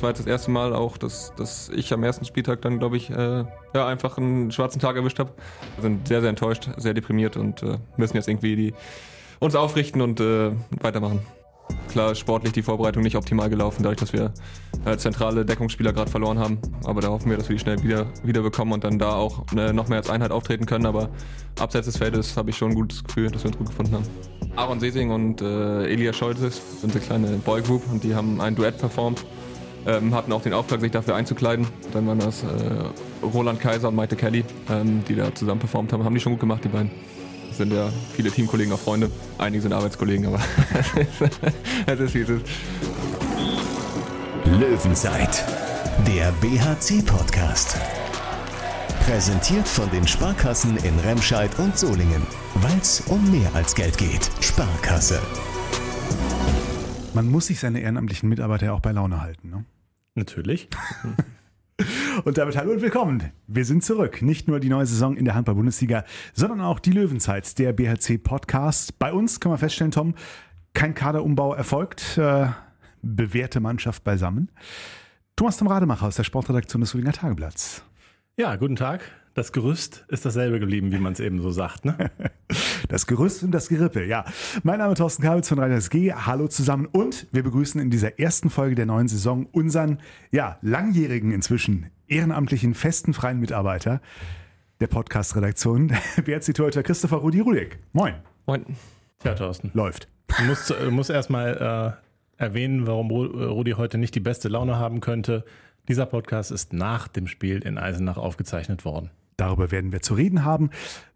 es 0.00 0.02
war 0.02 0.10
jetzt 0.10 0.20
das 0.20 0.26
erste 0.26 0.50
Mal 0.50 0.74
auch, 0.74 0.96
dass, 0.96 1.34
dass 1.36 1.68
ich 1.68 1.92
am 1.92 2.02
ersten 2.02 2.24
Spieltag 2.24 2.62
dann, 2.62 2.78
glaube 2.78 2.96
ich, 2.96 3.10
äh, 3.10 3.44
ja, 3.74 3.86
einfach 3.86 4.16
einen 4.16 4.50
schwarzen 4.50 4.80
Tag 4.80 4.96
erwischt 4.96 5.18
habe. 5.18 5.30
Wir 5.76 5.82
sind 5.82 6.08
sehr, 6.08 6.22
sehr 6.22 6.30
enttäuscht, 6.30 6.70
sehr 6.78 6.94
deprimiert 6.94 7.36
und 7.36 7.62
äh, 7.62 7.76
müssen 7.98 8.16
jetzt 8.16 8.26
irgendwie 8.26 8.56
die, 8.56 8.74
uns 9.40 9.54
aufrichten 9.54 10.00
und 10.00 10.18
äh, 10.18 10.52
weitermachen. 10.80 11.20
Klar, 11.90 12.14
sportlich 12.14 12.54
die 12.54 12.62
Vorbereitung 12.62 13.02
nicht 13.02 13.14
optimal 13.14 13.50
gelaufen, 13.50 13.82
dadurch, 13.82 14.00
dass 14.00 14.14
wir 14.14 14.32
äh, 14.86 14.96
zentrale 14.96 15.44
Deckungsspieler 15.44 15.92
gerade 15.92 16.10
verloren 16.10 16.38
haben. 16.38 16.58
Aber 16.84 17.02
da 17.02 17.08
hoffen 17.08 17.28
wir, 17.28 17.36
dass 17.36 17.50
wir 17.50 17.56
die 17.56 17.60
schnell 17.60 17.82
wieder, 17.82 18.06
wieder 18.24 18.40
bekommen 18.40 18.72
und 18.72 18.82
dann 18.84 18.98
da 18.98 19.12
auch 19.12 19.44
äh, 19.54 19.74
noch 19.74 19.88
mehr 19.88 19.98
als 19.98 20.08
Einheit 20.08 20.30
auftreten 20.30 20.64
können. 20.64 20.86
Aber 20.86 21.10
abseits 21.58 21.84
des 21.84 21.98
Feldes 21.98 22.38
habe 22.38 22.48
ich 22.48 22.56
schon 22.56 22.70
ein 22.70 22.74
gutes 22.74 23.04
Gefühl, 23.04 23.30
dass 23.30 23.44
wir 23.44 23.48
uns 23.48 23.58
gut 23.58 23.68
gefunden 23.68 23.96
haben. 23.96 24.04
Aaron 24.56 24.80
Sesing 24.80 25.10
und 25.10 25.42
äh, 25.42 25.84
Elia 25.88 26.14
sind 26.14 26.90
eine 26.90 27.00
kleine 27.00 27.26
Boygroup 27.36 27.82
und 27.92 28.02
die 28.02 28.14
haben 28.14 28.40
ein 28.40 28.56
Duett 28.56 28.78
performt. 28.78 29.26
Ähm, 29.86 30.14
hatten 30.14 30.32
auch 30.32 30.42
den 30.42 30.52
Auftrag, 30.52 30.80
sich 30.80 30.90
dafür 30.90 31.14
einzukleiden. 31.14 31.66
Dann 31.92 32.06
waren 32.06 32.18
das 32.18 32.42
äh, 32.42 32.46
Roland 33.24 33.60
Kaiser 33.60 33.88
und 33.88 33.94
Maite 33.94 34.16
Kelly, 34.16 34.44
ähm, 34.70 35.02
die 35.08 35.14
da 35.14 35.34
zusammen 35.34 35.60
performt 35.60 35.92
haben. 35.92 36.04
Haben 36.04 36.14
die 36.14 36.20
schon 36.20 36.32
gut 36.32 36.40
gemacht, 36.40 36.64
die 36.64 36.68
beiden 36.68 36.90
sind 37.52 37.72
ja 37.72 37.90
viele 38.14 38.30
Teamkollegen, 38.30 38.72
auch 38.72 38.78
Freunde. 38.78 39.10
Einige 39.38 39.62
sind 39.62 39.72
Arbeitskollegen, 39.72 40.26
aber 40.26 40.40
es 41.86 42.00
ist 42.00 42.14
wie 42.14 42.20
es 42.20 42.28
ist. 42.28 42.46
Löwenzeit, 44.44 45.44
der 46.06 46.32
BHC-Podcast. 46.40 47.78
Präsentiert 49.04 49.66
von 49.66 49.90
den 49.90 50.06
Sparkassen 50.06 50.76
in 50.78 50.98
Remscheid 51.00 51.50
und 51.58 51.76
Solingen. 51.76 52.22
Weil 52.56 52.78
es 52.80 53.00
um 53.08 53.30
mehr 53.30 53.54
als 53.54 53.74
Geld 53.74 53.98
geht. 53.98 54.30
Sparkasse. 54.40 55.20
Man 57.14 57.28
muss 57.30 57.46
sich 57.46 57.58
seine 57.60 57.80
ehrenamtlichen 57.80 58.28
Mitarbeiter 58.28 58.66
ja 58.66 58.72
auch 58.72 58.80
bei 58.80 58.92
Laune 58.92 59.20
halten. 59.20 59.50
Ne? 59.50 59.64
Natürlich. 60.14 60.68
Und 62.24 62.36
damit 62.36 62.56
hallo 62.58 62.72
und 62.72 62.82
willkommen. 62.82 63.32
Wir 63.46 63.64
sind 63.64 63.82
zurück. 63.82 64.20
Nicht 64.20 64.48
nur 64.48 64.60
die 64.60 64.68
neue 64.68 64.84
Saison 64.84 65.16
in 65.16 65.24
der 65.24 65.34
Handball-Bundesliga, 65.34 66.04
sondern 66.34 66.60
auch 66.60 66.78
die 66.78 66.90
Löwenzeit, 66.90 67.58
der 67.58 67.72
BHC-Podcast. 67.72 68.98
Bei 68.98 69.14
uns 69.14 69.40
kann 69.40 69.50
man 69.50 69.58
feststellen, 69.58 69.90
Tom, 69.90 70.14
kein 70.74 70.94
Kaderumbau 70.94 71.54
erfolgt. 71.54 72.18
Äh, 72.18 72.48
bewährte 73.00 73.60
Mannschaft 73.60 74.04
beisammen. 74.04 74.50
Thomas 75.36 75.56
Tom 75.56 75.68
Rademacher 75.68 76.06
aus 76.06 76.16
der 76.16 76.24
Sportredaktion 76.24 76.82
des 76.82 76.90
Solinger 76.90 77.12
Tageblatts. 77.12 77.82
Ja, 78.36 78.56
guten 78.56 78.76
Tag. 78.76 79.00
Das 79.34 79.52
Gerüst 79.52 80.04
ist 80.08 80.26
dasselbe 80.26 80.58
geblieben, 80.58 80.90
wie 80.90 80.98
man 80.98 81.12
es 81.12 81.20
eben 81.20 81.40
so 81.40 81.50
sagt. 81.50 81.84
Ne? 81.84 82.10
Das 82.88 83.06
Gerüst 83.06 83.44
und 83.44 83.52
das 83.52 83.68
Gerippe, 83.68 84.04
ja. 84.04 84.24
Mein 84.64 84.78
Name 84.78 84.94
ist 84.94 84.98
Thorsten 84.98 85.22
Kabitz 85.22 85.48
von 85.48 85.60
Reiters 85.60 85.90
G. 85.90 86.12
Hallo 86.12 86.48
zusammen 86.48 86.86
und 86.86 87.28
wir 87.30 87.44
begrüßen 87.44 87.80
in 87.80 87.88
dieser 87.88 88.18
ersten 88.18 88.50
Folge 88.50 88.74
der 88.74 88.86
neuen 88.86 89.06
Saison 89.06 89.46
unseren, 89.52 89.98
ja, 90.32 90.58
langjährigen 90.60 91.30
inzwischen 91.30 91.90
ehrenamtlichen, 92.08 92.74
festen, 92.74 93.14
freien 93.14 93.38
Mitarbeiter 93.38 94.00
der 94.80 94.88
Podcast-Redaktion, 94.88 95.92
BRC-Torhüter 96.24 96.82
Christopher 96.82 97.18
Rudi 97.18 97.38
Rudik. 97.38 97.78
Moin. 97.92 98.14
Moin. 98.46 98.64
Tja, 99.20 99.34
Thorsten. 99.34 99.70
Läuft. 99.72 100.08
Du 100.36 100.44
musst, 100.44 100.70
du 100.70 100.90
musst 100.90 101.10
erstmal 101.10 101.96
äh, 102.38 102.42
erwähnen, 102.42 102.88
warum 102.88 103.10
Rudi 103.12 103.72
heute 103.72 103.98
nicht 103.98 104.16
die 104.16 104.20
beste 104.20 104.48
Laune 104.48 104.76
haben 104.76 105.00
könnte. 105.00 105.44
Dieser 105.90 106.06
Podcast 106.06 106.52
ist 106.52 106.72
nach 106.72 107.08
dem 107.08 107.26
Spiel 107.26 107.62
in 107.62 107.76
Eisenach 107.76 108.16
aufgezeichnet 108.16 108.84
worden. 108.84 109.10
Darüber 109.36 109.72
werden 109.72 109.90
wir 109.90 110.02
zu 110.02 110.14
reden 110.14 110.44
haben. 110.44 110.70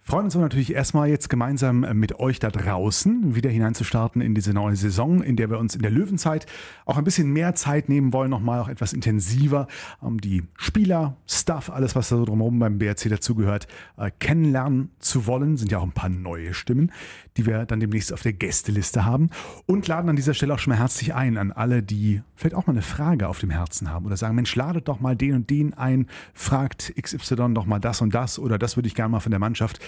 Freuen 0.06 0.26
uns 0.26 0.34
natürlich 0.34 0.74
erstmal 0.74 1.08
jetzt 1.08 1.30
gemeinsam 1.30 1.80
mit 1.98 2.18
euch 2.20 2.38
da 2.38 2.50
draußen 2.50 3.34
wieder 3.34 3.48
hineinzustarten 3.48 4.20
in 4.20 4.34
diese 4.34 4.52
neue 4.52 4.76
Saison, 4.76 5.22
in 5.22 5.34
der 5.36 5.48
wir 5.48 5.58
uns 5.58 5.74
in 5.74 5.80
der 5.80 5.90
Löwenzeit 5.90 6.44
auch 6.84 6.98
ein 6.98 7.04
bisschen 7.04 7.32
mehr 7.32 7.54
Zeit 7.54 7.88
nehmen 7.88 8.12
wollen, 8.12 8.28
nochmal 8.28 8.60
auch 8.60 8.68
etwas 8.68 8.92
intensiver 8.92 9.66
um 10.02 10.20
die 10.20 10.42
Spieler, 10.58 11.16
Stuff, 11.26 11.70
alles 11.70 11.96
was 11.96 12.10
da 12.10 12.18
so 12.18 12.26
drumherum 12.26 12.58
beim 12.58 12.76
BRC 12.76 13.08
dazugehört, 13.08 13.66
äh, 13.96 14.10
kennenlernen 14.18 14.90
zu 14.98 15.26
wollen. 15.26 15.56
Sind 15.56 15.72
ja 15.72 15.78
auch 15.78 15.84
ein 15.84 15.92
paar 15.92 16.10
neue 16.10 16.52
Stimmen, 16.52 16.92
die 17.38 17.46
wir 17.46 17.64
dann 17.64 17.80
demnächst 17.80 18.12
auf 18.12 18.20
der 18.20 18.34
Gästeliste 18.34 19.06
haben 19.06 19.30
und 19.64 19.88
laden 19.88 20.10
an 20.10 20.16
dieser 20.16 20.34
Stelle 20.34 20.52
auch 20.52 20.58
schon 20.58 20.72
mal 20.72 20.80
herzlich 20.80 21.14
ein 21.14 21.38
an 21.38 21.50
alle, 21.50 21.82
die 21.82 22.20
vielleicht 22.36 22.56
auch 22.56 22.66
mal 22.66 22.74
eine 22.74 22.82
Frage 22.82 23.26
auf 23.26 23.38
dem 23.38 23.48
Herzen 23.48 23.90
haben 23.90 24.04
oder 24.04 24.18
sagen, 24.18 24.34
Mensch, 24.34 24.54
ladet 24.54 24.86
doch 24.86 25.00
mal 25.00 25.16
den 25.16 25.34
und 25.34 25.48
den 25.48 25.72
ein, 25.72 26.08
fragt 26.34 26.92
XY 27.00 27.54
doch 27.54 27.64
mal 27.64 27.78
das 27.78 28.02
und 28.02 28.14
das 28.14 28.38
oder 28.38 28.58
das 28.58 28.76
würde 28.76 28.86
ich 28.86 28.94
gerne 28.94 29.08
mal 29.08 29.20
von 29.20 29.30
der 29.30 29.40
Mannschaft 29.40 29.80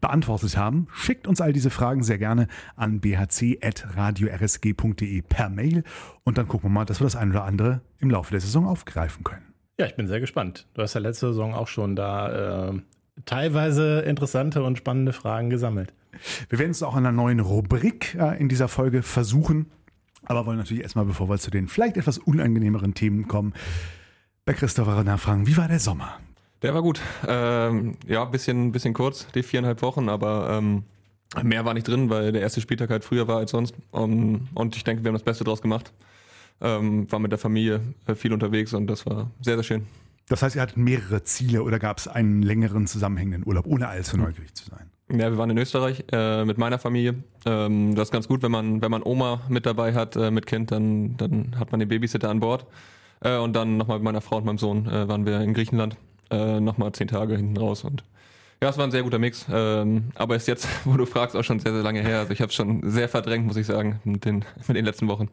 beantwortet 0.00 0.56
haben. 0.56 0.86
Schickt 0.92 1.26
uns 1.26 1.40
all 1.40 1.52
diese 1.52 1.70
Fragen 1.70 2.02
sehr 2.02 2.18
gerne 2.18 2.48
an 2.76 3.00
bhc.radiorsg.de 3.00 5.22
per 5.22 5.48
Mail 5.48 5.84
und 6.24 6.38
dann 6.38 6.48
gucken 6.48 6.70
wir 6.70 6.74
mal, 6.74 6.84
dass 6.84 7.00
wir 7.00 7.04
das 7.04 7.16
ein 7.16 7.30
oder 7.30 7.44
andere 7.44 7.80
im 8.00 8.10
Laufe 8.10 8.32
der 8.32 8.40
Saison 8.40 8.66
aufgreifen 8.66 9.24
können. 9.24 9.54
Ja, 9.78 9.86
ich 9.86 9.96
bin 9.96 10.06
sehr 10.06 10.20
gespannt. 10.20 10.66
Du 10.74 10.82
hast 10.82 10.94
ja 10.94 11.00
letzte 11.00 11.28
Saison 11.28 11.54
auch 11.54 11.68
schon 11.68 11.96
da 11.96 12.70
äh, 12.70 12.74
teilweise 13.24 14.00
interessante 14.00 14.62
und 14.62 14.76
spannende 14.76 15.12
Fragen 15.12 15.50
gesammelt. 15.50 15.92
Wir 16.48 16.58
werden 16.58 16.72
es 16.72 16.82
auch 16.82 16.94
in 16.94 17.06
einer 17.06 17.12
neuen 17.12 17.40
Rubrik 17.40 18.14
äh, 18.16 18.38
in 18.38 18.48
dieser 18.48 18.68
Folge 18.68 19.02
versuchen, 19.02 19.70
aber 20.24 20.46
wollen 20.46 20.58
natürlich 20.58 20.82
erstmal, 20.82 21.04
bevor 21.04 21.28
wir 21.28 21.38
zu 21.38 21.50
den 21.50 21.68
vielleicht 21.68 21.96
etwas 21.96 22.18
unangenehmeren 22.18 22.94
Themen 22.94 23.28
kommen, 23.28 23.54
bei 24.44 24.52
Christopher 24.52 25.02
nachfragen, 25.04 25.46
wie 25.46 25.56
war 25.56 25.68
der 25.68 25.78
Sommer? 25.78 26.18
Der 26.62 26.74
war 26.74 26.82
gut. 26.82 27.00
Ähm, 27.26 27.96
ja, 28.06 28.24
bisschen, 28.24 28.70
bisschen 28.70 28.94
kurz, 28.94 29.26
die 29.34 29.42
viereinhalb 29.42 29.82
Wochen, 29.82 30.08
aber 30.08 30.50
ähm, 30.50 30.84
mehr 31.42 31.64
war 31.64 31.74
nicht 31.74 31.88
drin, 31.88 32.08
weil 32.08 32.30
der 32.30 32.40
erste 32.40 32.60
Spieltag 32.60 32.90
halt 32.90 33.04
früher 33.04 33.26
war 33.26 33.38
als 33.38 33.50
sonst. 33.50 33.74
Um, 33.90 34.48
und 34.54 34.76
ich 34.76 34.84
denke, 34.84 35.02
wir 35.02 35.08
haben 35.08 35.14
das 35.14 35.24
Beste 35.24 35.42
draus 35.42 35.60
gemacht. 35.60 35.92
Ähm, 36.60 37.10
war 37.10 37.18
mit 37.18 37.32
der 37.32 37.38
Familie 37.38 37.80
äh, 38.06 38.14
viel 38.14 38.32
unterwegs 38.32 38.72
und 38.72 38.86
das 38.86 39.04
war 39.04 39.30
sehr, 39.40 39.56
sehr 39.56 39.64
schön. 39.64 39.86
Das 40.28 40.42
heißt, 40.42 40.54
ihr 40.54 40.62
hattet 40.62 40.76
mehrere 40.76 41.24
Ziele 41.24 41.64
oder 41.64 41.80
gab 41.80 41.98
es 41.98 42.06
einen 42.06 42.42
längeren 42.42 42.86
zusammenhängenden 42.86 43.44
Urlaub, 43.44 43.66
ohne 43.66 43.88
allzu 43.88 44.16
neugierig 44.16 44.54
zu 44.54 44.66
sein? 44.70 44.88
Ja, 45.10 45.30
wir 45.30 45.36
waren 45.36 45.50
in 45.50 45.58
Österreich 45.58 46.04
äh, 46.12 46.44
mit 46.44 46.58
meiner 46.58 46.78
Familie. 46.78 47.16
Ähm, 47.44 47.96
das 47.96 48.08
ist 48.08 48.12
ganz 48.12 48.28
gut, 48.28 48.42
wenn 48.44 48.52
man, 48.52 48.80
wenn 48.80 48.90
man 48.92 49.02
Oma 49.02 49.40
mit 49.48 49.66
dabei 49.66 49.94
hat, 49.94 50.14
äh, 50.14 50.30
mit 50.30 50.46
Kind, 50.46 50.70
dann, 50.70 51.16
dann 51.16 51.58
hat 51.58 51.72
man 51.72 51.80
den 51.80 51.88
Babysitter 51.88 52.30
an 52.30 52.38
Bord. 52.38 52.66
Äh, 53.20 53.36
und 53.38 53.54
dann 53.54 53.76
nochmal 53.76 53.98
mit 53.98 54.04
meiner 54.04 54.20
Frau 54.20 54.36
und 54.36 54.46
meinem 54.46 54.58
Sohn 54.58 54.86
äh, 54.86 55.08
waren 55.08 55.26
wir 55.26 55.40
in 55.40 55.54
Griechenland 55.54 55.96
äh, 56.32 56.60
nochmal 56.60 56.92
zehn 56.92 57.08
Tage 57.08 57.36
hinten 57.36 57.56
raus 57.56 57.84
und 57.84 58.04
ja, 58.62 58.68
es 58.68 58.78
war 58.78 58.84
ein 58.84 58.92
sehr 58.92 59.02
guter 59.02 59.18
Mix, 59.18 59.44
ähm, 59.52 60.10
aber 60.14 60.36
ist 60.36 60.46
jetzt, 60.46 60.68
wo 60.84 60.96
du 60.96 61.04
fragst, 61.04 61.34
auch 61.36 61.42
schon 61.42 61.58
sehr, 61.58 61.72
sehr 61.72 61.82
lange 61.82 62.00
her. 62.00 62.20
Also 62.20 62.32
ich 62.32 62.40
habe 62.40 62.50
es 62.50 62.54
schon 62.54 62.88
sehr 62.88 63.08
verdrängt, 63.08 63.44
muss 63.46 63.56
ich 63.56 63.66
sagen, 63.66 64.00
mit 64.04 64.24
den, 64.24 64.44
mit 64.68 64.76
den 64.76 64.84
letzten 64.84 65.08
Wochen. 65.08 65.28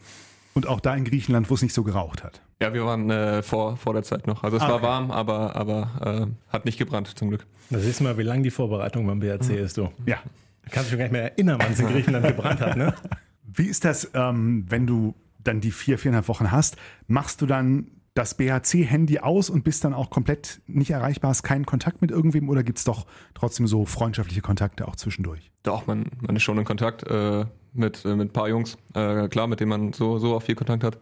Und 0.56 0.68
auch 0.68 0.80
da 0.80 0.96
in 0.96 1.06
Griechenland, 1.06 1.48
wo 1.52 1.54
es 1.54 1.62
nicht 1.62 1.76
so 1.76 1.84
geraucht 1.84 2.24
hat. 2.24 2.42
Ja, 2.60 2.74
wir 2.74 2.84
waren 2.86 3.10
äh, 3.12 3.44
vor, 3.44 3.78
vor 3.78 3.94
der 3.94 4.02
Zeit 4.02 4.26
noch. 4.26 4.44
Also 4.44 4.58
es 4.58 4.64
Ah, 4.64 4.70
war 4.70 4.76
okay. 4.78 4.84
warm, 4.84 5.12
aber, 5.12 5.56
aber 5.56 6.28
äh, 6.28 6.52
hat 6.52 6.66
nicht 6.66 6.80
gebrannt, 6.80 7.18
zum 7.20 7.30
Glück. 7.30 7.46
Da 7.70 7.78
siehst 7.78 8.00
du 8.00 8.04
mal, 8.06 8.18
wie 8.18 8.24
lang 8.24 8.42
die 8.42 8.50
Vorbereitung 8.50 9.06
beim 9.06 9.20
BRC 9.20 9.52
ist, 9.52 9.78
du. 9.78 9.92
Ja. 10.08 10.18
Da 10.64 10.72
kannst 10.72 10.76
du 10.76 10.82
dich 10.82 10.90
schon 10.90 10.98
gar 10.98 11.04
nicht 11.06 11.12
mehr 11.12 11.24
erinnern, 11.32 11.60
wann 11.62 11.72
es 11.72 11.80
in 11.80 11.88
Griechenland 11.88 12.26
gebrannt 12.28 12.62
hat, 12.62 12.78
ne? 12.78 12.96
Wie 13.44 13.68
ist 13.68 13.86
das, 13.86 14.10
ähm, 14.16 14.66
wenn 14.70 14.88
du 14.88 15.14
dann 15.44 15.62
die 15.62 15.72
vier, 15.72 15.98
viereinhalb 16.00 16.28
Wochen 16.28 16.52
hast? 16.52 16.78
Machst 17.08 17.42
du 17.42 17.46
dann 17.46 17.88
das 18.14 18.36
BHC-Handy 18.36 19.20
aus 19.20 19.50
und 19.50 19.64
bist 19.64 19.84
dann 19.84 19.94
auch 19.94 20.10
komplett 20.10 20.62
nicht 20.68 20.92
erreichbar, 20.92 21.30
hast 21.30 21.44
keinen 21.44 21.66
Kontakt 21.66 22.02
mit 22.02 22.12
irgendwem 22.12 22.50
oder 22.50 22.64
gibt 22.64 22.80
es 22.80 22.84
doch 22.84 23.06
trotzdem 23.34 23.68
so 23.68 23.86
freundschaftliche 23.86 24.42
Kontakte 24.42 24.88
auch 24.88 24.96
zwischendurch? 24.96 25.52
Doch, 25.64 25.88
man, 25.88 26.06
man 26.22 26.36
ist 26.36 26.44
schon 26.44 26.58
in 26.58 26.66
Kontakt 26.66 27.04
äh, 27.04 27.46
mit, 27.74 28.04
äh, 28.06 28.16
mit 28.16 28.30
ein 28.30 28.34
paar 28.34 28.50
Jungs, 28.50 28.78
äh, 28.94 29.28
klar, 29.28 29.48
mit 29.48 29.60
denen 29.60 29.70
man 29.70 29.94
so, 29.94 30.18
so 30.18 30.36
auch 30.36 30.42
viel 30.42 30.56
Kontakt 30.56 30.84
hat. 30.84 30.98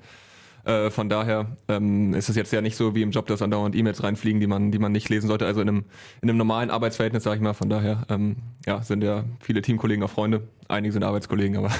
Äh, 0.68 0.92
von 0.92 1.08
daher 1.08 1.56
ähm, 1.70 2.14
ist 2.14 2.28
es 2.28 2.36
jetzt 2.36 2.52
ja 2.52 2.60
nicht 2.60 2.76
so 2.76 2.94
wie 2.94 3.02
im 3.02 3.12
Job, 3.12 3.26
dass 3.28 3.42
andauernd 3.42 3.74
E-Mails 3.74 4.04
reinfliegen, 4.04 4.42
die 4.42 4.48
man, 4.48 4.70
die 4.70 4.80
man 4.80 4.92
nicht 4.92 5.08
lesen 5.08 5.28
sollte. 5.28 5.46
Also 5.46 5.62
in 5.62 5.70
einem, 5.70 5.86
in 6.22 6.30
einem 6.30 6.38
normalen 6.38 6.70
Arbeitsverhältnis, 6.70 7.24
sage 7.24 7.38
ich 7.38 7.42
mal. 7.42 7.54
Von 7.54 7.70
daher 7.70 8.04
ähm, 8.10 8.36
ja, 8.66 8.82
sind 8.82 9.02
ja 9.02 9.24
viele 9.40 9.62
Teamkollegen 9.62 10.04
auch 10.04 10.10
Freunde. 10.10 10.50
Einige 10.68 10.92
sind 10.92 11.04
Arbeitskollegen, 11.04 11.56
aber 11.56 11.72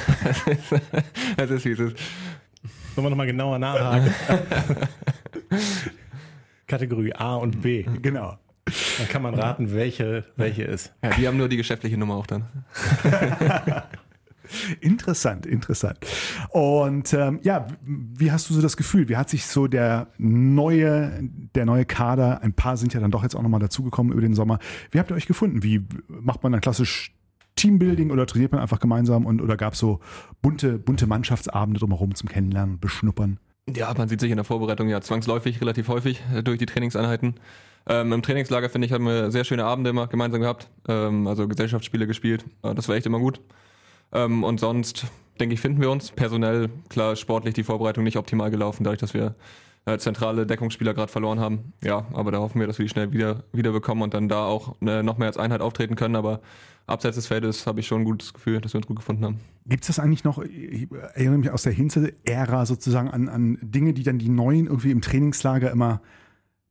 es 1.38 1.52
ist 1.52 1.66
wie 1.66 1.72
es 1.72 1.80
ist. 1.80 1.98
Sollen 2.98 3.06
wir 3.06 3.10
nochmal 3.12 3.28
genauer 3.28 3.60
nachhaken? 3.60 4.12
Kategorie 6.68 7.14
A 7.14 7.36
und 7.36 7.62
B. 7.62 7.86
Genau. 8.02 8.40
Dann 8.66 9.08
kann 9.08 9.22
man 9.22 9.36
raten, 9.36 9.72
welche, 9.72 10.26
welche 10.36 10.64
ist. 10.64 10.96
Ja, 11.04 11.12
die 11.12 11.28
haben 11.28 11.38
nur 11.38 11.48
die 11.48 11.58
geschäftliche 11.58 11.96
Nummer 11.96 12.16
auch 12.16 12.26
dann. 12.26 12.48
Interessant, 14.80 15.46
interessant. 15.46 16.00
Und 16.50 17.14
ähm, 17.14 17.40
ja, 17.44 17.68
wie 17.84 18.32
hast 18.32 18.50
du 18.50 18.54
so 18.54 18.62
das 18.62 18.78
Gefühl? 18.78 19.10
Wie 19.10 19.18
hat 19.18 19.30
sich 19.30 19.46
so 19.46 19.68
der 19.68 20.08
neue, 20.18 21.20
der 21.54 21.66
neue 21.66 21.86
Kader, 21.86 22.42
ein 22.42 22.54
paar 22.54 22.78
sind 22.78 22.94
ja 22.94 23.02
dann 23.02 23.12
doch 23.12 23.24
jetzt 23.24 23.36
auch 23.36 23.42
nochmal 23.42 23.60
dazugekommen 23.60 24.14
über 24.14 24.22
den 24.22 24.34
Sommer. 24.34 24.60
Wie 24.90 25.00
habt 25.00 25.12
ihr 25.12 25.16
euch 25.16 25.28
gefunden? 25.28 25.64
Wie 25.64 25.86
macht 26.08 26.44
man 26.44 26.54
dann 26.54 26.62
klassisch 26.62 27.14
Teambuilding 27.58 28.12
oder 28.12 28.26
trainiert 28.26 28.54
man 28.54 28.62
einfach 28.62 28.80
gemeinsam 28.80 29.26
und 29.26 29.42
oder 29.42 29.58
gab 29.58 29.74
es 29.74 29.80
so 29.80 30.00
bunte, 30.42 30.80
bunte 30.80 31.08
Mannschaftsabende 31.08 31.80
drumherum 31.80 32.16
zum 32.16 32.30
Kennenlernen 32.30 32.80
Beschnuppern? 32.80 33.40
Ja, 33.76 33.94
man 33.98 34.08
sieht 34.08 34.22
sich 34.22 34.32
in 34.32 34.38
der 34.38 34.46
Vorbereitung 34.46 34.88
ja 34.88 35.02
zwangsläufig 35.02 35.60
relativ 35.60 35.90
häufig 35.90 36.24
äh, 36.34 36.42
durch 36.42 36.58
die 36.58 36.66
Trainingseinheiten. 36.66 37.36
Ähm, 37.86 38.14
Im 38.14 38.22
Trainingslager, 38.22 38.70
finde 38.70 38.86
ich, 38.86 38.94
haben 38.94 39.06
wir 39.06 39.32
sehr 39.32 39.44
schöne 39.44 39.66
Abende 39.66 39.90
immer 39.90 40.08
gemeinsam 40.08 40.42
gehabt. 40.42 40.70
Ähm, 40.88 41.28
also 41.28 41.48
Gesellschaftsspiele 41.48 42.08
gespielt. 42.08 42.46
Äh, 42.64 42.76
das 42.76 42.88
war 42.88 42.96
echt 42.96 43.06
immer 43.06 43.20
gut. 43.20 43.42
Ähm, 44.14 44.44
und 44.44 44.60
sonst, 44.60 45.08
denke 45.40 45.54
ich, 45.54 45.60
finden 45.60 45.82
wir 45.82 45.92
uns. 45.92 46.12
Personell, 46.12 46.70
klar, 46.90 47.16
sportlich 47.18 47.54
die 47.54 47.64
Vorbereitung 47.64 48.04
nicht 48.04 48.18
optimal 48.18 48.52
gelaufen, 48.52 48.84
dadurch, 48.84 49.00
dass 49.00 49.14
wir 49.14 49.36
äh, 49.88 49.98
zentrale 50.00 50.46
Deckungsspieler 50.46 50.94
gerade 50.94 51.10
verloren 51.10 51.40
haben. 51.40 51.72
Ja, 51.82 52.06
aber 52.12 52.32
da 52.32 52.40
hoffen 52.40 52.60
wir, 52.60 52.68
dass 52.68 52.78
wir 52.78 52.86
die 52.86 52.90
schnell 52.90 53.14
wieder, 53.14 53.44
wieder 53.54 53.72
bekommen 53.72 54.02
und 54.02 54.14
dann 54.14 54.28
da 54.28 54.46
auch 54.46 54.76
äh, 54.82 55.02
noch 55.02 55.18
mehr 55.18 55.28
als 55.28 55.38
Einheit 55.38 55.62
auftreten 55.62 55.96
können. 55.96 56.18
Aber 56.18 56.42
abseits 56.88 57.16
des 57.16 57.28
Feldes 57.28 57.66
habe 57.66 57.80
ich 57.80 57.88
schon 57.88 58.02
ein 58.02 58.06
gutes 58.06 58.34
Gefühl, 58.34 58.60
dass 58.60 58.74
wir 58.74 58.80
uns 58.80 58.88
gut 58.88 58.98
gefunden 58.98 59.24
haben. 59.24 59.40
Gibt 59.66 59.84
es 59.84 59.88
das 59.88 60.00
eigentlich 60.00 60.26
noch, 60.26 60.40
ich 60.44 60.90
erinnere 61.14 61.38
mich 61.38 61.52
aus 61.52 61.64
der 61.64 61.72
Hinze-Ära 61.72 62.66
sozusagen 62.66 63.10
an, 63.10 63.30
an 63.30 63.58
Dinge, 63.62 63.94
die 63.94 64.04
dann 64.04 64.20
die 64.20 64.28
Neuen 64.28 64.68
irgendwie 64.68 64.92
im 64.92 65.02
Trainingslager 65.02 65.72
immer 65.72 66.02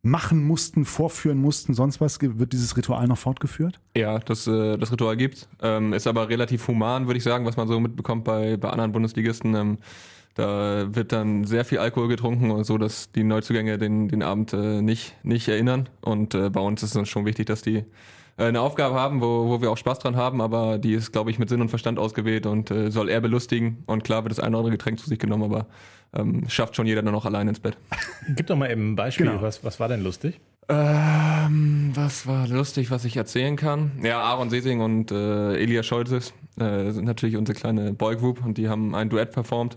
machen 0.03 0.45
mussten, 0.47 0.85
vorführen 0.85 1.39
mussten, 1.39 1.73
sonst 1.73 2.03
was? 2.03 2.21
Wird 2.21 2.53
dieses 2.53 2.77
Ritual 2.77 3.09
noch 3.09 3.19
fortgeführt? 3.19 3.81
Ja, 3.97 4.19
das, 4.19 4.47
äh, 4.47 4.77
das 4.77 4.93
Ritual 4.93 5.17
gibt. 5.17 5.49
Ähm, 5.63 5.95
ist 5.95 6.07
aber 6.07 6.29
relativ 6.29 6.69
human, 6.69 7.07
würde 7.07 7.17
ich 7.17 7.25
sagen, 7.25 7.47
was 7.47 7.57
man 7.57 7.67
so 7.67 7.81
mitbekommt 7.81 8.25
bei, 8.25 8.59
bei 8.59 8.69
anderen 8.69 8.93
Bundesligisten. 8.93 9.55
Ähm, 9.55 9.79
da 10.37 10.95
wird 10.95 11.13
dann 11.13 11.45
sehr 11.45 11.65
viel 11.65 11.79
Alkohol 11.79 12.09
getrunken, 12.09 12.63
so 12.63 12.77
dass 12.77 13.11
die 13.11 13.25
Neuzugänge 13.25 13.79
den, 13.79 14.09
den 14.09 14.23
Abend 14.23 14.53
äh, 14.53 14.83
nicht, 14.83 15.15
nicht 15.25 15.49
erinnern. 15.49 15.89
Und 16.03 16.35
äh, 16.35 16.51
bei 16.51 16.61
uns 16.61 16.83
ist 16.83 16.95
es 16.95 17.09
schon 17.09 17.25
wichtig, 17.25 17.47
dass 17.47 17.63
die 17.63 17.79
äh, 18.37 18.45
eine 18.45 18.61
Aufgabe 18.61 18.95
haben, 18.95 19.23
wo, 19.23 19.49
wo 19.49 19.63
wir 19.63 19.71
auch 19.71 19.79
Spaß 19.79 19.99
dran 20.01 20.15
haben, 20.17 20.43
aber 20.43 20.77
die 20.77 20.93
ist, 20.93 21.11
glaube 21.11 21.31
ich, 21.31 21.39
mit 21.39 21.49
Sinn 21.49 21.63
und 21.63 21.71
Verstand 21.71 21.99
ausgewählt 21.99 22.45
und 22.45 22.71
äh, 22.71 22.91
soll 22.91 23.09
eher 23.09 23.23
belustigen. 23.23 23.83
Und 23.87 24.05
klar 24.05 24.25
wird 24.25 24.31
das 24.33 24.39
eine 24.39 24.51
oder 24.51 24.59
andere 24.59 24.73
Getränk 24.73 24.99
zu 25.01 25.09
sich 25.09 25.19
genommen, 25.19 25.45
aber 25.45 25.67
ähm, 26.15 26.45
schafft 26.49 26.77
schon 26.77 26.87
jeder 26.87 27.03
dann 27.03 27.15
noch 27.15 27.25
allein 27.25 27.49
ins 27.49 27.61
Bett. 27.61 27.79
Gib 28.37 28.47
doch 28.47 28.57
mal 28.57 28.71
eben 28.71 28.93
ein 28.93 28.97
Beispiel. 28.97 29.27
Genau. 29.27 29.41
Was, 29.41 29.65
was 29.65 29.81
war 29.81 29.89
denn 29.89 30.03
lustig? 30.03 30.39
Ähm, 30.69 31.93
was 31.95 32.27
war 32.27 32.49
lustig, 32.49 32.91
was 32.91 33.05
ich 33.05 33.17
erzählen 33.17 33.57
kann? 33.57 33.93
Ja, 34.03 34.21
Aaron 34.21 34.51
Sesing 34.51 34.81
und 34.81 35.13
äh, 35.13 35.55
Elia 35.55 35.83
Scholzes 35.83 36.35
äh, 36.59 36.91
sind 36.91 37.05
natürlich 37.05 37.37
unsere 37.37 37.57
kleine 37.57 37.93
Boygroup 37.93 38.45
und 38.45 38.59
die 38.59 38.69
haben 38.69 38.95
ein 38.95 39.09
Duett 39.09 39.31
performt, 39.31 39.77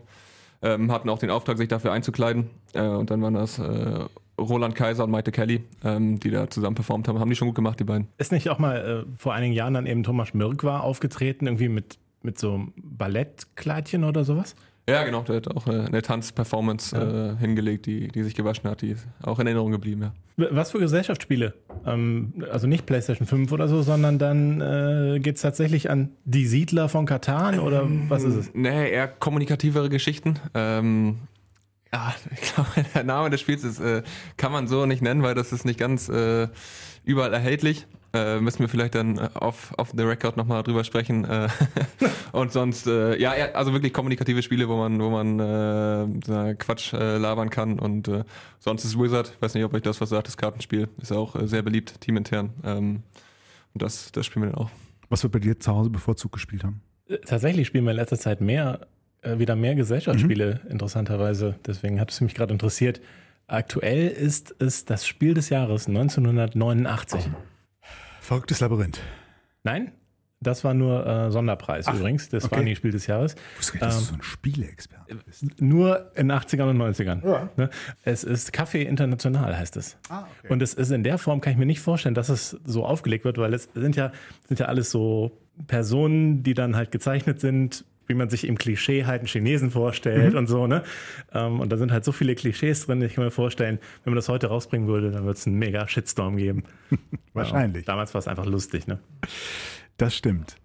ähm, 0.61 0.91
hatten 0.91 1.09
auch 1.09 1.19
den 1.19 1.29
Auftrag, 1.29 1.57
sich 1.57 1.67
dafür 1.67 1.91
einzukleiden. 1.91 2.49
Äh, 2.73 2.81
und 2.81 3.11
dann 3.11 3.21
waren 3.21 3.33
das 3.33 3.59
äh, 3.59 4.05
Roland 4.39 4.75
Kaiser 4.75 5.03
und 5.03 5.11
Maite 5.11 5.31
Kelly, 5.31 5.63
ähm, 5.83 6.19
die 6.19 6.31
da 6.31 6.49
zusammen 6.49 6.75
performt 6.75 7.07
haben. 7.07 7.19
Haben 7.19 7.29
die 7.29 7.35
schon 7.35 7.47
gut 7.47 7.55
gemacht, 7.55 7.79
die 7.79 7.83
beiden. 7.83 8.07
Ist 8.17 8.31
nicht 8.31 8.49
auch 8.49 8.59
mal 8.59 9.05
äh, 9.09 9.17
vor 9.17 9.33
einigen 9.33 9.53
Jahren 9.53 9.73
dann 9.73 9.85
eben 9.85 10.03
Thomas 10.03 10.33
Mirk 10.33 10.63
war 10.63 10.83
aufgetreten, 10.83 11.47
irgendwie 11.47 11.69
mit, 11.69 11.97
mit 12.21 12.39
so 12.39 12.53
einem 12.53 12.73
Ballettkleidchen 12.75 14.03
oder 14.03 14.23
sowas? 14.23 14.55
Ja, 14.89 15.03
genau, 15.03 15.21
der 15.21 15.37
hat 15.37 15.47
auch 15.55 15.67
eine, 15.67 15.85
eine 15.85 16.01
Tanzperformance 16.01 16.95
Ja. 16.95 17.31
äh, 17.33 17.37
hingelegt, 17.37 17.85
die, 17.85 18.07
die 18.09 18.23
sich 18.23 18.35
gewaschen 18.35 18.69
hat, 18.69 18.81
die 18.81 18.91
ist 18.91 19.07
auch 19.23 19.39
in 19.39 19.47
Erinnerung 19.47 19.71
geblieben, 19.71 20.01
ja. 20.01 20.47
Was 20.51 20.71
für 20.71 20.79
Gesellschaftsspiele? 20.79 21.53
Ähm, 21.85 22.33
also 22.51 22.65
nicht 22.67 22.85
PlayStation 22.85 23.27
5 23.27 23.51
oder 23.51 23.67
so, 23.67 23.81
sondern 23.81 24.19
dann 24.19 24.61
äh, 24.61 25.19
geht 25.19 25.35
es 25.35 25.41
tatsächlich 25.41 25.89
an 25.89 26.11
die 26.25 26.45
Siedler 26.45 26.87
von 26.89 27.05
Katan 27.05 27.59
oder 27.59 27.85
was 28.07 28.23
ist 28.23 28.35
es? 28.35 28.51
Nee, 28.53 28.89
eher 28.91 29.07
kommunikativere 29.09 29.89
Geschichten. 29.89 30.35
Ähm, 30.53 31.19
ja, 31.91 32.13
ich 32.31 32.53
glaube, 32.53 32.69
der 32.95 33.03
Name 33.03 33.29
des 33.29 33.41
Spiels 33.41 33.63
ist, 33.63 33.79
äh, 33.79 34.03
kann 34.37 34.51
man 34.51 34.67
so 34.67 34.85
nicht 34.85 35.01
nennen, 35.01 35.23
weil 35.23 35.35
das 35.35 35.51
ist 35.51 35.65
nicht 35.65 35.79
ganz 35.79 36.07
äh, 36.07 36.47
überall 37.03 37.33
erhältlich. 37.33 37.85
Äh, 38.11 38.39
müssen 38.39 38.59
wir 38.59 38.69
vielleicht 38.69 38.95
dann 38.95 39.17
äh, 39.17 39.29
auf, 39.35 39.73
auf 39.77 39.91
the 39.95 40.03
record 40.03 40.35
nochmal 40.35 40.63
drüber 40.63 40.83
sprechen. 40.83 41.25
Äh, 41.25 41.47
und 42.31 42.51
sonst, 42.51 42.87
äh, 42.87 43.19
ja, 43.19 43.31
also 43.53 43.71
wirklich 43.73 43.93
kommunikative 43.93 44.41
Spiele, 44.41 44.67
wo 44.67 44.77
man, 44.77 44.99
wo 44.99 45.09
man 45.09 45.39
äh, 45.39 46.55
Quatsch 46.55 46.93
äh, 46.93 47.17
labern 47.17 47.51
kann. 47.51 47.77
Und 47.77 48.07
äh, 48.07 48.23
sonst 48.59 48.83
ist 48.83 48.97
Wizard, 48.97 49.33
ich 49.35 49.41
weiß 49.41 49.53
nicht, 49.53 49.63
ob 49.63 49.73
euch 49.73 49.83
das 49.83 50.01
was 50.01 50.09
sagt, 50.09 50.27
das 50.27 50.37
Kartenspiel, 50.37 50.89
ist 50.99 51.11
auch 51.11 51.35
äh, 51.35 51.47
sehr 51.47 51.61
beliebt, 51.61 52.01
teamintern. 52.01 52.51
Ähm, 52.63 53.03
und 53.73 53.83
das, 53.83 54.11
das 54.11 54.25
spielen 54.25 54.45
wir 54.45 54.51
dann 54.51 54.61
auch. 54.61 54.71
Was 55.09 55.21
wird 55.21 55.33
bei 55.33 55.39
dir 55.39 55.59
zu 55.59 55.71
Hause 55.71 55.91
bevorzugt 55.91 56.33
gespielt 56.33 56.63
haben? 56.63 56.81
Äh, 57.07 57.19
Tatsächlich 57.19 57.67
spielen 57.67 57.83
wir 57.83 57.91
in 57.91 57.97
letzter 57.97 58.17
Zeit 58.17 58.41
mehr, 58.41 58.87
äh, 59.21 59.37
wieder 59.37 59.55
mehr 59.55 59.75
Gesellschaftsspiele, 59.75 60.61
interessanterweise. 60.69 61.59
Deswegen 61.65 61.99
hat 61.99 62.09
es 62.11 62.21
mich 62.21 62.33
gerade 62.33 62.53
interessiert. 62.53 63.01
Aktuell 63.45 64.07
ist 64.07 64.55
es 64.59 64.85
das 64.85 65.05
Spiel 65.05 65.35
des 65.35 65.49
Jahres 65.49 65.87
1989. 65.87 67.29
Verrücktes 68.29 68.59
Labyrinth. 68.59 69.01
Nein, 69.63 69.91
das 70.39 70.63
war 70.63 70.75
nur 70.75 71.03
äh, 71.03 71.31
Sonderpreis 71.31 71.87
Ach, 71.87 71.95
übrigens. 71.95 72.29
Das 72.29 72.43
war 72.43 72.59
okay. 72.59 72.63
nie 72.63 72.75
Spiel 72.75 72.91
des 72.91 73.07
Jahres. 73.07 73.33
Ich 73.53 73.57
wusste 73.57 73.79
dass 73.79 73.97
du 73.97 74.03
so 74.03 74.13
ein 74.13 74.21
Spieleexperte 74.21 75.15
bist. 75.25 75.59
Nur 75.59 76.11
in 76.15 76.31
80ern 76.31 76.69
und 76.69 76.77
90ern. 76.77 77.27
Ja. 77.27 77.49
Ne? 77.57 77.71
Es 78.03 78.23
ist 78.23 78.53
Café 78.53 78.83
International, 78.83 79.57
heißt 79.57 79.77
es. 79.77 79.97
Ah, 80.09 80.27
okay. 80.37 80.53
Und 80.53 80.61
es 80.61 80.75
ist 80.75 80.91
in 80.91 81.01
der 81.01 81.17
Form, 81.17 81.41
kann 81.41 81.53
ich 81.53 81.57
mir 81.57 81.65
nicht 81.65 81.79
vorstellen, 81.79 82.13
dass 82.13 82.29
es 82.29 82.51
so 82.65 82.85
aufgelegt 82.85 83.25
wird, 83.25 83.39
weil 83.39 83.51
es 83.55 83.67
sind 83.73 83.95
ja, 83.95 84.11
sind 84.47 84.59
ja 84.59 84.67
alles 84.67 84.91
so 84.91 85.31
Personen, 85.65 86.43
die 86.43 86.53
dann 86.53 86.75
halt 86.75 86.91
gezeichnet 86.91 87.39
sind, 87.39 87.83
wie 88.09 88.15
man 88.15 88.29
sich 88.29 88.47
im 88.47 88.57
Klischee 88.57 89.05
halt 89.05 89.21
einen 89.21 89.27
Chinesen 89.27 89.69
vorstellt 89.71 90.33
und 90.33 90.47
so, 90.47 90.67
ne? 90.67 90.83
Ähm, 91.31 91.59
und 91.59 91.71
da 91.71 91.77
sind 91.77 91.91
halt 91.91 92.03
so 92.03 92.11
viele 92.11 92.35
Klischees 92.35 92.87
drin, 92.87 93.01
ich 93.03 93.13
kann 93.13 93.23
mir 93.23 93.31
vorstellen, 93.31 93.79
wenn 94.03 94.11
man 94.11 94.15
das 94.15 94.27
heute 94.27 94.47
rausbringen 94.47 94.87
würde, 94.87 95.11
dann 95.11 95.23
würde 95.23 95.37
es 95.37 95.45
einen 95.45 95.57
mega 95.57 95.87
Shitstorm 95.87 96.35
geben. 96.35 96.63
Wahrscheinlich. 97.33 97.85
Ja, 97.85 97.93
damals 97.93 98.13
war 98.15 98.19
es 98.19 98.27
einfach 98.27 98.47
lustig, 98.47 98.87
ne? 98.87 98.99
Das 99.97 100.15
stimmt. 100.15 100.57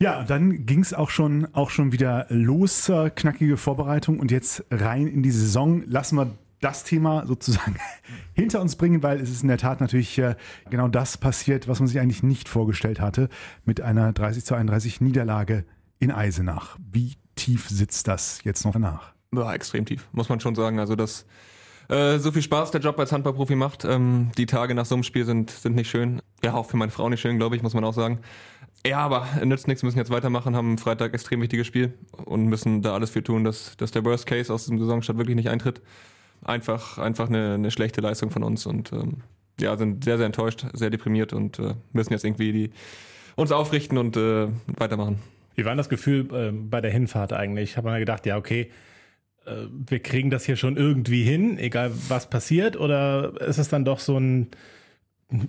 Ja, 0.00 0.20
und 0.20 0.30
dann 0.30 0.66
ging 0.66 0.80
es 0.80 0.92
auch 0.92 1.10
schon, 1.10 1.46
auch 1.54 1.70
schon 1.70 1.92
wieder 1.92 2.26
los, 2.28 2.88
äh, 2.88 3.10
knackige 3.10 3.56
Vorbereitung 3.56 4.18
und 4.18 4.32
jetzt 4.32 4.64
rein 4.70 5.06
in 5.06 5.22
die 5.22 5.30
Saison. 5.30 5.84
Lassen 5.86 6.16
wir 6.16 6.36
das 6.60 6.82
Thema 6.82 7.24
sozusagen 7.26 7.76
hinter 8.32 8.60
uns 8.60 8.74
bringen, 8.74 9.02
weil 9.04 9.20
es 9.20 9.30
ist 9.30 9.42
in 9.42 9.48
der 9.48 9.58
Tat 9.58 9.80
natürlich 9.80 10.18
äh, 10.18 10.34
genau 10.70 10.88
das 10.88 11.18
passiert, 11.18 11.68
was 11.68 11.78
man 11.78 11.86
sich 11.86 12.00
eigentlich 12.00 12.24
nicht 12.24 12.48
vorgestellt 12.48 13.00
hatte, 13.00 13.28
mit 13.64 13.80
einer 13.80 14.12
30 14.12 14.44
zu 14.44 14.54
31 14.56 15.00
Niederlage 15.00 15.64
in 16.04 16.12
Eisenach. 16.12 16.76
Wie 16.92 17.14
tief 17.34 17.68
sitzt 17.68 18.06
das 18.08 18.44
jetzt 18.44 18.64
noch 18.64 18.72
danach? 18.72 19.12
Ja, 19.34 19.52
extrem 19.52 19.84
tief, 19.84 20.06
muss 20.12 20.28
man 20.28 20.38
schon 20.38 20.54
sagen. 20.54 20.78
Also 20.78 20.94
das 20.94 21.26
äh, 21.88 22.18
so 22.18 22.30
viel 22.30 22.42
Spaß 22.42 22.70
der 22.70 22.80
Job 22.80 22.98
als 22.98 23.12
Handballprofi 23.12 23.56
macht. 23.56 23.84
Ähm, 23.84 24.30
die 24.36 24.46
Tage 24.46 24.74
nach 24.74 24.86
so 24.86 24.94
einem 24.94 25.02
Spiel 25.02 25.24
sind, 25.24 25.50
sind 25.50 25.74
nicht 25.74 25.90
schön. 25.90 26.20
Ja, 26.42 26.54
auch 26.54 26.66
für 26.66 26.76
meine 26.76 26.92
Frau 26.92 27.08
nicht 27.08 27.20
schön, 27.20 27.38
glaube 27.38 27.56
ich, 27.56 27.62
muss 27.62 27.74
man 27.74 27.84
auch 27.84 27.94
sagen. 27.94 28.20
Ja, 28.86 28.98
aber 28.98 29.26
nützt 29.42 29.66
nichts, 29.66 29.82
müssen 29.82 29.96
jetzt 29.96 30.10
weitermachen, 30.10 30.54
haben 30.54 30.76
Freitag 30.76 31.14
extrem 31.14 31.40
wichtiges 31.40 31.66
Spiel 31.66 31.94
und 32.26 32.46
müssen 32.46 32.82
da 32.82 32.92
alles 32.92 33.10
für 33.10 33.22
tun, 33.22 33.42
dass, 33.42 33.76
dass 33.78 33.92
der 33.92 34.04
Worst 34.04 34.26
Case 34.26 34.52
aus 34.52 34.66
dem 34.66 34.78
Saisonstart 34.78 35.16
wirklich 35.16 35.36
nicht 35.36 35.48
eintritt. 35.48 35.80
Einfach, 36.42 36.98
einfach 36.98 37.28
eine, 37.28 37.54
eine 37.54 37.70
schlechte 37.70 38.02
Leistung 38.02 38.30
von 38.30 38.42
uns 38.42 38.66
und 38.66 38.92
ähm, 38.92 39.22
ja, 39.58 39.74
sind 39.78 40.04
sehr, 40.04 40.18
sehr 40.18 40.26
enttäuscht, 40.26 40.66
sehr 40.74 40.90
deprimiert 40.90 41.32
und 41.32 41.58
äh, 41.58 41.74
müssen 41.92 42.12
jetzt 42.12 42.24
irgendwie 42.24 42.52
die, 42.52 42.70
uns 43.36 43.52
aufrichten 43.52 43.96
und 43.96 44.18
äh, 44.18 44.48
weitermachen. 44.66 45.18
Wie 45.54 45.64
war 45.64 45.74
das 45.76 45.88
Gefühl 45.88 46.28
äh, 46.34 46.50
bei 46.52 46.80
der 46.80 46.90
Hinfahrt 46.90 47.32
eigentlich? 47.32 47.70
Ich 47.70 47.76
habe 47.76 47.90
mir 47.90 47.98
gedacht, 47.98 48.26
ja, 48.26 48.36
okay, 48.36 48.70
äh, 49.46 49.66
wir 49.70 50.00
kriegen 50.00 50.30
das 50.30 50.44
hier 50.44 50.56
schon 50.56 50.76
irgendwie 50.76 51.22
hin, 51.22 51.58
egal 51.58 51.92
was 52.08 52.28
passiert, 52.28 52.76
oder 52.76 53.40
ist 53.40 53.58
es 53.58 53.68
dann 53.68 53.84
doch 53.84 53.98
so 53.98 54.18
ein, 54.18 54.48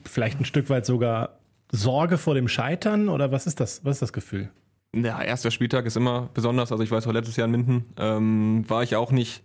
vielleicht 0.03 0.39
ein 0.39 0.45
Stück 0.45 0.69
weit 0.69 0.85
sogar 0.85 1.39
Sorge 1.71 2.17
vor 2.17 2.35
dem 2.35 2.47
Scheitern, 2.47 3.09
oder 3.09 3.31
was 3.31 3.47
ist 3.47 3.59
das? 3.59 3.83
Was 3.83 3.97
ist 3.97 4.01
das 4.01 4.13
Gefühl? 4.13 4.49
Ja, 4.95 5.21
erster 5.21 5.51
Spieltag 5.51 5.85
ist 5.85 5.97
immer 5.97 6.29
besonders. 6.33 6.71
Also 6.71 6.83
ich 6.83 6.91
weiß 6.91 7.05
letztes 7.07 7.35
Jahr 7.35 7.45
in 7.45 7.51
Minden 7.51 7.85
ähm, 7.97 8.63
war 8.69 8.81
ich 8.81 8.95
auch 8.95 9.11
nicht 9.11 9.43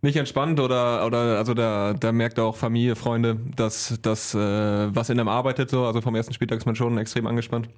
nicht 0.00 0.16
entspannt 0.16 0.60
oder 0.60 1.04
oder 1.06 1.38
also 1.38 1.54
da 1.54 1.94
da 1.94 2.12
merkt 2.12 2.38
auch 2.38 2.56
Familie, 2.56 2.94
Freunde, 2.94 3.36
dass 3.56 3.98
das 4.02 4.32
äh, 4.34 4.38
was 4.38 5.10
in 5.10 5.18
einem 5.18 5.28
arbeitet 5.28 5.70
so. 5.70 5.86
Also 5.86 6.00
vom 6.02 6.14
ersten 6.14 6.32
Spieltag 6.34 6.58
ist 6.58 6.66
man 6.66 6.76
schon 6.76 6.98
extrem 6.98 7.26
angespannt 7.26 7.68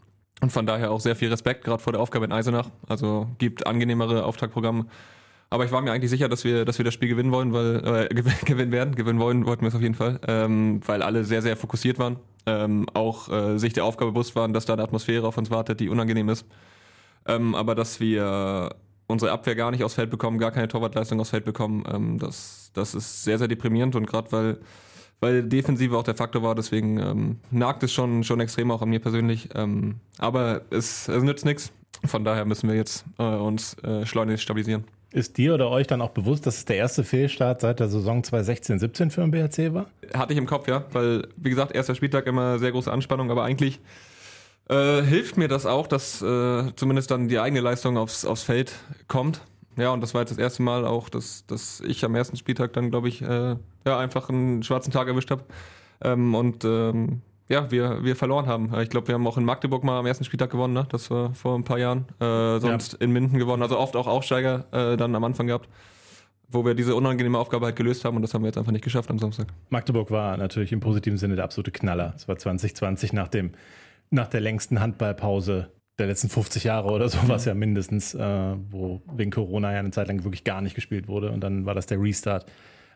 und 0.45 0.51
von 0.51 0.67
daher 0.67 0.91
auch 0.91 1.01
sehr 1.01 1.17
viel 1.17 1.31
Respekt 1.31 1.65
gerade 1.65 1.83
vor 1.83 1.93
der 1.95 2.01
Aufgabe 2.03 2.27
in 2.27 2.33
Eisenach. 2.33 2.69
Also 2.87 3.27
gibt 3.39 3.67
angenehmere 3.67 4.25
Auftaktprogramme. 4.25 4.87
Aber 5.51 5.65
ich 5.65 5.73
war 5.73 5.81
mir 5.81 5.93
eigentlich 5.93 6.11
sicher, 6.11 6.29
dass 6.29 6.45
wir, 6.45 6.65
dass 6.65 6.79
wir 6.79 6.85
das 6.85 6.93
Spiel 6.95 7.09
gewinnen 7.09 7.33
wollen, 7.33 7.53
weil 7.53 7.77
äh, 7.77 8.15
gew- 8.15 8.45
gewinnen 8.45 8.73
werden. 8.73 8.95
Gewinnen 8.95 9.19
wollen 9.19 9.47
wollten 9.47 9.63
wir 9.63 9.69
es 9.69 9.75
auf 9.75 9.81
jeden 9.81 9.95
Fall, 9.95 10.21
ähm, 10.29 10.81
weil 10.87 11.03
alle 11.03 11.25
sehr, 11.25 11.43
sehr 11.43 11.57
fokussiert 11.57 11.99
waren. 11.99 12.17
Ähm, 12.47 12.87
auch 12.93 13.31
äh, 13.31 13.59
sich 13.59 13.73
der 13.73 13.85
Aufgabe 13.87 14.13
bewusst 14.13 14.37
waren, 14.37 14.53
dass 14.53 14.67
da 14.67 14.75
eine 14.75 14.83
Atmosphäre 14.83 15.27
auf 15.27 15.39
uns 15.39 15.51
wartet, 15.51 15.81
die 15.81 15.89
unangenehm 15.89 16.29
ist. 16.29 16.45
Ähm, 17.27 17.55
aber 17.55 17.75
dass 17.75 18.01
wir 18.01 18.75
unsere 19.07 19.33
Abwehr 19.33 19.55
gar 19.55 19.71
nicht 19.71 19.83
aufs 19.83 19.95
Feld 19.95 20.11
bekommen, 20.11 20.39
gar 20.39 20.51
keine 20.51 20.69
Torwartleistung 20.69 21.21
aufs 21.21 21.31
Feld 21.31 21.45
bekommen, 21.47 21.85
ähm, 21.91 22.19
das, 22.19 22.71
das 22.75 22.95
ist 22.95 23.25
sehr, 23.25 23.39
sehr 23.39 23.49
deprimierend 23.49 23.97
und 23.97 24.07
gerade 24.07 24.31
weil, 24.33 24.59
weil 25.25 25.43
Defensive 25.43 25.97
auch 25.97 26.03
der 26.03 26.15
Faktor 26.15 26.43
war, 26.43 26.55
deswegen 26.55 26.99
ähm, 26.99 27.37
nagt 27.51 27.83
es 27.83 27.95
schon, 27.95 28.25
schon 28.25 28.41
extrem 28.41 28.71
auch 28.71 28.83
an 28.83 28.91
mir 28.91 29.01
persönlich. 29.01 29.49
Ähm, 29.55 29.95
aber 30.19 30.61
es, 30.69 31.09
es 31.09 31.23
nützt 31.23 31.47
nichts. 31.47 31.73
Von 32.05 32.25
daher 32.25 32.45
müssen 32.45 32.69
wir 32.69 32.77
jetzt 32.77 33.07
äh, 33.19 33.23
uns 33.23 33.75
äh, 33.83 34.05
schleunigst 34.05 34.43
stabilisieren. 34.43 34.85
Ist 35.13 35.39
dir 35.39 35.55
oder 35.55 35.71
euch 35.71 35.87
dann 35.87 36.03
auch 36.03 36.11
bewusst, 36.11 36.45
dass 36.47 36.59
es 36.59 36.65
der 36.67 36.77
erste 36.77 37.05
Fehlstart 37.05 37.63
seit 37.63 37.81
der 37.81 37.89
Saison 37.89 38.21
2016-17 38.21 39.11
für 39.11 39.23
den 39.23 39.31
BHC 39.31 39.73
war? 39.73 39.87
Hatte 40.13 40.35
ich 40.35 40.39
im 40.39 40.45
Kopf, 40.45 40.69
ja, 40.69 40.85
weil, 40.93 41.27
wie 41.37 41.49
gesagt, 41.49 41.75
erster 41.75 41.95
Spieltag 41.95 42.27
immer 42.27 42.59
sehr 42.59 42.73
große 42.73 42.93
Anspannung, 42.93 43.31
aber 43.31 43.45
eigentlich 43.45 43.81
äh, 44.69 45.01
hilft 45.01 45.39
mir 45.39 45.49
das 45.49 45.65
auch, 45.65 45.87
dass 45.87 46.21
äh, 46.21 46.65
zumindest 46.77 47.11
dann 47.11 47.29
die 47.29 47.39
eigene 47.39 47.63
Leistung 47.63 47.97
aufs, 47.97 48.27
aufs 48.27 48.43
Feld 48.43 48.73
kommt. 49.09 49.41
Ja, 49.77 49.91
und 49.91 50.01
das 50.01 50.15
war 50.15 50.23
jetzt 50.23 50.31
das 50.31 50.39
erste 50.39 50.63
Mal 50.63 50.87
auch, 50.87 51.09
dass, 51.09 51.47
dass 51.47 51.81
ich 51.81 52.05
am 52.05 52.15
ersten 52.15 52.37
Spieltag 52.37 52.73
dann, 52.75 52.91
glaube 52.91 53.09
ich, 53.09 53.23
äh, 53.23 53.57
ja, 53.87 53.99
einfach 53.99 54.29
einen 54.29 54.63
schwarzen 54.63 54.93
Tag 54.93 55.09
erwischt 55.09 55.31
habe. 55.31 55.45
Ähm, 56.01 56.35
und 56.35 56.65
ähm, 56.65 57.23
ja, 57.49 57.71
wir, 57.71 58.03
wir 58.05 58.17
verloren 58.17 58.47
haben. 58.47 58.73
Ich 58.81 58.89
glaube, 58.89 59.09
wir 59.09 59.15
haben 59.15 59.27
auch 59.27 59.37
in 59.37 59.45
Magdeburg 59.45 59.85
mal 59.85 59.99
am 59.99 60.07
ersten 60.07 60.25
Spieltag 60.25 60.51
gewonnen, 60.51 60.73
ne? 60.75 60.87
Das 60.91 61.11
war 61.11 61.35
vor 61.35 61.57
ein 61.57 61.65
paar 61.65 61.79
Jahren. 61.79 62.07
Äh, 62.21 62.59
sonst 62.61 62.95
in 62.95 63.13
Minden 63.13 63.39
gewonnen. 63.39 63.63
Also 63.63 63.79
oft 63.79 63.97
auch 63.97 64.07
Aufsteiger 64.07 64.65
äh, 64.73 64.97
dann 64.97 65.15
am 65.15 65.25
Anfang 65.25 65.47
gehabt. 65.49 65.69
wo 66.49 66.65
wir 66.65 66.75
diese 66.75 66.95
unangenehme 66.95 67.39
Aufgabe 67.39 67.67
halt 67.67 67.77
gelöst 67.77 68.05
haben 68.05 68.17
und 68.17 68.23
das 68.23 68.33
haben 68.33 68.43
wir 68.43 68.47
jetzt 68.49 68.59
einfach 68.59 68.71
nicht 68.73 68.85
geschafft 68.85 69.11
am 69.11 69.19
Samstag. 69.19 69.49
Magdeburg 69.71 70.11
war 70.11 70.37
natürlich 70.37 70.73
im 70.73 70.81
positiven 70.81 71.19
Sinne 71.19 71.35
der 71.35 71.45
absolute 71.45 71.73
Knaller. 71.73 72.13
Es 72.17 72.29
war 72.29 72.37
2020 72.39 73.13
nach, 73.13 73.29
dem, 73.29 73.53
nach 74.11 74.29
der 74.29 74.41
längsten 74.41 74.81
Handballpause 74.81 75.69
der 75.99 76.07
letzten 76.07 76.29
50 76.29 76.65
Jahre 76.65 76.89
oder 76.91 77.09
so 77.09 77.29
war 77.29 77.37
es 77.37 77.45
ja 77.45 77.55
mindestens, 77.55 78.15
äh, 78.15 78.55
wo 78.71 79.03
wegen 79.15 79.31
Corona 79.31 79.73
ja 79.73 79.79
eine 79.79 79.91
Zeit 79.91 80.09
lang 80.09 80.25
wirklich 80.25 80.45
gar 80.45 80.61
nicht 80.61 80.75
gespielt 80.75 81.09
wurde 81.09 81.31
und 81.31 81.41
dann 81.41 81.67
war 81.67 81.75
das 81.75 81.87
der 81.87 82.01
Restart. 82.01 82.47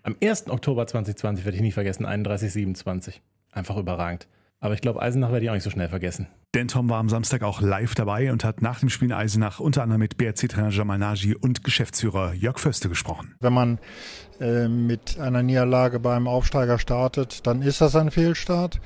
Am 0.02 0.16
1. 0.22 0.48
Oktober 0.48 0.86
2020 0.86 1.44
werde 1.44 1.56
ich 1.56 1.62
nie 1.62 1.72
vergessen, 1.72 2.06
31-27. 2.06 3.20
Einfach 3.52 3.76
überragend. 3.76 4.28
Aber 4.60 4.74
ich 4.74 4.80
glaube, 4.80 5.00
Eisenach 5.00 5.30
werde 5.30 5.44
ich 5.44 5.50
auch 5.50 5.54
nicht 5.54 5.62
so 5.62 5.70
schnell 5.70 5.88
vergessen. 5.88 6.26
Denn 6.54 6.66
Tom 6.66 6.88
war 6.88 6.98
am 6.98 7.08
Samstag 7.08 7.42
auch 7.42 7.60
live 7.60 7.94
dabei 7.94 8.32
und 8.32 8.42
hat 8.42 8.60
nach 8.60 8.80
dem 8.80 8.88
Spiel 8.88 9.08
in 9.08 9.12
Eisenach 9.12 9.60
unter 9.60 9.82
anderem 9.82 10.00
mit 10.00 10.16
BRC-Trainer 10.16 10.70
Jamal 10.70 10.98
Nagy 10.98 11.34
und 11.34 11.62
Geschäftsführer 11.62 12.32
Jörg 12.32 12.58
Förste 12.58 12.88
gesprochen. 12.88 13.36
Wenn 13.40 13.52
man 13.52 13.78
äh, 14.40 14.66
mit 14.66 15.18
einer 15.20 15.42
Niederlage 15.42 16.00
beim 16.00 16.26
Aufsteiger 16.26 16.78
startet, 16.78 17.46
dann 17.46 17.62
ist 17.62 17.80
das 17.80 17.94
ein 17.94 18.10
Fehlstart 18.10 18.80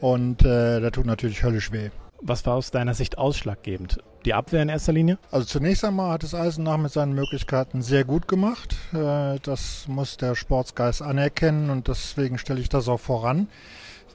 und 0.00 0.42
äh, 0.42 0.80
der 0.80 0.92
tut 0.92 1.06
natürlich 1.06 1.42
höllisch 1.42 1.72
weh. 1.72 1.90
Was 2.20 2.46
war 2.46 2.54
aus 2.54 2.70
deiner 2.70 2.94
Sicht 2.94 3.18
ausschlaggebend? 3.18 3.98
Die 4.24 4.34
Abwehr 4.34 4.62
in 4.62 4.68
erster 4.68 4.92
Linie? 4.92 5.18
Also 5.30 5.46
zunächst 5.46 5.84
einmal 5.84 6.12
hat 6.12 6.24
es 6.24 6.34
Eisenach 6.34 6.78
mit 6.78 6.92
seinen 6.92 7.14
Möglichkeiten 7.14 7.82
sehr 7.82 8.04
gut 8.04 8.26
gemacht. 8.26 8.74
Äh, 8.92 9.38
das 9.42 9.86
muss 9.86 10.16
der 10.16 10.34
Sportsgeist 10.34 11.02
anerkennen 11.02 11.70
und 11.70 11.88
deswegen 11.88 12.38
stelle 12.38 12.60
ich 12.60 12.68
das 12.68 12.88
auch 12.88 13.00
voran. 13.00 13.48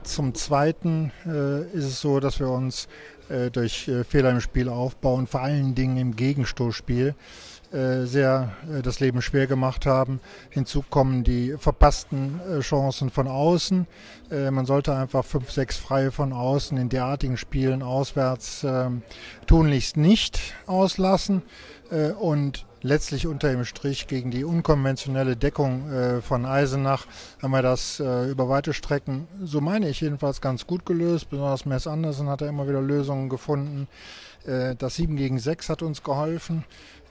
Zum 0.02 0.34
Zweiten 0.34 1.12
äh, 1.24 1.62
ist 1.72 1.84
es 1.84 2.00
so, 2.00 2.18
dass 2.20 2.40
wir 2.40 2.50
uns 2.50 2.88
äh, 3.28 3.50
durch 3.50 3.90
Fehler 4.08 4.30
im 4.30 4.40
Spielaufbau 4.40 5.14
und 5.14 5.28
vor 5.28 5.40
allen 5.40 5.74
Dingen 5.74 5.96
im 5.96 6.16
Gegenstoßspiel 6.16 7.14
sehr 7.72 8.52
äh, 8.70 8.82
das 8.82 9.00
Leben 9.00 9.22
schwer 9.22 9.46
gemacht 9.46 9.86
haben. 9.86 10.20
Hinzu 10.50 10.84
kommen 10.88 11.24
die 11.24 11.56
verpassten 11.58 12.40
äh, 12.40 12.60
Chancen 12.60 13.10
von 13.10 13.28
außen. 13.28 13.86
man 14.50 14.64
sollte 14.64 14.94
einfach 14.94 15.26
fünf, 15.26 15.50
sechs 15.50 15.76
Freie 15.76 16.10
von 16.10 16.32
außen 16.32 16.78
in 16.78 16.88
derartigen 16.88 17.36
Spielen 17.36 17.82
auswärts 17.82 18.64
ähm, 18.64 19.02
tunlichst 19.46 19.98
nicht 19.98 20.40
auslassen. 20.66 21.42
und 22.18 22.64
letztlich 22.82 23.26
unter 23.26 23.50
dem 23.50 23.64
Strich 23.64 24.06
gegen 24.06 24.30
die 24.30 24.44
unkonventionelle 24.44 25.36
Deckung 25.36 25.90
äh, 25.90 26.20
von 26.20 26.44
Eisenach 26.44 27.06
haben 27.40 27.52
wir 27.52 27.62
das 27.62 28.00
äh, 28.00 28.30
über 28.30 28.48
weite 28.48 28.72
Strecken, 28.72 29.28
so 29.42 29.60
meine 29.60 29.88
ich 29.88 30.00
jedenfalls, 30.00 30.40
ganz 30.40 30.66
gut 30.66 30.84
gelöst. 30.84 31.30
Besonders 31.30 31.64
Mess 31.64 31.86
Andersen 31.86 32.28
hat 32.28 32.40
da 32.40 32.48
immer 32.48 32.68
wieder 32.68 32.80
Lösungen 32.80 33.28
gefunden. 33.28 33.88
Äh, 34.44 34.74
das 34.76 34.96
7 34.96 35.16
gegen 35.16 35.38
6 35.38 35.68
hat 35.68 35.82
uns 35.82 36.02
geholfen. 36.02 36.64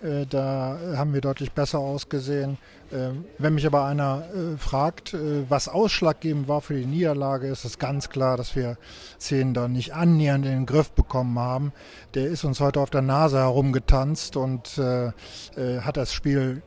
Äh, 0.03 0.25
da 0.25 0.77
haben 0.95 1.13
wir 1.13 1.21
deutlich 1.21 1.51
besser 1.51 1.79
ausgesehen. 1.79 2.57
Ähm, 2.91 3.25
wenn 3.37 3.53
mich 3.53 3.65
aber 3.65 3.85
einer 3.85 4.23
äh, 4.33 4.57
fragt, 4.57 5.13
äh, 5.13 5.49
was 5.49 5.69
ausschlaggebend 5.69 6.47
war 6.47 6.61
für 6.61 6.73
die 6.73 6.85
Niederlage, 6.85 7.47
ist 7.47 7.63
es 7.65 7.79
ganz 7.79 8.09
klar, 8.09 8.35
dass 8.35 8.55
wir 8.55 8.77
Zehn 9.17 9.53
da 9.53 9.67
nicht 9.67 9.93
annähernd 9.93 10.45
in 10.45 10.51
den 10.51 10.65
Griff 10.65 10.91
bekommen 10.91 11.37
haben. 11.39 11.71
Der 12.15 12.27
ist 12.27 12.43
uns 12.43 12.59
heute 12.59 12.79
auf 12.79 12.89
der 12.89 13.01
Nase 13.01 13.37
herumgetanzt 13.37 14.35
und 14.35 14.77
hat 14.77 15.97
das 15.97 16.13
Spiel 16.13 16.61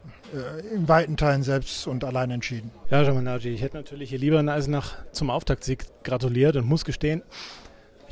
in 0.72 0.88
weiten 0.88 1.16
Teilen 1.16 1.42
selbst 1.42 1.86
und 1.86 2.04
allein 2.04 2.30
entschieden. 2.30 2.70
Ja, 2.90 3.02
Jamanaji, 3.02 3.52
ich 3.52 3.62
hätte 3.62 3.76
natürlich 3.76 4.10
hier 4.10 4.18
lieber 4.18 4.40
in 4.40 4.48
Eisenach 4.48 4.96
zum 5.12 5.30
Auftaktsieg 5.30 5.84
gratuliert 6.02 6.56
und 6.56 6.66
muss 6.66 6.84
gestehen, 6.84 7.22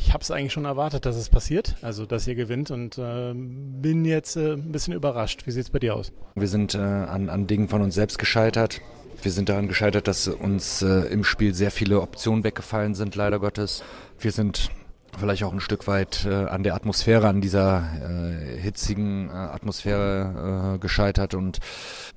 ich 0.05 0.13
habe 0.13 0.23
es 0.23 0.31
eigentlich 0.31 0.53
schon 0.53 0.65
erwartet, 0.65 1.07
dass 1.07 1.17
es 1.17 1.29
passiert, 1.29 1.77
also 1.81 2.07
dass 2.07 2.27
ihr 2.27 2.35
gewinnt 2.35 2.71
und 2.71 2.99
äh, 2.99 3.33
bin 3.35 4.05
jetzt 4.05 4.37
äh, 4.37 4.55
ein 4.55 4.73
bisschen 4.73 4.95
überrascht. 4.95 5.47
Wie 5.47 5.51
sieht 5.53 5.65
es 5.65 5.71
bei 5.71 5.79
dir 5.79 5.95
aus? 5.95 6.13
Wir 6.35 6.49
sind 6.49 6.75
äh, 6.75 6.79
an, 6.79 7.29
an 7.29 7.47
Dingen 7.47 7.69
von 7.69 7.83
uns 7.83 7.95
selbst 7.95 8.19
gescheitert. 8.19 8.81
Wir 9.23 9.31
sind 9.31 9.49
daran 9.49 9.69
gescheitert, 9.69 10.09
dass 10.09 10.27
uns 10.27 10.83
äh, 10.83 11.07
im 11.13 11.23
Spiel 11.23 11.55
sehr 11.55 11.71
viele 11.71 12.01
Optionen 12.01 12.43
weggefallen 12.43 12.95
sind, 12.95 13.15
leider 13.15 13.39
Gottes. 13.39 13.85
Wir 14.19 14.33
sind 14.33 14.71
vielleicht 15.19 15.45
auch 15.45 15.53
ein 15.53 15.61
Stück 15.61 15.87
weit 15.87 16.25
äh, 16.25 16.33
an 16.33 16.63
der 16.63 16.75
Atmosphäre, 16.75 17.29
an 17.29 17.41
dieser 17.41 17.85
äh, 18.01 18.59
hitzigen 18.59 19.29
äh, 19.29 19.33
Atmosphäre 19.33 20.75
äh, 20.75 20.79
gescheitert. 20.79 21.35
Und 21.35 21.59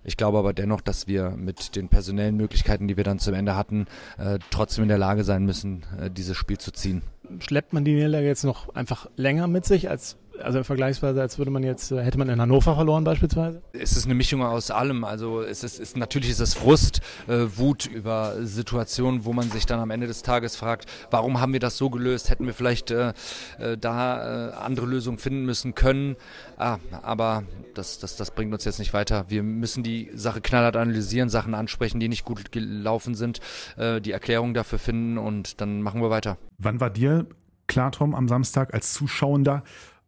ich 0.03 0.17
glaube 0.17 0.37
aber 0.37 0.53
dennoch, 0.53 0.81
dass 0.81 1.07
wir 1.07 1.31
mit 1.31 1.75
den 1.75 1.89
personellen 1.89 2.37
Möglichkeiten, 2.37 2.87
die 2.87 2.97
wir 2.97 3.03
dann 3.03 3.19
zum 3.19 3.33
Ende 3.33 3.55
hatten, 3.55 3.87
äh, 4.17 4.39
trotzdem 4.49 4.83
in 4.83 4.89
der 4.89 4.97
Lage 4.97 5.23
sein 5.23 5.45
müssen, 5.45 5.83
äh, 5.99 6.09
dieses 6.09 6.37
Spiel 6.37 6.57
zu 6.57 6.71
ziehen. 6.71 7.01
Schleppt 7.39 7.73
man 7.73 7.85
die 7.85 7.93
Niederlage 7.93 8.27
jetzt 8.27 8.43
noch 8.43 8.73
einfach 8.75 9.07
länger 9.15 9.47
mit 9.47 9.65
sich 9.65 9.89
als 9.89 10.17
also 10.41 10.63
vergleichsweise, 10.63 11.21
als 11.21 11.37
würde 11.37 11.51
man 11.51 11.63
jetzt, 11.63 11.91
äh, 11.91 12.01
hätte 12.01 12.17
man 12.17 12.29
in 12.29 12.39
Hannover 12.41 12.75
verloren 12.75 13.03
beispielsweise? 13.03 13.61
Es 13.73 13.95
ist 13.95 14.05
eine 14.05 14.15
Mischung 14.15 14.43
aus 14.43 14.71
allem. 14.71 15.03
Also 15.03 15.41
es 15.41 15.63
ist, 15.63 15.79
ist 15.79 15.97
natürlich 15.97 16.29
ist 16.29 16.39
es 16.39 16.53
Frust, 16.53 17.01
äh, 17.27 17.45
Wut 17.55 17.85
über 17.85 18.45
Situationen, 18.45 19.25
wo 19.25 19.33
man 19.33 19.49
sich 19.49 19.65
dann 19.65 19.79
am 19.79 19.91
Ende 19.91 20.07
des 20.07 20.21
Tages 20.23 20.55
fragt, 20.55 20.85
warum 21.11 21.39
haben 21.39 21.53
wir 21.53 21.59
das 21.59 21.77
so 21.77 21.89
gelöst? 21.89 22.29
Hätten 22.29 22.45
wir 22.45 22.53
vielleicht 22.53 22.91
äh, 22.91 23.13
äh, 23.59 23.77
da 23.77 24.49
äh, 24.49 24.53
andere 24.53 24.85
Lösungen 24.85 25.17
finden 25.17 25.45
müssen 25.45 25.75
können? 25.75 26.15
Ah, 26.57 26.77
aber 27.01 27.43
das, 27.73 27.99
das, 27.99 28.15
das 28.15 28.31
bringt 28.31 28.53
uns 28.53 28.65
jetzt 28.65 28.79
nicht 28.79 28.93
weiter. 28.93 29.25
Wir 29.29 29.43
müssen 29.43 29.83
die 29.83 30.09
Sache 30.13 30.41
knallhart 30.41 30.75
analysieren, 30.75 31.29
Sachen 31.29 31.53
ansprechen, 31.53 31.99
die 31.99 32.07
nicht 32.07 32.25
gut 32.25 32.51
gelaufen 32.51 33.15
sind, 33.15 33.39
äh, 33.77 34.01
die 34.01 34.11
Erklärung 34.11 34.53
dafür 34.53 34.79
finden 34.79 35.17
und 35.17 35.61
dann 35.61 35.81
machen 35.81 36.01
wir 36.01 36.09
weiter. 36.09 36.37
Wann 36.57 36.79
war 36.79 36.89
dir 36.89 37.27
klar, 37.67 37.91
Tom, 37.91 38.15
am 38.15 38.27
Samstag 38.27 38.73
als 38.73 38.93
Zuschauender, 38.93 39.63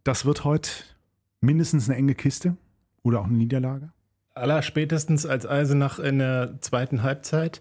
das 0.07 0.25
wird 0.25 0.45
heute 0.45 0.71
mindestens 1.41 1.89
eine 1.89 1.97
enge 1.97 2.15
Kiste 2.15 2.55
oder 3.03 3.19
auch 3.19 3.25
eine 3.25 3.37
Niederlage? 3.37 3.91
Aller 4.33 4.61
spätestens 4.61 5.25
als 5.25 5.45
Eisenach 5.45 5.99
in 5.99 6.19
der 6.19 6.61
zweiten 6.61 7.03
Halbzeit 7.03 7.59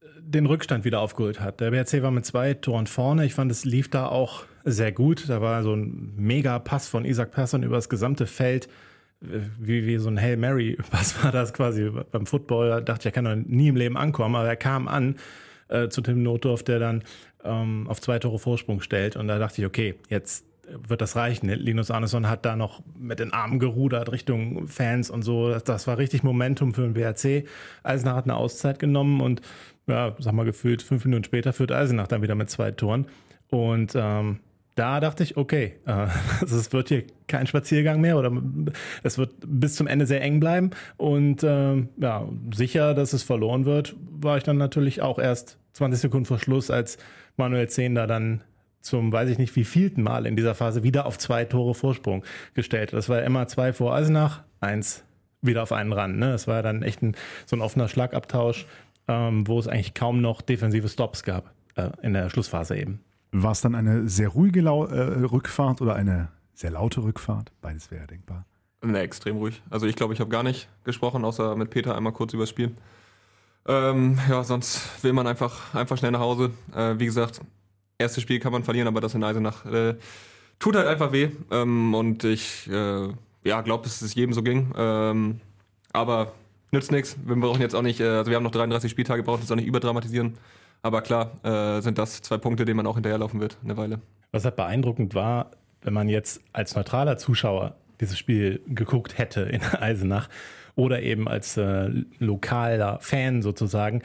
äh, 0.00 0.06
den 0.20 0.46
Rückstand 0.46 0.84
wieder 0.84 1.00
aufgeholt 1.00 1.40
hat. 1.40 1.60
Der 1.60 1.72
BRC 1.72 2.02
war 2.02 2.12
mit 2.12 2.24
zwei 2.24 2.54
Toren 2.54 2.86
vorne. 2.86 3.24
Ich 3.24 3.34
fand, 3.34 3.50
es 3.50 3.64
lief 3.64 3.90
da 3.90 4.06
auch 4.06 4.44
sehr 4.64 4.92
gut. 4.92 5.28
Da 5.28 5.40
war 5.40 5.62
so 5.62 5.74
ein 5.74 6.14
mega 6.16 6.58
Pass 6.58 6.88
von 6.88 7.04
Isaac 7.04 7.32
Persson 7.32 7.62
über 7.62 7.76
das 7.76 7.88
gesamte 7.88 8.26
Feld. 8.26 8.68
Äh, 9.20 9.40
wie, 9.58 9.86
wie 9.86 9.98
so 9.98 10.08
ein 10.08 10.20
Hail 10.20 10.36
Mary, 10.36 10.78
was 10.92 11.22
war 11.24 11.32
das 11.32 11.52
quasi 11.52 11.90
beim 12.12 12.26
Football? 12.26 12.68
Da 12.68 12.80
dachte 12.80 13.00
ich, 13.00 13.06
er 13.06 13.12
kann 13.12 13.24
doch 13.24 13.34
nie 13.34 13.68
im 13.68 13.76
Leben 13.76 13.96
ankommen, 13.96 14.36
aber 14.36 14.48
er 14.48 14.56
kam 14.56 14.86
an 14.86 15.16
äh, 15.68 15.88
zu 15.88 16.00
Tim 16.00 16.22
Notdorf, 16.22 16.62
der 16.62 16.78
dann 16.78 17.02
ähm, 17.42 17.88
auf 17.88 18.00
zwei 18.00 18.20
Tore 18.20 18.38
Vorsprung 18.38 18.80
stellt. 18.82 19.16
Und 19.16 19.26
da 19.26 19.40
dachte 19.40 19.60
ich, 19.60 19.66
okay, 19.66 19.96
jetzt 20.08 20.44
wird 20.68 21.00
das 21.00 21.16
reichen. 21.16 21.48
Linus 21.48 21.90
Arneson 21.90 22.28
hat 22.28 22.44
da 22.44 22.56
noch 22.56 22.82
mit 22.98 23.18
den 23.18 23.32
Armen 23.32 23.58
gerudert 23.58 24.12
Richtung 24.12 24.68
Fans 24.68 25.10
und 25.10 25.22
so. 25.22 25.56
Das, 25.58 25.86
war 25.86 25.98
richtig 25.98 26.22
Momentum 26.22 26.74
für 26.74 26.82
den 26.82 26.94
BRC. 26.94 27.48
Eisenach 27.82 28.16
hat 28.16 28.24
eine 28.24 28.36
Auszeit 28.36 28.78
genommen 28.78 29.20
und 29.20 29.40
ja, 29.86 30.16
sag 30.18 30.32
mal 30.32 30.44
gefühlt 30.44 30.82
fünf 30.82 31.04
Minuten 31.04 31.24
später 31.24 31.52
führt 31.52 31.72
Eisenach 31.72 32.08
dann 32.08 32.22
wieder 32.22 32.34
mit 32.34 32.50
zwei 32.50 32.72
Toren. 32.72 33.06
Und 33.48 33.92
ähm, 33.94 34.40
da 34.74 35.00
dachte 35.00 35.22
ich, 35.22 35.36
okay, 35.36 35.76
äh, 35.86 36.06
es 36.44 36.72
wird 36.72 36.88
hier 36.88 37.04
kein 37.28 37.46
Spaziergang 37.46 38.00
mehr 38.00 38.18
oder 38.18 38.32
es 39.02 39.18
wird 39.18 39.34
bis 39.44 39.74
zum 39.74 39.86
Ende 39.86 40.06
sehr 40.06 40.22
eng 40.22 40.40
bleiben. 40.40 40.70
Und 40.96 41.42
äh, 41.42 41.76
ja, 41.96 42.28
sicher, 42.54 42.94
dass 42.94 43.12
es 43.12 43.22
verloren 43.22 43.64
wird, 43.64 43.96
war 44.20 44.36
ich 44.36 44.44
dann 44.44 44.58
natürlich 44.58 45.02
auch 45.02 45.18
erst 45.18 45.58
20 45.74 46.00
Sekunden 46.00 46.26
vor 46.26 46.38
Schluss, 46.38 46.70
als 46.70 46.98
Manuel 47.36 47.68
Zehnder 47.68 48.06
dann 48.06 48.42
zum, 48.86 49.12
weiß 49.12 49.28
ich 49.28 49.38
nicht, 49.38 49.54
wie 49.56 49.64
vielten 49.64 50.02
Mal 50.02 50.26
in 50.26 50.36
dieser 50.36 50.54
Phase 50.54 50.82
wieder 50.82 51.06
auf 51.06 51.18
zwei 51.18 51.44
Tore 51.44 51.74
Vorsprung 51.74 52.24
gestellt. 52.54 52.92
Das 52.92 53.08
war 53.08 53.22
immer 53.22 53.46
zwei 53.48 53.72
vor 53.72 53.94
Eisenach, 53.94 54.42
eins 54.60 55.04
wieder 55.42 55.62
auf 55.62 55.72
einen 55.72 55.92
ran. 55.92 56.18
Ne? 56.18 56.30
Das 56.30 56.48
war 56.48 56.62
dann 56.62 56.82
echt 56.82 57.02
ein, 57.02 57.14
so 57.44 57.56
ein 57.56 57.62
offener 57.62 57.88
Schlagabtausch, 57.88 58.66
ähm, 59.08 59.46
wo 59.46 59.58
es 59.58 59.68
eigentlich 59.68 59.94
kaum 59.94 60.20
noch 60.20 60.40
defensive 60.40 60.88
Stops 60.88 61.22
gab 61.22 61.52
äh, 61.74 61.90
in 62.02 62.14
der 62.14 62.30
Schlussphase 62.30 62.76
eben. 62.76 63.00
War 63.32 63.52
es 63.52 63.60
dann 63.60 63.74
eine 63.74 64.08
sehr 64.08 64.28
ruhige 64.28 64.62
Lau 64.62 64.86
äh, 64.86 65.24
Rückfahrt 65.24 65.82
oder 65.82 65.94
eine 65.94 66.28
sehr 66.54 66.70
laute 66.70 67.02
Rückfahrt? 67.02 67.52
Beides 67.60 67.90
wäre 67.90 68.06
denkbar. 68.06 68.46
Ne, 68.82 69.00
extrem 69.00 69.36
ruhig. 69.36 69.62
Also 69.68 69.86
ich 69.86 69.96
glaube, 69.96 70.14
ich 70.14 70.20
habe 70.20 70.30
gar 70.30 70.42
nicht 70.42 70.68
gesprochen, 70.84 71.24
außer 71.24 71.56
mit 71.56 71.70
Peter 71.70 71.96
einmal 71.96 72.12
kurz 72.12 72.32
übers 72.34 72.50
Spiel. 72.50 72.72
Ähm, 73.66 74.18
ja, 74.28 74.44
sonst 74.44 75.02
will 75.02 75.12
man 75.12 75.26
einfach, 75.26 75.74
einfach 75.74 75.98
schnell 75.98 76.12
nach 76.12 76.20
Hause. 76.20 76.52
Äh, 76.74 76.98
wie 76.98 77.06
gesagt, 77.06 77.40
erstes 77.98 78.22
Spiel 78.22 78.38
kann 78.40 78.52
man 78.52 78.64
verlieren, 78.64 78.88
aber 78.88 79.00
das 79.00 79.14
in 79.14 79.24
Eisenach 79.24 79.64
äh, 79.66 79.94
tut 80.58 80.76
halt 80.76 80.86
einfach 80.86 81.12
weh. 81.12 81.30
Ähm, 81.50 81.94
und 81.94 82.24
ich 82.24 82.68
äh, 82.70 83.08
ja, 83.44 83.60
glaube, 83.60 83.84
dass 83.84 84.02
es 84.02 84.14
jedem 84.14 84.32
so 84.32 84.42
ging. 84.42 84.72
Ähm, 84.76 85.40
aber 85.92 86.32
nützt 86.72 86.92
nichts. 86.92 87.16
Wir 87.24 87.36
brauchen 87.36 87.60
jetzt 87.60 87.74
auch 87.74 87.82
nicht, 87.82 88.00
äh, 88.00 88.08
also 88.08 88.30
wir 88.30 88.36
haben 88.36 88.44
noch 88.44 88.50
33 88.50 88.90
Spieltage, 88.90 89.22
brauchen 89.22 89.40
jetzt 89.40 89.50
auch 89.50 89.56
nicht 89.56 89.66
überdramatisieren. 89.66 90.34
Aber 90.82 91.02
klar, 91.02 91.32
äh, 91.44 91.80
sind 91.80 91.98
das 91.98 92.22
zwei 92.22 92.38
Punkte, 92.38 92.64
denen 92.64 92.76
man 92.76 92.86
auch 92.86 92.94
hinterherlaufen 92.94 93.40
wird, 93.40 93.56
eine 93.64 93.76
Weile. 93.76 94.00
Was 94.32 94.44
halt 94.44 94.56
beeindruckend 94.56 95.14
war, 95.14 95.50
wenn 95.82 95.94
man 95.94 96.08
jetzt 96.08 96.40
als 96.52 96.74
neutraler 96.74 97.16
Zuschauer 97.16 97.76
dieses 98.00 98.18
Spiel 98.18 98.60
geguckt 98.68 99.18
hätte 99.18 99.42
in 99.42 99.62
Eisenach 99.80 100.28
oder 100.74 101.02
eben 101.02 101.26
als 101.26 101.56
äh, 101.56 101.88
lokaler 102.18 102.98
Fan 103.00 103.40
sozusagen, 103.42 104.02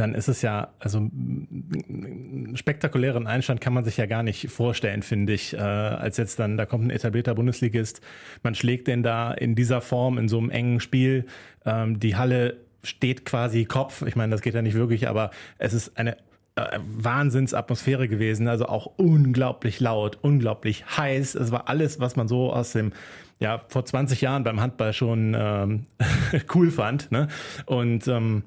dann 0.00 0.14
ist 0.14 0.28
es 0.28 0.40
ja, 0.40 0.68
also 0.78 0.98
einen 0.98 2.56
spektakulären 2.56 3.26
Einstand 3.26 3.60
kann 3.60 3.74
man 3.74 3.84
sich 3.84 3.98
ja 3.98 4.06
gar 4.06 4.22
nicht 4.22 4.50
vorstellen, 4.50 5.02
finde 5.02 5.34
ich, 5.34 5.52
äh, 5.52 5.58
als 5.58 6.16
jetzt 6.16 6.38
dann, 6.38 6.56
da 6.56 6.64
kommt 6.64 6.86
ein 6.86 6.90
etablierter 6.90 7.34
Bundesligist, 7.34 8.00
man 8.42 8.54
schlägt 8.54 8.88
den 8.88 9.02
da 9.02 9.32
in 9.32 9.54
dieser 9.54 9.82
Form, 9.82 10.16
in 10.16 10.28
so 10.28 10.38
einem 10.38 10.48
engen 10.48 10.80
Spiel, 10.80 11.26
ähm, 11.66 12.00
die 12.00 12.16
Halle 12.16 12.56
steht 12.82 13.26
quasi 13.26 13.66
Kopf, 13.66 14.02
ich 14.02 14.16
meine, 14.16 14.32
das 14.32 14.40
geht 14.40 14.54
ja 14.54 14.62
nicht 14.62 14.74
wirklich, 14.74 15.06
aber 15.06 15.30
es 15.58 15.74
ist 15.74 15.98
eine 15.98 16.16
äh, 16.56 16.78
Wahnsinnsatmosphäre 16.78 18.08
gewesen, 18.08 18.48
also 18.48 18.66
auch 18.66 18.86
unglaublich 18.96 19.80
laut, 19.80 20.18
unglaublich 20.22 20.84
heiß, 20.96 21.34
es 21.34 21.52
war 21.52 21.68
alles, 21.68 22.00
was 22.00 22.16
man 22.16 22.26
so 22.26 22.52
aus 22.54 22.72
dem 22.72 22.92
ja, 23.38 23.62
vor 23.68 23.84
20 23.84 24.20
Jahren 24.22 24.44
beim 24.44 24.60
Handball 24.60 24.92
schon 24.92 25.34
ähm, 25.38 25.86
cool 26.54 26.70
fand. 26.70 27.10
Ne? 27.10 27.28
Und 27.64 28.06
ähm, 28.06 28.44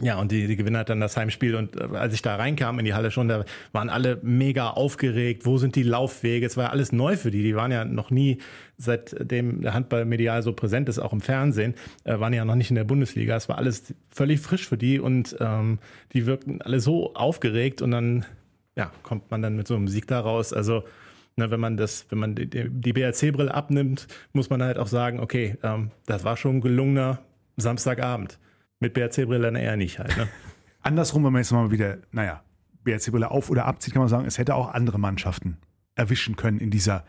ja, 0.00 0.18
und 0.18 0.32
die, 0.32 0.46
die 0.46 0.56
Gewinner 0.56 0.80
hat 0.80 0.88
dann 0.88 1.00
das 1.00 1.16
Heimspiel 1.16 1.54
und 1.54 1.76
äh, 1.76 1.96
als 1.96 2.14
ich 2.14 2.22
da 2.22 2.36
reinkam 2.36 2.78
in 2.78 2.84
die 2.84 2.94
Halle 2.94 3.10
schon, 3.10 3.28
da 3.28 3.44
waren 3.72 3.88
alle 3.88 4.18
mega 4.22 4.70
aufgeregt. 4.70 5.46
Wo 5.46 5.58
sind 5.58 5.76
die 5.76 5.82
Laufwege? 5.82 6.46
Es 6.46 6.56
war 6.56 6.64
ja 6.64 6.70
alles 6.70 6.92
neu 6.92 7.16
für 7.16 7.30
die. 7.30 7.42
Die 7.42 7.54
waren 7.54 7.70
ja 7.70 7.84
noch 7.84 8.10
nie, 8.10 8.38
seitdem 8.76 9.62
der 9.62 9.74
Handball 9.74 10.04
medial 10.04 10.42
so 10.42 10.52
präsent 10.52 10.88
ist, 10.88 10.98
auch 10.98 11.12
im 11.12 11.20
Fernsehen, 11.20 11.74
äh, 12.04 12.18
waren 12.18 12.32
ja 12.32 12.44
noch 12.44 12.56
nicht 12.56 12.70
in 12.70 12.76
der 12.76 12.84
Bundesliga. 12.84 13.36
Es 13.36 13.48
war 13.48 13.58
alles 13.58 13.94
völlig 14.10 14.40
frisch 14.40 14.66
für 14.66 14.78
die 14.78 14.98
und 14.98 15.36
ähm, 15.40 15.78
die 16.12 16.26
wirkten 16.26 16.60
alle 16.62 16.80
so 16.80 17.14
aufgeregt 17.14 17.82
und 17.82 17.90
dann 17.90 18.24
ja, 18.76 18.90
kommt 19.02 19.30
man 19.30 19.42
dann 19.42 19.56
mit 19.56 19.68
so 19.68 19.76
einem 19.76 19.88
Sieg 19.88 20.06
da 20.08 20.20
raus. 20.20 20.52
Also 20.52 20.84
ne, 21.36 21.50
wenn 21.50 21.60
man 21.60 21.76
das, 21.76 22.06
wenn 22.10 22.18
man 22.18 22.34
die, 22.34 22.48
die 22.48 22.92
BRC-Brille 22.92 23.52
abnimmt, 23.52 24.06
muss 24.32 24.50
man 24.50 24.62
halt 24.62 24.78
auch 24.78 24.88
sagen, 24.88 25.20
okay, 25.20 25.56
ähm, 25.62 25.90
das 26.06 26.24
war 26.24 26.36
schon 26.36 26.56
ein 26.56 26.60
gelungener 26.60 27.20
Samstagabend. 27.56 28.38
Mit 28.84 28.92
BRC-Brille 28.92 29.44
dann 29.44 29.56
eher 29.56 29.78
nicht 29.78 29.98
halt. 29.98 30.14
Ne? 30.18 30.28
Andersrum, 30.82 31.24
wenn 31.24 31.32
man 31.32 31.40
jetzt 31.40 31.52
mal 31.52 31.70
wieder, 31.70 31.96
naja, 32.12 32.42
BRC-Brille 32.84 33.30
auf 33.30 33.48
oder 33.48 33.64
abzieht, 33.64 33.94
kann 33.94 34.00
man 34.00 34.10
sagen, 34.10 34.26
es 34.26 34.36
hätte 34.36 34.54
auch 34.54 34.74
andere 34.74 34.98
Mannschaften 34.98 35.56
erwischen 35.94 36.36
können 36.36 36.58
in 36.58 36.70
dieser 36.70 37.04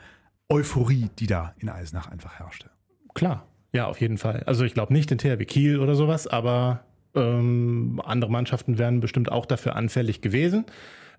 Euphorie, 0.47 1.09
die 1.19 1.27
da 1.27 1.53
in 1.57 1.67
Eisenach 1.67 2.07
einfach 2.09 2.39
herrschte. 2.39 2.69
Klar, 3.13 3.45
ja, 3.73 3.87
auf 3.87 3.99
jeden 3.99 4.17
Fall. 4.17 4.43
Also 4.45 4.63
ich 4.63 4.73
glaube 4.73 4.93
nicht 4.93 5.09
den 5.11 5.17
THW 5.17 5.43
Kiel 5.43 5.79
oder 5.81 5.95
sowas, 5.95 6.27
aber 6.27 6.85
ähm, 7.13 8.01
andere 8.05 8.31
Mannschaften 8.31 8.77
wären 8.77 9.01
bestimmt 9.01 9.29
auch 9.29 9.45
dafür 9.45 9.75
anfällig 9.75 10.21
gewesen. 10.21 10.63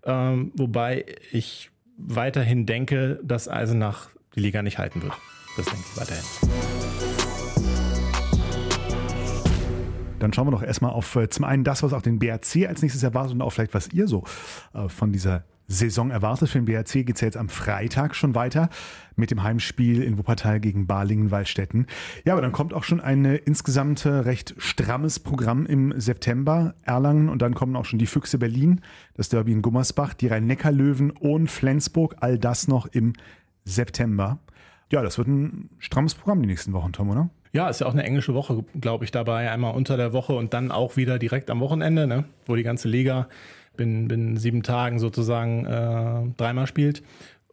Ähm, 0.05 0.53
wobei 0.55 1.05
ich 1.33 1.71
weiterhin 1.99 2.65
denke, 2.65 3.21
dass 3.23 3.47
Eisenach 3.47 4.09
die 4.35 4.41
Liga 4.41 4.63
nicht 4.63 4.79
halten 4.79 5.03
wird. 5.03 5.13
Das 5.59 5.67
denke 5.67 5.85
ich 5.93 6.01
weiterhin. 6.01 7.06
Dann 10.27 10.33
schauen 10.33 10.49
wir 10.49 10.51
doch 10.51 10.63
erstmal 10.65 10.91
auf 10.91 11.15
äh, 11.15 11.29
zum 11.29 11.45
einen 11.45 11.63
das, 11.63 11.85
was 11.85 11.93
auch 11.93 12.03
den 12.03 12.19
BRC 12.19 12.67
als 12.67 12.83
nächstes 12.83 13.05
erwartet 13.05 13.35
und 13.35 13.43
auch 13.43 13.51
vielleicht, 13.51 13.75
was 13.75 13.93
ihr 13.93 14.09
so 14.09 14.25
äh, 14.75 14.89
von 14.89 15.13
dieser 15.13 15.45
Saison 15.69 16.11
erwartet. 16.11 16.49
Für 16.49 16.59
den 16.59 16.65
BRC 16.65 17.07
geht 17.07 17.15
es 17.15 17.21
ja 17.21 17.27
jetzt 17.27 17.37
am 17.37 17.49
Freitag 17.49 18.17
schon 18.17 18.35
weiter 18.35 18.69
mit 19.15 19.31
dem 19.31 19.45
Heimspiel 19.45 20.03
in 20.03 20.19
Wuppertal 20.19 20.59
gegen 20.59 20.89
Balingen-Waldstätten. 20.89 21.87
Ja, 22.25 22.33
aber 22.33 22.43
dann 22.43 22.51
kommt 22.51 22.75
auch 22.75 22.83
schon 22.83 23.01
ein 23.01 23.25
äh, 23.25 23.37
insgesamt 23.37 24.05
recht 24.05 24.57
strammes 24.59 25.21
Programm 25.21 25.65
im 25.65 25.95
September. 25.97 26.75
Erlangen 26.83 27.29
und 27.29 27.41
dann 27.41 27.55
kommen 27.55 27.77
auch 27.77 27.85
schon 27.85 28.01
die 28.01 28.07
Füchse 28.07 28.39
Berlin, 28.39 28.81
das 29.15 29.29
Derby 29.29 29.53
in 29.53 29.63
Gummersbach, 29.63 30.13
die 30.13 30.27
Rhein-Neckar-Löwen 30.27 31.13
und 31.13 31.49
Flensburg. 31.53 32.17
All 32.19 32.37
das 32.37 32.67
noch 32.67 32.87
im 32.87 33.13
September. 33.65 34.41
Ja, 34.91 35.03
das 35.03 35.19
wird 35.19 35.29
ein 35.29 35.71
strammes 35.79 36.17
Programm 36.17 36.41
die 36.43 36.49
nächsten 36.49 36.73
Wochen, 36.73 36.93
Tom, 36.93 37.11
oder? 37.11 37.31
Ja, 37.53 37.69
ist 37.69 37.81
ja 37.81 37.87
auch 37.87 37.93
eine 37.93 38.05
englische 38.05 38.35
Woche, 38.35 38.65
glaube 38.81 39.05
ich, 39.05 39.11
dabei. 39.11 39.51
Einmal 39.51 39.75
unter 39.75 39.97
der 39.97 40.13
Woche 40.13 40.35
und 40.35 40.55
dann 40.55 40.71
auch 40.71 40.97
wieder 40.97 41.19
direkt 41.19 41.51
am 41.51 41.61
Wochenende, 41.61 42.07
ne? 42.07 42.25
wo 42.47 42.57
die 42.57 42.63
ganze 42.63 42.89
Liga 42.89 43.29
bin, 43.77 44.09
bin 44.09 44.37
sieben 44.37 44.63
Tagen 44.63 44.99
sozusagen 44.99 45.65
äh, 45.67 46.35
dreimal 46.37 46.67
spielt. 46.67 47.03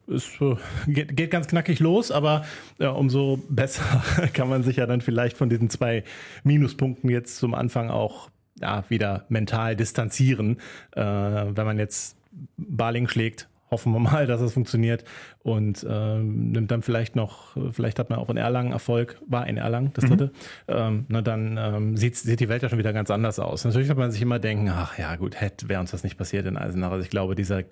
Es 0.07 0.29
äh, 0.41 0.55
geht, 0.87 1.15
geht, 1.15 1.31
ganz 1.31 1.47
knackig 1.47 1.79
los, 1.79 2.11
aber 2.11 2.45
äh, 2.79 2.87
umso 2.87 3.39
besser 3.49 4.03
kann 4.33 4.49
man 4.49 4.63
sich 4.63 4.77
ja 4.77 4.85
dann 4.85 5.01
vielleicht 5.01 5.37
von 5.37 5.49
diesen 5.49 5.69
zwei 5.69 6.03
Minuspunkten 6.43 7.09
jetzt 7.09 7.37
zum 7.37 7.53
Anfang 7.53 7.89
auch 7.89 8.29
ja, 8.59 8.83
wieder 8.89 9.25
mental 9.29 9.75
distanzieren. 9.75 10.57
Äh, 10.91 11.01
wenn 11.01 11.65
man 11.65 11.77
jetzt 11.77 12.17
Baling 12.57 13.07
schlägt, 13.07 13.47
hoffen 13.73 13.91
wir 13.91 13.99
mal, 13.99 14.27
dass 14.27 14.39
es 14.39 14.53
funktioniert 14.53 15.03
und 15.39 15.85
ähm, 15.89 16.51
nimmt 16.51 16.69
dann 16.69 16.83
vielleicht 16.83 17.15
noch, 17.15 17.57
vielleicht 17.71 17.97
hat 17.97 18.11
man 18.11 18.19
auch 18.19 18.29
in 18.29 18.37
Erlangen 18.37 18.71
Erfolg, 18.71 19.19
war 19.27 19.47
in 19.47 19.57
Erlangen 19.57 19.91
das 19.93 20.05
dritte, 20.05 20.25
mhm. 20.25 20.31
ähm, 20.67 21.05
na 21.09 21.21
dann 21.23 21.57
ähm, 21.59 21.97
sieht, 21.97 22.15
sieht 22.15 22.39
die 22.39 22.49
Welt 22.49 22.61
ja 22.61 22.69
schon 22.69 22.77
wieder 22.77 22.93
ganz 22.93 23.09
anders 23.09 23.39
aus. 23.39 23.65
Natürlich 23.65 23.87
wird 23.87 23.97
man 23.97 24.11
sich 24.11 24.21
immer 24.21 24.37
denken, 24.37 24.69
ach 24.69 24.97
ja 24.99 25.15
gut, 25.15 25.41
hätte, 25.41 25.69
wäre 25.69 25.81
uns 25.81 25.89
das 25.89 26.03
nicht 26.03 26.17
passiert 26.17 26.45
in 26.45 26.55
Eisenach. 26.55 26.91
Also 26.91 27.03
ich 27.03 27.09
glaube, 27.09 27.33
dieser, 27.33 27.63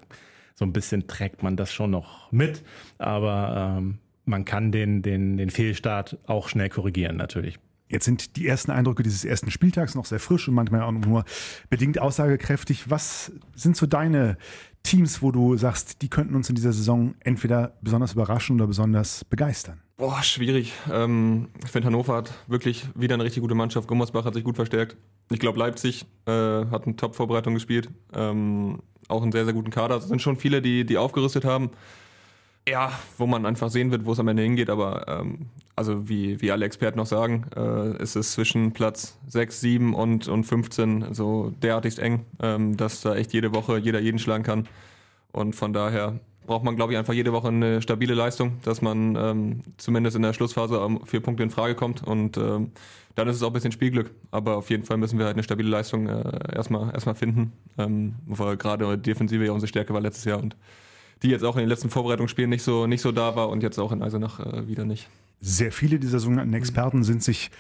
so 0.56 0.66
ein 0.66 0.74
bisschen 0.74 1.08
trägt 1.08 1.44
man 1.44 1.56
das 1.56 1.72
schon 1.72 1.92
noch 1.92 2.32
mit, 2.32 2.64
aber 2.98 3.78
ähm, 3.78 4.00
man 4.26 4.44
kann 4.44 4.72
den, 4.72 5.04
den, 5.04 5.38
den 5.38 5.52
Fehlstart 5.52 6.18
auch 6.26 6.50
schnell 6.50 6.70
korrigieren 6.70 7.18
natürlich. 7.18 7.60
Jetzt 7.92 8.06
sind 8.06 8.38
die 8.38 8.48
ersten 8.48 8.72
Eindrücke 8.72 9.04
dieses 9.04 9.26
ersten 9.26 9.52
Spieltags 9.52 9.96
noch 9.96 10.06
sehr 10.06 10.22
frisch 10.22 10.48
und 10.48 10.54
manchmal 10.54 10.84
auch 10.84 10.92
nur 10.94 11.26
bedingt 11.70 12.00
aussagekräftig. 12.00 12.90
Was 12.90 13.34
sind 13.54 13.76
so 13.76 13.86
deine 13.86 14.38
Teams, 14.84 15.22
wo 15.22 15.32
du 15.32 15.56
sagst, 15.58 16.02
die 16.02 16.10
könnten 16.10 16.36
uns 16.36 16.50
in 16.50 16.56
dieser 16.56 16.74
Saison 16.74 17.16
entweder 17.20 17.78
besonders 17.82 18.14
überraschen 18.14 18.56
oder 18.56 18.68
besonders 18.68 19.24
begeistern? 19.26 19.82
Boah, 19.98 20.24
schwierig. 20.24 20.74
Ähm, 20.92 21.50
ich 21.64 21.70
finde, 21.70 21.88
Hannover 21.88 22.16
hat 22.16 22.34
wirklich 22.48 22.86
wieder 22.96 23.14
eine 23.14 23.24
richtig 23.24 23.42
gute 23.42 23.54
Mannschaft. 23.54 23.88
Gummersbach 23.88 24.26
hat 24.26 24.34
sich 24.34 24.44
gut 24.44 24.56
verstärkt. 24.56 24.98
Ich 25.30 25.40
glaube, 25.40 25.60
Leipzig 25.60 26.06
äh, 26.26 26.32
hat 26.32 26.86
eine 26.86 26.96
Top-Vorbereitung 26.96 27.54
gespielt. 27.54 27.90
Ähm, 28.14 28.80
auch 29.08 29.22
einen 29.22 29.32
sehr, 29.32 29.46
sehr 29.46 29.54
guten 29.54 29.70
Kader. 29.70 29.98
Es 29.98 30.08
sind 30.08 30.22
schon 30.22 30.38
viele, 30.38 30.62
die, 30.62 30.86
die 30.86 30.98
aufgerüstet 30.98 31.46
haben. 31.46 31.70
Ja, 32.68 32.92
wo 33.18 33.26
man 33.26 33.46
einfach 33.46 33.70
sehen 33.70 33.92
wird, 33.92 34.06
wo 34.06 34.12
es 34.12 34.20
am 34.20 34.28
Ende 34.28 34.44
hingeht. 34.44 34.70
Aber 34.70 35.08
ähm, 35.08 35.48
also 35.76 36.08
wie, 36.08 36.42
wie 36.42 36.52
alle 36.52 36.66
Experten 36.66 36.98
noch 36.98 37.08
sagen, 37.08 37.46
äh, 37.56 38.02
ist 38.02 38.16
es 38.16 38.34
zwischen 38.34 38.72
Platz 38.72 39.18
6, 39.28 39.62
7 39.62 39.94
und, 39.94 40.28
und 40.28 40.44
15 40.44 41.14
so 41.14 41.52
derartigst 41.62 42.00
eng, 42.00 42.26
ähm, 42.42 42.78
dass 42.78 43.02
da 43.02 43.16
echt 43.16 43.34
jede 43.34 43.54
Woche 43.54 43.78
jeder 43.78 44.00
jeden 44.00 44.20
schlagen 44.20 44.44
kann. 44.44 44.68
Und 45.32 45.56
von 45.56 45.74
daher 45.74 46.20
braucht 46.46 46.64
man, 46.64 46.76
glaube 46.76 46.94
ich, 46.94 47.00
einfach 47.00 47.14
jede 47.14 47.34
Woche 47.34 47.48
eine 47.48 47.82
stabile 47.82 48.14
Leistung, 48.14 48.60
dass 48.64 48.82
man 48.82 49.16
ähm, 49.16 49.62
zumindest 49.78 50.16
in 50.16 50.22
der 50.22 50.34
Schlussphase 50.34 51.00
vier 51.06 51.22
Punkte 51.22 51.44
in 51.44 51.50
Frage 51.50 51.76
kommt. 51.76 52.04
Und 52.04 52.38
ähm, 52.38 52.72
dann 53.16 53.28
ist 53.28 53.38
es 53.38 53.44
auch 53.44 53.48
ein 53.48 53.54
bisschen 53.54 53.72
Spielglück. 53.72 54.12
Aber 54.30 54.58
auf 54.58 54.70
jeden 54.70 54.84
Fall 54.84 54.98
müssen 54.98 55.18
wir 55.18 55.26
halt 55.26 55.36
eine 55.36 55.44
stabile 55.44 55.70
Leistung 55.70 56.08
äh, 56.08 56.56
erstmal, 56.56 56.94
erstmal 56.94 57.16
finden. 57.16 57.54
Ähm, 57.78 58.16
weil 58.26 58.58
gerade 58.58 58.98
Defensive 58.98 59.46
ja 59.46 59.52
unsere 59.52 59.68
Stärke 59.68 59.94
war 59.94 60.02
letztes 60.02 60.26
Jahr 60.26 60.40
und 60.40 60.56
die 61.24 61.30
jetzt 61.30 61.44
auch 61.44 61.56
in 61.56 61.62
den 61.62 61.70
letzten 61.70 61.90
Vorbereitungsspielen 61.90 62.50
nicht 62.50 62.64
so, 62.64 62.88
nicht 62.88 63.02
so 63.02 63.12
da 63.12 63.36
war 63.36 63.50
und 63.50 63.64
jetzt 63.64 63.80
auch 63.80 63.92
in 63.92 64.02
Eisenach 64.02 64.40
äh, 64.40 64.68
wieder 64.68 64.86
nicht. 64.86 65.08
Sehr 65.40 65.72
viele 65.72 66.00
dieser 66.00 66.20
sogenannten 66.20 66.54
Experten 66.54 67.04
sind 67.04 67.24
sich 67.24 67.52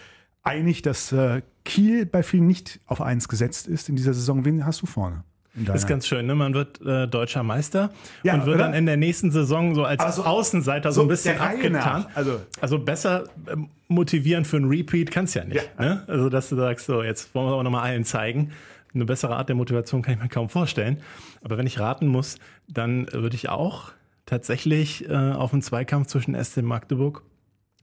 einig, 0.43 0.81
dass 0.81 1.11
äh, 1.11 1.41
Kiel 1.65 2.05
bei 2.05 2.23
vielen 2.23 2.47
nicht 2.47 2.79
auf 2.85 3.01
eins 3.01 3.27
gesetzt 3.27 3.67
ist 3.67 3.89
in 3.89 3.95
dieser 3.95 4.13
Saison. 4.13 4.45
Wen 4.45 4.65
hast 4.65 4.81
du 4.81 4.85
vorne? 4.85 5.23
Das 5.53 5.81
ist 5.81 5.87
ganz 5.87 6.07
schön, 6.07 6.25
ne? 6.27 6.33
Man 6.33 6.53
wird 6.53 6.79
äh, 6.81 7.07
deutscher 7.07 7.43
Meister 7.43 7.91
ja, 8.23 8.35
und 8.35 8.45
wird 8.45 8.55
oder? 8.55 8.65
dann 8.65 8.73
in 8.73 8.85
der 8.85 8.95
nächsten 8.95 9.31
Saison 9.31 9.75
so 9.75 9.83
als 9.83 9.99
also, 9.99 10.23
Außenseiter 10.23 10.93
so, 10.93 11.01
so 11.01 11.05
ein 11.05 11.07
bisschen 11.09 11.37
abgetan. 11.39 12.05
Also, 12.15 12.39
also 12.61 12.79
besser 12.79 13.25
äh, 13.47 13.57
motivieren 13.89 14.45
für 14.45 14.57
einen 14.57 14.69
Repeat 14.69 15.11
kannst 15.11 15.35
ja 15.35 15.43
nicht. 15.43 15.69
Ja. 15.77 15.85
Ne? 15.85 16.03
Also 16.07 16.29
dass 16.29 16.47
du 16.47 16.55
sagst, 16.55 16.85
so 16.85 17.03
jetzt 17.03 17.35
wollen 17.35 17.47
wir 17.47 17.53
aber 17.53 17.63
nochmal 17.63 17.83
allen 17.83 18.05
zeigen. 18.05 18.51
Eine 18.93 19.05
bessere 19.05 19.35
Art 19.35 19.49
der 19.49 19.55
Motivation 19.55 20.01
kann 20.01 20.15
ich 20.15 20.21
mir 20.21 20.29
kaum 20.29 20.49
vorstellen. 20.49 21.01
Aber 21.41 21.57
wenn 21.57 21.67
ich 21.67 21.79
raten 21.79 22.07
muss, 22.07 22.37
dann 22.67 23.11
würde 23.11 23.35
ich 23.35 23.49
auch 23.49 23.91
tatsächlich 24.25 25.09
äh, 25.09 25.13
auf 25.13 25.53
einen 25.53 25.61
Zweikampf 25.61 26.07
zwischen 26.07 26.41
SC 26.41 26.61
Magdeburg 26.61 27.23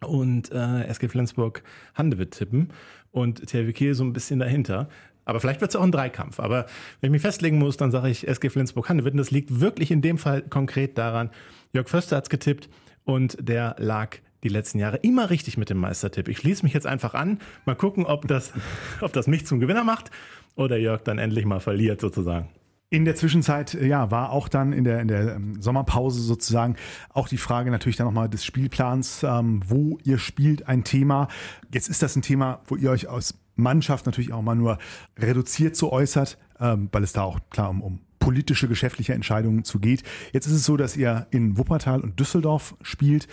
und 0.00 0.52
äh, 0.52 0.84
SG 0.84 1.08
Flensburg 1.08 1.62
Handewitt 1.94 2.32
tippen 2.32 2.70
und 3.10 3.46
THW 3.46 3.72
Kiel 3.72 3.94
so 3.94 4.04
ein 4.04 4.12
bisschen 4.12 4.38
dahinter. 4.38 4.88
Aber 5.24 5.40
vielleicht 5.40 5.60
wird 5.60 5.70
es 5.70 5.76
auch 5.76 5.82
ein 5.82 5.92
Dreikampf. 5.92 6.40
Aber 6.40 6.66
wenn 7.00 7.08
ich 7.08 7.12
mich 7.12 7.22
festlegen 7.22 7.58
muss, 7.58 7.76
dann 7.76 7.90
sage 7.90 8.08
ich 8.08 8.26
SG 8.26 8.48
Flensburg 8.48 8.88
Handewitt. 8.88 9.12
Und 9.12 9.18
das 9.18 9.30
liegt 9.30 9.60
wirklich 9.60 9.90
in 9.90 10.00
dem 10.00 10.16
Fall 10.16 10.42
konkret 10.42 10.96
daran, 10.96 11.30
Jörg 11.74 11.88
Förster 11.88 12.16
hat's 12.16 12.30
getippt 12.30 12.70
und 13.04 13.36
der 13.40 13.76
lag 13.78 14.16
die 14.42 14.48
letzten 14.48 14.78
Jahre 14.78 14.98
immer 14.98 15.30
richtig 15.30 15.56
mit 15.56 15.70
dem 15.70 15.78
Meistertipp. 15.78 16.28
Ich 16.28 16.38
schließe 16.38 16.64
mich 16.64 16.72
jetzt 16.72 16.86
einfach 16.86 17.14
an, 17.14 17.40
mal 17.64 17.74
gucken, 17.74 18.06
ob 18.06 18.28
das, 18.28 18.52
ob 19.00 19.12
das 19.12 19.26
mich 19.26 19.46
zum 19.46 19.60
Gewinner 19.60 19.84
macht 19.84 20.10
oder 20.54 20.76
Jörg 20.76 21.02
dann 21.02 21.18
endlich 21.18 21.44
mal 21.44 21.60
verliert 21.60 22.00
sozusagen. 22.00 22.48
In 22.90 23.04
der 23.04 23.16
Zwischenzeit, 23.16 23.74
ja, 23.74 24.10
war 24.10 24.30
auch 24.32 24.48
dann 24.48 24.72
in 24.72 24.84
der, 24.84 25.00
in 25.00 25.08
der 25.08 25.34
ähm, 25.34 25.60
Sommerpause 25.60 26.22
sozusagen 26.22 26.76
auch 27.10 27.28
die 27.28 27.36
Frage 27.36 27.70
natürlich 27.70 27.96
dann 27.96 28.06
nochmal 28.06 28.30
des 28.30 28.46
Spielplans, 28.46 29.22
ähm, 29.24 29.60
wo 29.66 29.98
ihr 30.04 30.18
spielt, 30.18 30.66
ein 30.68 30.84
Thema. 30.84 31.28
Jetzt 31.70 31.90
ist 31.90 32.02
das 32.02 32.16
ein 32.16 32.22
Thema, 32.22 32.62
wo 32.64 32.76
ihr 32.76 32.90
euch 32.90 33.10
als 33.10 33.34
Mannschaft 33.56 34.06
natürlich 34.06 34.32
auch 34.32 34.40
mal 34.40 34.54
nur 34.54 34.78
reduziert 35.18 35.76
so 35.76 35.92
äußert, 35.92 36.38
ähm, 36.60 36.88
weil 36.90 37.02
es 37.02 37.12
da 37.12 37.24
auch 37.24 37.40
klar 37.50 37.68
um, 37.68 37.82
um 37.82 38.00
politische, 38.20 38.68
geschäftliche 38.68 39.14
Entscheidungen 39.14 39.64
zu 39.64 39.80
geht. 39.80 40.02
Jetzt 40.32 40.46
ist 40.46 40.52
es 40.52 40.64
so, 40.64 40.76
dass 40.76 40.96
ihr 40.96 41.26
in 41.30 41.58
Wuppertal 41.58 42.00
und 42.00 42.18
Düsseldorf 42.18 42.74
spielt. 42.82 43.28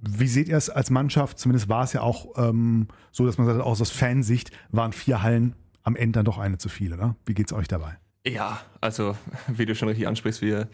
Wie 0.00 0.28
seht 0.28 0.48
ihr 0.48 0.56
es 0.56 0.70
als 0.70 0.90
Mannschaft? 0.90 1.38
Zumindest 1.38 1.68
war 1.68 1.82
es 1.82 1.92
ja 1.92 2.02
auch 2.02 2.36
ähm, 2.36 2.88
so, 3.10 3.26
dass 3.26 3.38
man 3.38 3.46
sagt, 3.46 3.60
aus 3.60 3.90
Fansicht 3.90 4.52
waren 4.70 4.92
vier 4.92 5.22
Hallen 5.22 5.54
am 5.82 5.96
Ende 5.96 6.18
dann 6.18 6.24
doch 6.24 6.38
eine 6.38 6.58
zu 6.58 6.68
viel, 6.68 6.92
oder? 6.92 7.16
Wie 7.26 7.34
geht's 7.34 7.52
euch 7.52 7.66
dabei? 7.66 7.98
Ja, 8.26 8.60
also 8.80 9.16
wie 9.48 9.66
du 9.66 9.74
schon 9.74 9.88
richtig 9.88 10.06
ansprichst, 10.06 10.42
wir, 10.42 10.68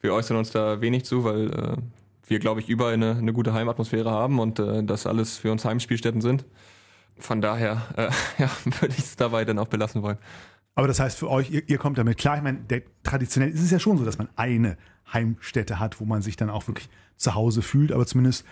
wir 0.00 0.12
äußern 0.12 0.36
uns 0.36 0.50
da 0.50 0.80
wenig 0.80 1.04
zu, 1.04 1.24
weil 1.24 1.50
äh, 1.50 1.76
wir, 2.26 2.38
glaube 2.38 2.60
ich, 2.60 2.68
überall 2.68 2.94
eine, 2.94 3.16
eine 3.16 3.32
gute 3.32 3.52
Heimatmosphäre 3.52 4.10
haben 4.10 4.38
und 4.38 4.58
äh, 4.58 4.84
das 4.84 5.06
alles 5.06 5.38
für 5.38 5.50
uns 5.50 5.64
Heimspielstätten 5.64 6.20
sind. 6.20 6.44
Von 7.18 7.40
daher 7.40 7.82
äh, 7.96 8.10
ja, 8.42 8.50
würde 8.80 8.94
ich 8.96 9.04
es 9.04 9.16
dabei 9.16 9.44
dann 9.44 9.58
auch 9.58 9.68
belassen 9.68 10.02
wollen. 10.02 10.18
Aber 10.74 10.86
das 10.86 11.00
heißt 11.00 11.18
für 11.18 11.28
euch, 11.28 11.50
ihr, 11.50 11.68
ihr 11.68 11.78
kommt 11.78 11.98
damit 11.98 12.18
klar. 12.18 12.36
Ich 12.36 12.42
meine, 12.42 12.60
der, 12.60 12.82
traditionell 13.02 13.50
ist 13.50 13.62
es 13.62 13.72
ja 13.72 13.80
schon 13.80 13.98
so, 13.98 14.04
dass 14.04 14.18
man 14.18 14.28
eine 14.36 14.76
Heimstätte 15.12 15.78
hat, 15.78 16.00
wo 16.00 16.04
man 16.04 16.22
sich 16.22 16.36
dann 16.36 16.50
auch 16.50 16.66
wirklich 16.68 16.88
zu 17.16 17.34
Hause 17.34 17.62
fühlt, 17.62 17.92
aber 17.92 18.06
zumindest 18.06 18.44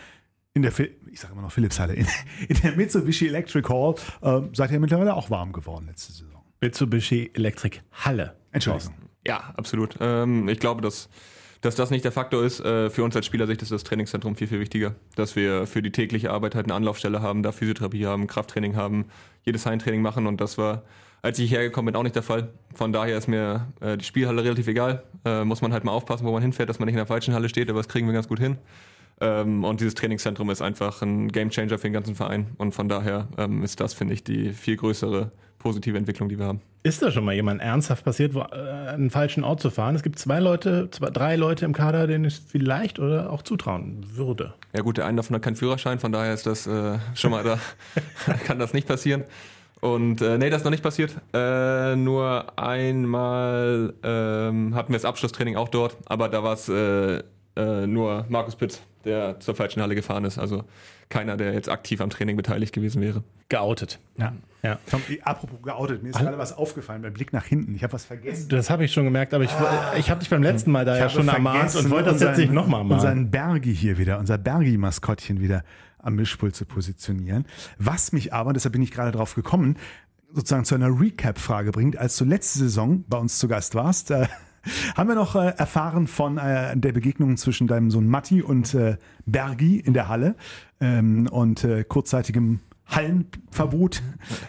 in 0.55 0.62
der, 0.62 0.73
ich 1.12 1.21
sage 1.21 1.35
immer 1.35 1.42
noch 1.42 1.53
Philips-Halle, 1.53 1.95
in, 1.95 2.07
in, 2.49 2.61
der 2.62 2.77
Mitsubishi 2.77 3.29
Electric 3.29 3.69
Hall 3.69 3.95
äh, 4.23 4.40
seid 4.55 4.71
ihr 4.71 4.81
mittlerweile 4.81 5.14
auch 5.14 5.29
warm 5.29 5.53
geworden 5.53 5.87
letzte 5.87 6.12
Saison. 6.12 6.42
Mitsubishi 6.61 7.31
Electric 7.35 7.81
Halle. 7.92 8.35
Entschuldigung. 8.53 8.95
Ja, 9.27 9.53
absolut. 9.57 9.97
Ähm, 10.01 10.49
ich 10.49 10.59
glaube, 10.59 10.81
dass, 10.81 11.11
dass 11.61 11.75
das 11.75 11.90
nicht 11.90 12.05
der 12.05 12.12
Faktor 12.12 12.42
ist. 12.42 12.61
Äh, 12.61 12.88
für 12.88 13.05
uns 13.05 13.14
als 13.14 13.27
Spielersicht 13.27 13.61
ist 13.61 13.71
das 13.71 13.85
Trainingszentrum 13.85 14.35
viel, 14.35 14.47
viel 14.47 14.61
wichtiger. 14.61 14.95
Dass 15.14 15.37
wir 15.37 15.66
für 15.66 15.83
die 15.83 15.92
tägliche 15.92 16.31
Arbeit 16.31 16.55
halt 16.55 16.66
eine 16.66 16.75
Anlaufstelle 16.75 17.21
haben, 17.21 17.42
da 17.42 17.53
Physiotherapie 17.53 18.07
haben, 18.07 18.27
Krafttraining 18.27 18.77
haben, 18.77 19.07
jedes 19.42 19.66
Heimtraining 19.66 20.01
machen 20.01 20.27
und 20.27 20.40
das 20.40 20.57
war 20.57 20.85
als 21.27 21.41
ich 21.41 21.51
hergekommen 21.51 21.93
bin, 21.93 21.99
auch 21.99 22.05
nicht 22.05 22.15
der 22.15 22.23
Fall. 22.23 22.49
Von 22.73 22.93
daher 22.93 23.19
ist 23.19 23.27
mir 23.27 23.67
äh, 23.81 23.97
die 23.97 24.05
Spielhalle 24.05 24.45
relativ 24.45 24.69
egal. 24.69 25.03
Äh, 25.25 25.45
muss 25.45 25.61
man 25.61 25.73
halt 25.73 25.83
mal 25.83 25.91
aufpassen, 25.91 26.25
wo 26.25 26.31
man 26.31 26.41
hinfährt, 26.41 26.69
dass 26.69 26.79
man 26.79 26.87
nicht 26.87 26.95
in 26.95 26.99
der 26.99 27.07
falschen 27.07 27.35
Halle 27.35 27.49
steht, 27.49 27.69
aber 27.69 27.81
das 27.81 27.89
kriegen 27.89 28.07
wir 28.07 28.15
ganz 28.15 28.29
gut 28.29 28.39
hin. 28.39 28.59
Ähm, 29.21 29.65
und 29.65 29.81
dieses 29.81 29.95
Trainingszentrum 29.95 30.51
ist 30.51 30.62
einfach 30.62 31.03
ein 31.03 31.27
Gamechanger 31.33 31.79
für 31.79 31.89
den 31.89 31.95
ganzen 31.95 32.15
Verein. 32.15 32.47
Und 32.59 32.73
von 32.73 32.89
daher 32.89 33.27
ähm, 33.39 33.65
ist 33.65 33.81
das, 33.81 33.93
finde 33.93 34.15
ich, 34.15 34.23
die 34.23 34.53
viel 34.53 34.77
größere 34.77 35.33
positive 35.59 35.99
Entwicklung, 35.99 36.29
die 36.29 36.39
wir 36.39 36.47
haben. 36.47 36.61
Ist 36.85 37.03
da 37.03 37.11
schon 37.11 37.25
mal 37.25 37.35
jemand 37.35 37.61
ernsthaft 37.61 38.05
passiert, 38.05 38.35
wo, 38.35 38.43
äh, 38.43 38.91
einen 38.91 39.11
falschen 39.11 39.43
Ort 39.43 39.61
zu 39.61 39.71
fahren? 39.71 39.97
Es 39.97 40.05
gibt 40.05 40.21
zwei 40.21 40.39
Leute, 40.39 40.89
zwei, 40.93 41.11
drei 41.11 41.35
Leute 41.35 41.65
im 41.65 41.73
Kader, 41.73 42.07
denen 42.07 42.27
ich 42.27 42.41
vielleicht 42.47 43.01
oder 43.01 43.33
auch 43.33 43.43
zutrauen 43.43 44.07
würde. 44.15 44.55
Ja 44.77 44.83
gut, 44.83 44.97
der 44.97 45.07
eine 45.07 45.17
davon 45.17 45.35
hat 45.35 45.43
keinen 45.43 45.57
Führerschein, 45.57 45.99
von 45.99 46.12
daher 46.12 46.33
ist 46.33 46.47
das 46.47 46.69
äh, 46.69 46.99
schon 47.15 47.33
mal 47.33 47.43
da, 47.43 47.59
kann 48.45 48.61
das 48.61 48.75
nicht 48.75 48.87
passieren. 48.87 49.25
Und 49.94 50.20
äh, 50.20 50.38
nee, 50.38 50.51
das 50.51 50.61
ist 50.61 50.64
noch 50.64 50.70
nicht 50.70 50.83
passiert. 50.83 51.14
Äh, 51.33 51.96
nur 51.96 52.59
einmal 52.59 53.94
ähm, 54.03 54.75
hatten 54.75 54.92
wir 54.92 54.99
das 54.99 55.05
Abschlusstraining 55.05 55.57
auch 55.57 55.68
dort, 55.68 55.96
aber 56.07 56.29
da 56.29 56.42
war 56.42 56.55
es 56.55 56.68
äh, 56.68 57.22
äh, 57.57 57.87
nur 57.87 58.27
Markus 58.29 58.57
Pitz, 58.57 58.83
der 59.05 59.38
zur 59.40 59.55
falschen 59.55 59.81
Halle 59.83 59.94
gefahren 59.94 60.25
ist. 60.25 60.38
Also 60.38 60.64
keiner, 61.09 61.37
der 61.37 61.53
jetzt 61.53 61.68
aktiv 61.68 62.01
am 62.01 62.11
Training 62.11 62.37
beteiligt 62.37 62.75
gewesen 62.75 63.01
wäre. 63.01 63.22
Geoutet. 63.49 64.01
Ja. 64.16 64.33
ja. 64.62 64.79
Tom, 64.90 65.01
apropos 65.22 65.62
geoutet, 65.62 66.03
mir 66.03 66.11
ist 66.11 66.18
gerade 66.18 66.37
was 66.37 66.57
aufgefallen 66.57 67.03
beim 67.03 67.12
Blick 67.12 67.33
nach 67.33 67.44
hinten. 67.44 67.77
Ich 67.77 67.85
habe 67.85 67.92
was 67.92 68.05
vergessen. 68.05 68.49
Das 68.49 68.70
habe 68.70 68.85
ich 68.85 68.92
schon 68.92 69.05
gemerkt, 69.05 69.33
aber 69.35 69.44
ich, 69.44 69.53
ah. 69.53 69.92
ich 69.96 70.11
habe 70.11 70.18
dich 70.18 70.31
beim 70.31 70.42
letzten 70.42 70.72
Mal 70.72 70.85
da 70.85 70.94
ich 70.94 71.01
ja 71.01 71.09
schon 71.09 71.29
ermahnt 71.29 71.77
und 71.77 71.90
wollte 71.90 72.11
das 72.11 72.20
jetzt 72.20 72.38
nicht 72.38 72.53
nochmal 72.53 72.83
machen. 72.83 72.94
Unseren 72.94 73.31
Bergi 73.31 73.75
hier 73.75 73.99
wieder, 73.99 74.18
unser 74.18 74.37
Bergi-Maskottchen 74.37 75.40
wieder 75.40 75.62
am 76.07 76.14
Mischpult 76.14 76.55
zu 76.55 76.64
positionieren. 76.64 77.45
Was 77.79 78.12
mich 78.12 78.33
aber, 78.33 78.53
deshalb 78.53 78.73
bin 78.73 78.83
ich 78.83 78.90
gerade 78.90 79.12
drauf 79.12 79.35
gekommen, 79.35 79.77
sozusagen 80.33 80.64
zu 80.64 80.75
einer 80.75 81.01
Recap-Frage 81.01 81.73
bringt, 81.73 81.97
als 81.97 82.16
du 82.16 82.25
letzte 82.25 82.61
Saison 82.61 83.05
bei 83.09 83.19
uns 83.19 83.38
zu 83.38 83.49
Gast 83.49 83.75
warst, 83.75 84.11
äh, 84.11 84.27
haben 84.97 85.09
wir 85.09 85.14
noch 85.14 85.35
äh, 85.37 85.55
erfahren 85.57 86.07
von 86.07 86.38
äh, 86.38 86.77
der 86.77 86.92
Begegnung 86.92 87.37
zwischen 87.37 87.66
deinem 87.66 87.90
Sohn 87.90 88.09
Matti 88.09 88.42
und 88.42 88.75
äh, 88.75 88.97
Bergi 89.25 89.79
in 89.79 89.95
der 89.95 90.09
Halle 90.09 90.37
ähm, 90.81 91.29
und 91.31 91.64
äh, 91.64 91.85
kurzzeitigem 91.85 92.61
Hallenverbot 92.87 94.03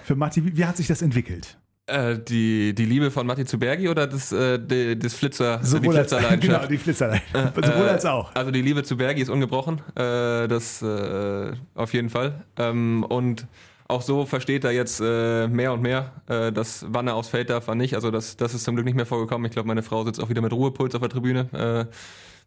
für 0.03 0.15
Matti. 0.15 0.45
Wie, 0.45 0.57
wie 0.57 0.65
hat 0.65 0.77
sich 0.77 0.87
das 0.87 1.01
entwickelt? 1.01 1.57
Äh, 1.87 2.19
die, 2.19 2.75
die 2.75 2.85
Liebe 2.85 3.11
von 3.11 3.25
Matti 3.25 3.45
zu 3.45 3.57
Bergi 3.57 3.87
oder 3.87 4.07
das, 4.07 4.33
äh, 4.33 4.59
die, 4.59 4.99
das 4.99 5.13
Flitzer, 5.13 5.63
Sowohl 5.63 5.93
die 5.93 5.99
Flitzerleidenschaft? 5.99 6.41
Genau, 6.41 6.67
die 6.67 6.77
Flitzerleidenschaft. 6.77 7.55
Sowohl 7.55 7.87
äh, 7.87 7.89
als 7.89 8.05
auch. 8.05 8.35
Also 8.35 8.51
die 8.51 8.61
Liebe 8.61 8.83
zu 8.83 8.97
Bergi 8.97 9.21
ist 9.21 9.29
ungebrochen, 9.29 9.79
äh, 9.95 10.49
das 10.49 10.81
äh, 10.81 11.53
auf 11.75 11.93
jeden 11.93 12.09
Fall. 12.09 12.43
Ähm, 12.57 13.05
und 13.07 13.47
auch 13.87 14.01
so 14.01 14.25
versteht 14.25 14.65
er 14.65 14.71
jetzt 14.71 14.99
äh, 14.99 15.47
mehr 15.47 15.71
und 15.71 15.81
mehr, 15.81 16.11
äh, 16.27 16.51
dass 16.51 16.85
wann 16.89 17.07
er 17.07 17.15
aufs 17.15 17.29
Feld 17.29 17.49
darf, 17.49 17.67
wann 17.67 17.77
nicht. 17.77 17.95
Also 17.95 18.11
das, 18.11 18.35
das 18.35 18.53
ist 18.53 18.65
zum 18.65 18.75
Glück 18.75 18.85
nicht 18.85 18.95
mehr 18.95 19.05
vorgekommen. 19.05 19.45
Ich 19.45 19.53
glaube, 19.53 19.67
meine 19.67 19.83
Frau 19.83 20.03
sitzt 20.03 20.21
auch 20.21 20.27
wieder 20.27 20.41
mit 20.41 20.51
Ruhepuls 20.51 20.93
auf 20.93 20.99
der 21.01 21.09
Tribüne, 21.09 21.47
äh, 21.53 21.93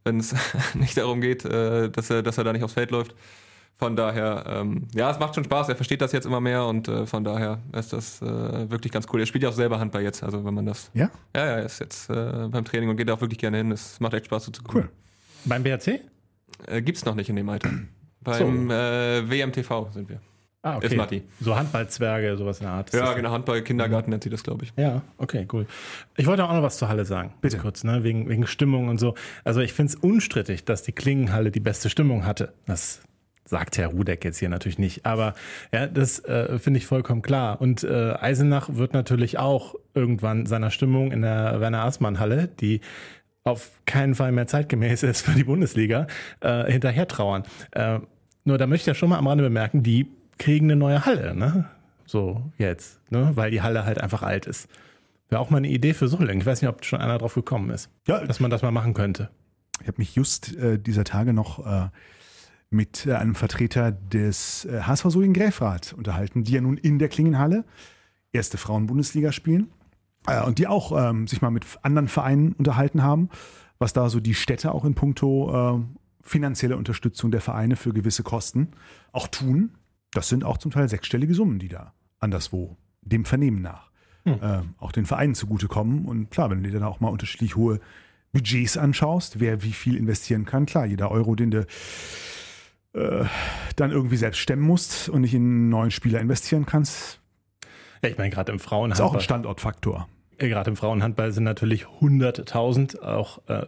wenn 0.05 0.21
es 0.21 0.35
nicht 0.75 0.99
darum 0.99 1.23
geht, 1.23 1.47
äh, 1.47 1.89
dass, 1.89 2.11
er, 2.11 2.23
dass 2.23 2.37
er 2.37 2.45
da 2.45 2.53
nicht 2.53 2.63
aufs 2.63 2.75
Feld 2.75 2.91
läuft. 2.91 3.15
Von 3.81 3.97
daher, 3.97 4.45
ähm, 4.47 4.89
ja, 4.95 5.11
es 5.11 5.19
macht 5.19 5.35
schon 5.35 5.45
Spaß. 5.45 5.71
Er 5.71 5.75
versteht 5.75 6.03
das 6.03 6.13
jetzt 6.13 6.27
immer 6.27 6.39
mehr 6.39 6.67
und 6.67 6.87
äh, 6.87 7.07
von 7.07 7.25
daher 7.25 7.61
ist 7.73 7.95
das 7.95 8.21
äh, 8.21 8.71
wirklich 8.71 8.93
ganz 8.93 9.07
cool. 9.11 9.21
Er 9.21 9.25
spielt 9.25 9.43
ja 9.43 9.49
auch 9.49 9.55
selber 9.55 9.81
Handball 9.81 10.03
jetzt, 10.03 10.23
also 10.23 10.45
wenn 10.45 10.53
man 10.53 10.67
das. 10.67 10.91
Ja? 10.93 11.11
Ja, 11.35 11.47
ja, 11.47 11.53
er 11.53 11.65
ist 11.65 11.79
jetzt 11.79 12.11
äh, 12.11 12.47
beim 12.51 12.63
Training 12.67 12.91
und 12.91 12.99
geht 12.99 13.11
auch 13.11 13.23
wirklich 13.23 13.39
gerne 13.39 13.57
hin. 13.57 13.73
Es 13.73 13.99
macht 13.99 14.13
echt 14.13 14.27
Spaß 14.27 14.45
so 14.45 14.53
zu 14.53 14.63
Cool. 14.71 14.91
Beim 15.47 15.63
BRC? 15.63 16.01
Äh, 16.67 16.83
gibt's 16.83 17.07
noch 17.07 17.15
nicht 17.15 17.31
in 17.31 17.37
dem 17.37 17.49
Alter. 17.49 17.71
Beim 18.21 18.69
so. 18.69 18.75
äh, 18.75 19.31
WMTV 19.31 19.93
sind 19.95 20.11
wir. 20.11 20.21
Ah, 20.63 20.77
okay. 20.77 20.89
Ist 20.89 20.97
Matti. 20.97 21.23
So 21.41 21.57
Handballzwerge, 21.57 22.37
sowas 22.37 22.61
in 22.61 22.67
der 22.67 22.75
Art. 22.75 22.93
Ja, 22.93 23.15
genau, 23.15 23.31
Handball, 23.31 23.63
Kindergarten 23.63 24.11
nennt 24.11 24.25
sie 24.25 24.29
das, 24.29 24.43
glaube 24.43 24.67
ich. 24.67 24.75
Ja, 24.77 25.01
okay, 25.17 25.49
cool. 25.55 25.67
Ich 26.19 26.27
wollte 26.27 26.45
auch 26.45 26.53
noch 26.53 26.63
was 26.63 26.77
zur 26.77 26.91
Halle 26.91 27.07
sagen. 27.07 27.33
Bitte. 27.41 27.57
Kurz, 27.57 27.83
ne? 27.83 28.05
wegen, 28.05 28.29
wegen 28.29 28.47
Stimmung 28.47 28.89
und 28.89 29.01
so. 29.01 29.15
Also 29.43 29.61
ich 29.61 29.73
finde 29.73 29.95
es 29.95 29.97
unstrittig, 29.97 30.67
dass 30.67 30.83
die 30.83 30.93
Klingenhalle 30.93 31.51
die 31.51 31.61
beste 31.61 31.89
Stimmung 31.89 32.27
hatte. 32.27 32.53
Das 32.67 33.01
sagt 33.51 33.77
Herr 33.79 33.89
Rudeck 33.89 34.25
jetzt 34.25 34.39
hier 34.39 34.49
natürlich 34.49 34.79
nicht. 34.79 35.05
Aber 35.05 35.35
ja, 35.73 35.87
das 35.87 36.25
äh, 36.25 36.59
finde 36.59 36.79
ich 36.79 36.87
vollkommen 36.87 37.21
klar. 37.21 37.61
Und 37.61 37.85
äh, 37.85 38.15
Eisenach 38.19 38.69
wird 38.73 38.95
natürlich 38.95 39.39
auch 39.39 39.75
irgendwann 39.93 40.47
seiner 40.47 40.71
Stimmung 40.71 41.13
in 41.13 41.23
der 41.23 41.61
Werner 41.61 41.85
Aßmann 41.85 42.21
Halle, 42.21 42.49
die 42.49 42.81
auf 43.45 43.71
keinen 43.87 44.15
Fall 44.15 44.33
mehr 44.33 44.47
zeitgemäß 44.47 45.03
ist 45.03 45.23
für 45.23 45.33
die 45.33 45.45
Bundesliga, 45.45 46.07
äh, 46.41 46.71
hinterher 46.71 47.09
trauern. 47.09 47.43
Äh, 47.73 47.99
nur 48.45 48.57
da 48.57 48.67
möchte 48.67 48.85
ich 48.85 48.87
ja 48.87 48.95
schon 48.95 49.09
mal 49.11 49.19
am 49.19 49.27
Rande 49.27 49.45
bemerken, 49.45 49.83
die 49.83 50.09
kriegen 50.39 50.67
eine 50.67 50.77
neue 50.77 51.05
Halle, 51.05 51.35
ne? 51.35 51.69
So 52.07 52.51
jetzt, 52.57 53.01
ne? 53.11 53.33
Weil 53.35 53.51
die 53.51 53.63
Halle 53.63 53.85
halt 53.85 54.01
einfach 54.01 54.23
alt 54.23 54.47
ist. 54.47 54.69
Wäre 55.29 55.41
auch 55.41 55.51
mal 55.51 55.59
eine 55.59 55.69
Idee 55.69 55.95
für 55.95 56.09
Solingen. 56.09 56.41
Ich 56.41 56.47
weiß 56.47 56.63
nicht, 56.63 56.69
ob 56.69 56.85
schon 56.85 57.01
einer 57.01 57.19
drauf 57.19 57.35
gekommen 57.35 57.71
ist, 57.71 57.91
ja, 58.07 58.25
dass 58.25 58.41
man 58.41 58.51
das 58.51 58.63
mal 58.63 58.73
machen 58.73 58.95
könnte. 58.95 59.31
Ich 59.81 59.89
habe 59.89 59.99
mich 59.99 60.15
just 60.15 60.57
äh, 60.57 60.79
dieser 60.79 61.05
Tage 61.05 61.33
noch 61.33 61.65
äh, 61.67 61.89
mit 62.71 63.07
äh, 63.07 63.15
einem 63.15 63.35
Vertreter 63.35 63.93
des 63.93 64.65
äh, 64.65 64.83
HSV 64.83 65.07
Solingen 65.11 65.35
Gräfrath 65.35 65.93
unterhalten, 65.93 66.45
die 66.45 66.53
ja 66.53 66.61
nun 66.61 66.77
in 66.77 66.99
der 66.99 67.09
Klingenhalle 67.09 67.65
erste 68.33 68.59
Frauen-Bundesliga 68.59 69.33
spielen 69.33 69.71
äh, 70.27 70.43
und 70.43 70.59
die 70.59 70.69
auch 70.69 70.93
ähm, 70.97 71.27
sich 71.27 71.43
mal 71.43 71.51
mit 71.51 71.67
anderen 71.83 72.09
Vereinen 72.09 72.53
unterhalten 72.53 73.03
haben, 73.03 73.29
was 73.79 73.93
da 73.93 74.09
so 74.09 74.21
die 74.21 74.35
Städte 74.35 74.73
auch 74.73 74.85
in 74.85 74.95
puncto 74.95 75.79
äh, 75.79 75.83
finanzielle 76.23 76.77
Unterstützung 76.77 77.31
der 77.31 77.41
Vereine 77.41 77.77
für 77.77 77.93
gewisse 77.93 78.23
Kosten 78.23 78.69
auch 79.13 79.27
tun. 79.27 79.73
Das 80.13 80.29
sind 80.29 80.45
auch 80.45 80.59
zum 80.59 80.71
Teil 80.71 80.89
sechsstellige 80.89 81.35
Summen, 81.35 81.59
die 81.59 81.69
da 81.69 81.93
anderswo 82.21 82.77
dem 83.03 83.25
Vernehmen 83.25 83.63
nach 83.63 83.91
hm. 84.25 84.35
äh, 84.43 84.63
auch 84.79 84.93
den 84.93 85.07
Vereinen 85.07 85.35
zugutekommen. 85.35 86.05
Und 86.05 86.31
klar, 86.31 86.51
wenn 86.51 86.63
du 86.63 86.71
dir 86.71 86.79
dann 86.79 86.89
auch 86.89 87.01
mal 87.01 87.09
unterschiedlich 87.09 87.57
hohe 87.57 87.81
Budgets 88.33 88.77
anschaust, 88.77 89.41
wer 89.41 89.63
wie 89.63 89.73
viel 89.73 89.97
investieren 89.97 90.45
kann, 90.45 90.67
klar, 90.67 90.87
jeder 90.87 91.11
Euro, 91.11 91.35
den 91.35 91.51
du 91.51 91.67
äh, 92.93 93.25
dann 93.77 93.91
irgendwie 93.91 94.17
selbst 94.17 94.39
stemmen 94.39 94.63
musst 94.63 95.09
und 95.09 95.23
nicht 95.23 95.35
in 95.35 95.43
einen 95.43 95.69
neuen 95.69 95.91
Spieler 95.91 96.21
investieren 96.21 96.67
kannst. 96.67 97.21
Ja, 98.03 98.09
ich 98.09 98.19
meine, 98.19 98.31
gerade 98.31 98.53
im 98.53 98.59
Frauenhandball. 98.59 99.07
Ist 99.07 99.11
auch 99.11 99.15
ein 99.15 99.21
Standortfaktor. 99.21 100.09
Gerade 100.39 100.71
im 100.71 100.77
Frauenhandball 100.77 101.33
sind 101.33 101.45
natürlich 101.45 101.85
100.000 101.85 103.01
auch 103.03 103.47
äh, 103.49 103.67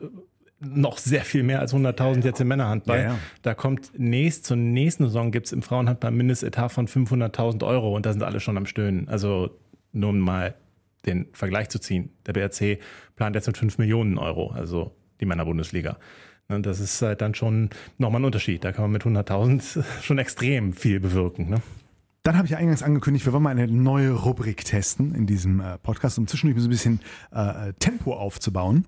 noch 0.60 0.98
sehr 0.98 1.22
viel 1.22 1.42
mehr 1.42 1.60
als 1.60 1.74
100.000 1.74 2.24
jetzt 2.24 2.40
im 2.40 2.48
Männerhandball. 2.48 2.98
Ja, 2.98 3.04
ja. 3.04 3.18
Da 3.42 3.54
kommt 3.54 3.92
nächst, 3.98 4.46
zur 4.46 4.56
nächsten 4.56 5.04
Saison 5.04 5.30
gibt 5.30 5.46
es 5.46 5.52
im 5.52 5.62
Frauenhandball 5.62 6.10
ein 6.10 6.16
Mindestetat 6.16 6.72
von 6.72 6.86
500.000 6.88 7.66
Euro 7.66 7.94
und 7.94 8.06
da 8.06 8.12
sind 8.12 8.22
alle 8.22 8.40
schon 8.40 8.56
am 8.56 8.66
Stöhnen. 8.66 9.08
Also 9.08 9.50
nur 9.92 10.10
um 10.10 10.18
mal 10.18 10.54
den 11.04 11.28
Vergleich 11.32 11.68
zu 11.68 11.78
ziehen. 11.78 12.10
Der 12.26 12.32
BRC 12.32 12.78
plant 13.16 13.34
jetzt 13.34 13.48
mit 13.48 13.58
5 13.58 13.78
Millionen 13.78 14.18
Euro, 14.18 14.50
also 14.52 14.94
die 15.20 15.26
Männerbundesliga. 15.26 15.98
Ne, 16.52 16.60
das 16.60 16.80
ist 16.80 17.00
halt 17.00 17.20
dann 17.20 17.34
schon 17.34 17.70
nochmal 17.98 18.20
ein 18.20 18.26
Unterschied. 18.26 18.62
Da 18.64 18.72
kann 18.72 18.84
man 18.84 18.92
mit 18.92 19.02
100.000 19.02 19.82
schon 20.02 20.18
extrem 20.18 20.72
viel 20.72 21.00
bewirken. 21.00 21.48
Ne? 21.48 21.62
Dann 22.22 22.36
habe 22.36 22.46
ich 22.46 22.52
ja 22.52 22.58
eingangs 22.58 22.82
angekündigt, 22.82 23.26
wir 23.26 23.32
wollen 23.32 23.42
mal 23.42 23.50
eine 23.50 23.66
neue 23.66 24.12
Rubrik 24.12 24.64
testen 24.64 25.14
in 25.14 25.26
diesem 25.26 25.60
äh, 25.60 25.78
Podcast, 25.78 26.18
um 26.18 26.26
zwischendurch 26.26 26.60
so 26.62 26.68
ein 26.68 26.70
bisschen 26.70 27.00
äh, 27.32 27.72
Tempo 27.78 28.14
aufzubauen. 28.14 28.86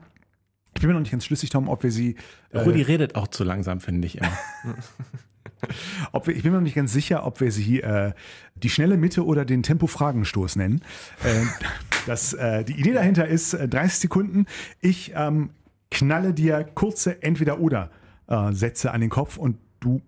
Ich 0.75 0.81
bin 0.81 0.89
mir 0.89 0.95
noch 0.95 1.01
nicht 1.01 1.13
ganz 1.13 1.25
schlüssig, 1.25 1.51
Tom, 1.51 1.69
ob 1.69 1.83
wir 1.83 1.91
sie. 1.91 2.17
Äh, 2.51 2.61
Rudi 2.61 2.83
redet 2.83 3.15
auch 3.15 3.29
zu 3.29 3.45
langsam, 3.45 3.81
finde 3.81 4.07
ich 4.07 4.19
immer. 4.19 4.39
ob 6.13 6.27
wir, 6.27 6.37
ich 6.37 6.43
bin 6.43 6.53
mir 6.53 6.59
noch 6.59 6.65
nicht 6.65 6.77
ganz 6.77 6.93
sicher, 6.93 7.25
ob 7.27 7.41
wir 7.41 7.51
sie 7.51 7.81
äh, 7.81 8.13
die 8.57 8.71
schnelle 8.71 8.97
Mitte 8.97 9.25
oder 9.25 9.45
den 9.45 9.63
Tempo-Fragenstoß 9.63 10.57
nennen. 10.57 10.83
Äh, 11.25 11.45
das, 12.07 12.35
äh, 12.35 12.65
die 12.65 12.79
Idee 12.79 12.93
dahinter 12.93 13.27
ist 13.27 13.55
30 13.55 13.73
äh, 13.79 13.89
Sekunden. 13.89 14.47
Ich 14.81 15.13
ähm, 15.17 15.51
knalle 15.95 16.35
dir 16.35 16.65
kurze 16.65 17.23
Entweder-Oder-Sätze 17.23 18.91
an 18.93 19.01
den 19.01 19.11
Kopf 19.11 19.37
und 19.37 19.59
du 19.81 20.03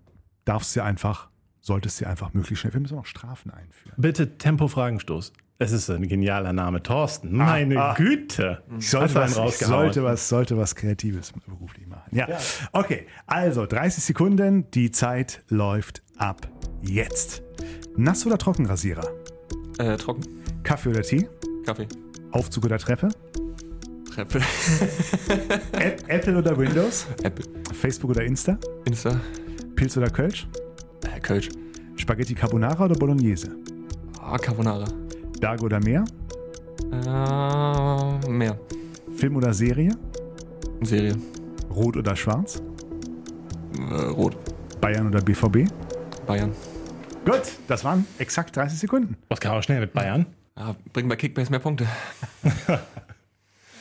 darfst 0.45 0.73
sie 0.73 0.81
einfach, 0.81 1.29
solltest 1.61 1.97
sie 1.97 2.05
einfach 2.05 2.33
möglichst 2.33 2.61
schnell. 2.61 2.73
Wir 2.73 2.81
müssen 2.81 2.97
auch 2.97 3.05
Strafen 3.05 3.51
einführen. 3.51 3.95
Bitte 3.97 4.37
Tempo-Fragenstoß. 4.37 5.33
Es 5.59 5.71
ist 5.71 5.89
ein 5.89 6.07
genialer 6.07 6.53
Name. 6.53 6.83
Thorsten, 6.83 7.35
meine 7.35 7.81
ah. 7.81 7.93
Güte. 7.95 8.61
Ich 8.77 8.91
sollte, 8.91 9.15
was, 9.15 9.37
ich 9.37 9.57
sollte, 9.57 10.03
was, 10.03 10.29
sollte 10.29 10.55
was 10.55 10.75
Kreatives 10.75 11.33
beruflich 11.47 11.87
machen. 11.87 12.15
Ja. 12.15 12.29
ja. 12.29 12.37
Okay, 12.73 13.07
also 13.25 13.65
30 13.65 14.03
Sekunden. 14.03 14.69
Die 14.71 14.91
Zeit 14.91 15.43
läuft 15.49 16.03
ab 16.17 16.47
jetzt. 16.83 17.41
Nass- 17.95 18.27
oder 18.27 18.37
Trockenrasierer? 18.37 19.07
Äh, 19.79 19.97
trocken. 19.97 20.21
Kaffee 20.61 20.89
oder 20.89 21.01
Tee? 21.01 21.27
Kaffee. 21.65 21.87
Aufzug 22.31 22.65
oder 22.65 22.77
Treppe? 22.77 23.09
Treppe. 24.17 24.41
Apple 26.07 26.37
oder 26.39 26.57
Windows? 26.57 27.05
Apple. 27.21 27.45
Facebook 27.71 28.09
oder 28.09 28.23
Insta? 28.23 28.57
Insta. 28.85 29.21
Pilz 29.75 29.95
oder 29.95 30.09
Kölsch? 30.09 30.47
Äh, 31.03 31.19
Kölsch. 31.19 31.49
Spaghetti 31.97 32.33
Carbonara 32.33 32.85
oder 32.85 32.95
Bolognese? 32.95 33.51
Ah, 34.19 34.39
Carbonara. 34.39 34.87
Berge 35.39 35.63
oder 35.65 35.79
Meer? 35.79 36.03
Äh, 36.91 38.29
Meer. 38.29 38.59
Film 39.15 39.35
oder 39.35 39.53
Serie? 39.53 39.91
Serie. 40.81 41.15
Rot 41.69 41.95
oder 41.97 42.15
Schwarz? 42.15 42.59
Äh, 43.77 43.93
rot. 43.93 44.35
Bayern 44.81 45.09
oder 45.09 45.21
BVB? 45.21 45.71
Bayern. 46.25 46.53
Gut, 47.23 47.43
das 47.67 47.83
waren 47.83 48.07
exakt 48.17 48.55
30 48.55 48.79
Sekunden. 48.79 49.15
Was 49.29 49.39
kann 49.39 49.51
auch 49.51 49.61
schnell 49.61 49.81
mit 49.81 49.93
Bayern? 49.93 50.25
Ja, 50.57 50.75
bringen 50.91 51.07
bei 51.07 51.17
Kickbase 51.17 51.51
mehr 51.51 51.59
Punkte. 51.59 51.85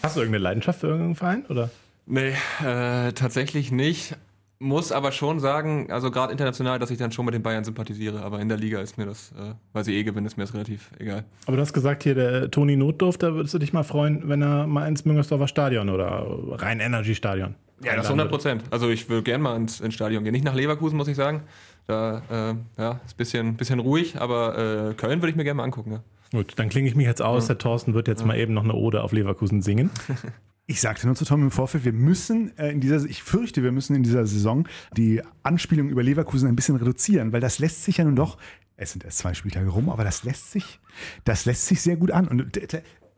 Hast 0.07 0.17
du 0.17 0.21
irgendeine 0.21 0.45
Leidenschaft 0.45 0.81
für 0.81 0.87
irgendeinen 0.87 1.15
Verein? 1.17 1.47
Oder? 1.47 1.71
Nee, 2.07 2.33
äh, 2.65 3.13
tatsächlich 3.13 3.73
nicht. 3.73 4.17
Muss 4.59 4.91
aber 4.91 5.13
schon 5.13 5.39
sagen, 5.39 5.91
also 5.91 6.11
gerade 6.11 6.33
international, 6.33 6.79
dass 6.79 6.91
ich 6.91 6.97
dann 6.97 7.13
schon 7.13 7.27
mit 7.27 7.35
den 7.35 7.43
Bayern 7.43 7.65
sympathisiere, 7.65 8.23
aber 8.23 8.41
in 8.41 8.49
der 8.49 8.57
Liga 8.57 8.81
ist 8.81 8.97
mir 8.97 9.05
das, 9.05 9.33
äh, 9.33 9.53
weil 9.75 9.85
sie 9.85 9.95
eh 9.95 10.03
gewinnen, 10.03 10.25
ist 10.25 10.39
mir 10.39 10.45
das 10.45 10.55
relativ 10.55 10.93
egal. 10.99 11.25
Aber 11.47 11.57
du 11.57 11.63
hast 11.63 11.75
gesagt, 11.75 12.05
hier 12.05 12.15
der 12.15 12.51
Toni 12.51 12.77
Notdorf, 12.77 13.19
da 13.19 13.35
würdest 13.35 13.53
du 13.53 13.59
dich 13.59 13.75
mal 13.75 13.83
freuen, 13.83 14.29
wenn 14.29 14.41
er 14.41 14.67
mal 14.67 14.87
ins 14.87 15.05
Müngersdorfer 15.05 15.49
Stadion 15.49 15.91
oder 15.91 16.25
Rhein 16.53 16.81
Energy 16.81 17.15
Stadion. 17.15 17.57
Ja, 17.83 17.97
das 17.97 18.07
100 18.07 18.31
Prozent. 18.31 18.65
Also 18.71 18.89
ich 18.89 19.11
will 19.11 19.23
gerne 19.23 19.43
mal 19.43 19.57
ins, 19.57 19.81
ins, 19.81 19.95
Stadion 19.95 20.25
gehen. 20.25 20.33
Nicht 20.33 20.45
nach 20.45 20.55
Leverkusen, 20.55 20.97
muss 20.97 21.09
ich 21.09 21.17
sagen. 21.17 21.43
Da 21.87 22.23
äh, 22.31 22.81
ja, 22.81 23.01
ist 23.05 23.15
ein 23.15 23.17
bisschen, 23.19 23.57
bisschen 23.57 23.81
ruhig, 23.81 24.19
aber 24.19 24.91
äh, 24.91 24.95
Köln 24.95 25.21
würde 25.21 25.31
ich 25.31 25.37
mir 25.37 25.45
gerne 25.45 25.59
mal 25.59 25.65
angucken. 25.65 25.93
Ja. 25.93 26.01
Gut, 26.33 26.55
dann 26.57 26.69
klinge 26.69 26.89
ich 26.89 26.95
mich 26.95 27.07
jetzt 27.07 27.23
aus. 27.23 27.45
Ja. 27.45 27.55
Der 27.55 27.59
Thorsten 27.59 27.95
wird 27.95 28.09
jetzt 28.09 28.21
ja. 28.21 28.27
mal 28.27 28.39
eben 28.39 28.55
noch 28.55 28.65
eine 28.65 28.75
Ode 28.75 29.03
auf 29.03 29.13
Leverkusen 29.13 29.63
singen. 29.63 29.91
Ich 30.69 30.81
sagte 30.81 31.07
nur 31.07 31.15
zu 31.15 31.25
Tom 31.25 31.45
im 31.45 31.53
Vorfeld, 31.53 31.85
wir 31.85 31.93
müssen 31.93 32.51
äh, 32.59 32.73
in 32.73 32.81
dieser, 32.81 32.97
ich 33.05 33.23
fürchte, 33.23 33.63
wir 33.63 33.71
müssen 33.71 33.95
in 33.95 34.03
dieser 34.03 34.27
Saison 34.27 34.67
die 34.97 35.23
Anspielung 35.45 35.89
über 35.89 36.03
Leverkusen 36.03 36.49
ein 36.49 36.57
bisschen 36.57 36.75
reduzieren, 36.75 37.33
weil 37.33 37.41
das 37.41 37.61
lässt 37.61 37.85
sich 37.85 37.99
ja 37.99 38.05
nun 38.05 38.17
doch, 38.17 38.37
es 38.77 38.91
sind 38.91 39.05
erst 39.05 39.19
zwei 39.19 39.33
Spieltage 39.33 39.69
rum, 39.69 39.89
aber 39.89 40.03
das 40.03 40.25
lässt 40.25 40.51
sich, 40.51 40.81
das 41.25 41.45
lässt 41.45 41.67
sich 41.67 41.81
sehr 41.81 41.97
gut 41.97 42.11
an. 42.11 42.27
Und 42.27 42.59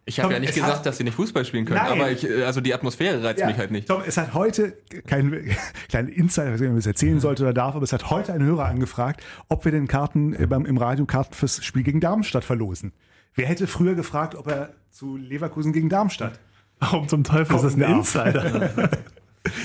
ich 0.09 0.21
habe 0.21 0.33
ja 0.33 0.41
nicht 0.41 0.55
gesagt, 0.55 0.79
hat, 0.79 0.87
dass 0.87 0.99
sie 0.99 1.05
nicht 1.05 1.15
Fußball 1.15 1.45
spielen 1.45 1.65
können, 1.65 1.81
nein. 1.83 1.93
aber 1.93 2.11
ich, 2.11 2.29
äh, 2.29 2.45
also 2.45 2.61
die 2.61 2.75
Atmosphäre 2.75 3.23
reizt 3.23 3.41
ja, 3.41 3.47
mich 3.47 3.59
halt 3.59 3.71
nicht. 3.71 3.89
Tom, 3.89 4.03
es 4.07 4.17
hat 4.17 4.35
heute 4.35 4.77
kein 5.07 5.55
kleinen 5.89 6.09
Insider, 6.09 6.53
was 6.53 6.61
ich 6.61 6.71
das 6.71 6.87
erzählen 6.87 7.21
sollte 7.21 7.43
oder 7.43 7.53
darf, 7.53 7.75
aber 7.75 7.85
es 7.85 7.93
hat 7.93 8.11
heute 8.11 8.33
ein 8.33 8.43
Hörer 8.43 8.65
angefragt, 8.65 9.23
ob 9.49 9.65
wir 9.65 9.73
den 9.73 9.87
Karten 9.87 10.35
äh, 10.35 10.47
beim, 10.47 10.67
im 10.67 10.79
Radio 10.79 11.07
Karten 11.07 11.35
fürs 11.35 11.65
Spiel 11.65 11.83
gegen 11.83 12.01
Darmstadt 12.01 12.45
verlosen. 12.45 12.93
Wer 13.35 13.47
hätte 13.47 13.67
früher 13.67 13.95
gefragt, 13.95 14.35
ob 14.35 14.49
er 14.49 14.75
zu 14.91 15.17
Leverkusen 15.17 15.73
gegen 15.73 15.89
Darmstadt 15.89 16.41
Warum 16.81 17.09
zum 17.09 17.25
Teufel 17.25 17.57
ist 17.57 17.63
das 17.63 17.75
ein 17.75 17.83
Insider? 17.83 18.71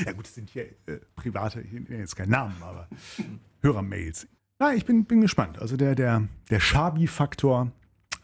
ja 0.05 0.11
gut, 0.13 0.25
es 0.25 0.35
sind 0.35 0.49
hier 0.49 0.65
äh, 0.87 0.97
private, 1.15 1.61
ich 1.61 1.71
nenne 1.71 1.99
jetzt 1.99 2.15
keinen 2.15 2.31
Namen, 2.31 2.55
aber 2.61 2.87
Hörermails. 3.61 4.27
Na, 4.59 4.73
ich 4.73 4.85
bin, 4.85 5.05
bin 5.05 5.21
gespannt. 5.21 5.59
Also 5.59 5.77
der, 5.77 5.95
der, 5.95 6.27
der 6.49 6.59
Schabi-Faktor 6.59 7.71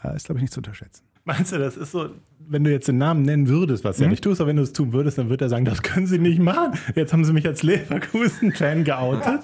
äh, 0.03 0.15
ist, 0.15 0.25
glaube 0.25 0.39
ich, 0.39 0.43
nicht 0.43 0.53
zu 0.53 0.59
unterschätzen. 0.59 1.03
Meinst 1.25 1.51
du, 1.51 1.57
das 1.57 1.77
ist 1.77 1.91
so, 1.91 2.09
wenn 2.39 2.63
du 2.63 2.71
jetzt 2.71 2.87
den 2.87 2.97
Namen 2.97 3.21
nennen 3.21 3.47
würdest, 3.47 3.83
was 3.83 3.97
mhm. 3.97 4.03
ja 4.03 4.09
nicht 4.09 4.23
tust, 4.23 4.41
aber 4.41 4.49
wenn 4.49 4.55
du 4.55 4.63
es 4.63 4.73
tun 4.73 4.93
würdest, 4.93 5.17
dann 5.17 5.29
würde 5.29 5.45
er 5.45 5.49
sagen, 5.49 5.65
das 5.65 5.81
können 5.83 6.07
sie 6.07 6.17
nicht 6.17 6.39
machen. 6.39 6.79
Jetzt 6.95 7.13
haben 7.13 7.23
sie 7.23 7.33
mich 7.33 7.45
als 7.45 7.61
Leverkusen-Fan 7.63 8.83
geoutet. 8.83 9.41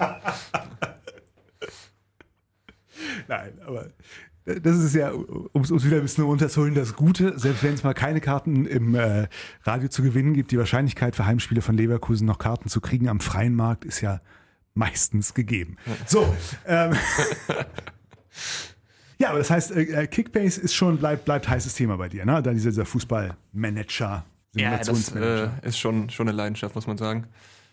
Nein, 3.28 3.52
aber 3.64 3.90
das 4.44 4.78
ist 4.78 4.94
ja, 4.94 5.10
um 5.10 5.62
es 5.62 5.84
wieder 5.84 5.96
ein 5.96 6.02
bisschen 6.02 6.24
runterzuholen, 6.24 6.74
das 6.74 6.94
Gute, 6.94 7.38
selbst 7.38 7.64
wenn 7.64 7.74
es 7.74 7.82
mal 7.82 7.94
keine 7.94 8.20
Karten 8.20 8.64
im 8.66 8.94
äh, 8.94 9.26
Radio 9.64 9.88
zu 9.88 10.02
gewinnen 10.02 10.34
gibt, 10.34 10.52
die 10.52 10.58
Wahrscheinlichkeit 10.58 11.16
für 11.16 11.26
Heimspiele 11.26 11.62
von 11.62 11.76
Leverkusen 11.76 12.26
noch 12.26 12.38
Karten 12.38 12.68
zu 12.68 12.80
kriegen 12.80 13.08
am 13.08 13.18
freien 13.18 13.56
Markt 13.56 13.84
ist 13.84 14.00
ja 14.00 14.20
meistens 14.74 15.34
gegeben. 15.34 15.76
So, 16.06 16.32
ähm, 16.66 16.92
ja, 19.18 19.30
aber 19.30 19.38
das 19.38 19.50
heißt, 19.50 19.72
äh, 19.72 19.82
äh, 19.82 20.06
Kickbase 20.06 20.60
ist 20.60 20.74
schon, 20.74 20.98
bleibt, 20.98 21.24
bleibt 21.24 21.48
heißes 21.48 21.74
Thema 21.74 21.96
bei 21.96 22.08
dir, 22.08 22.24
ne? 22.24 22.42
Da 22.42 22.52
dieser, 22.52 22.70
dieser 22.70 22.84
Fußballmanager, 22.84 24.24
ja, 24.54 24.78
das 24.78 25.14
äh, 25.14 25.48
ist 25.62 25.78
schon, 25.78 26.10
schon 26.10 26.28
eine 26.28 26.36
Leidenschaft, 26.36 26.74
muss 26.74 26.86
man 26.86 26.96
sagen. 26.96 27.26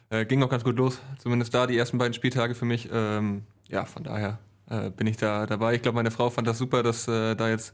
Äh, 0.09 0.25
ging 0.25 0.43
auch 0.43 0.49
ganz 0.49 0.63
gut 0.63 0.77
los, 0.77 0.99
zumindest 1.17 1.53
da 1.53 1.65
die 1.65 1.77
ersten 1.77 1.97
beiden 1.97 2.13
Spieltage 2.13 2.55
für 2.55 2.65
mich. 2.65 2.89
Ähm, 2.91 3.43
ja, 3.69 3.85
von 3.85 4.03
daher 4.03 4.39
äh, 4.69 4.89
bin 4.89 5.07
ich 5.07 5.17
da 5.17 5.45
dabei. 5.45 5.75
Ich 5.75 5.81
glaube, 5.81 5.95
meine 5.95 6.11
Frau 6.11 6.29
fand 6.29 6.47
das 6.47 6.57
super, 6.57 6.83
dass 6.83 7.07
äh, 7.07 7.35
da 7.35 7.49
jetzt 7.49 7.73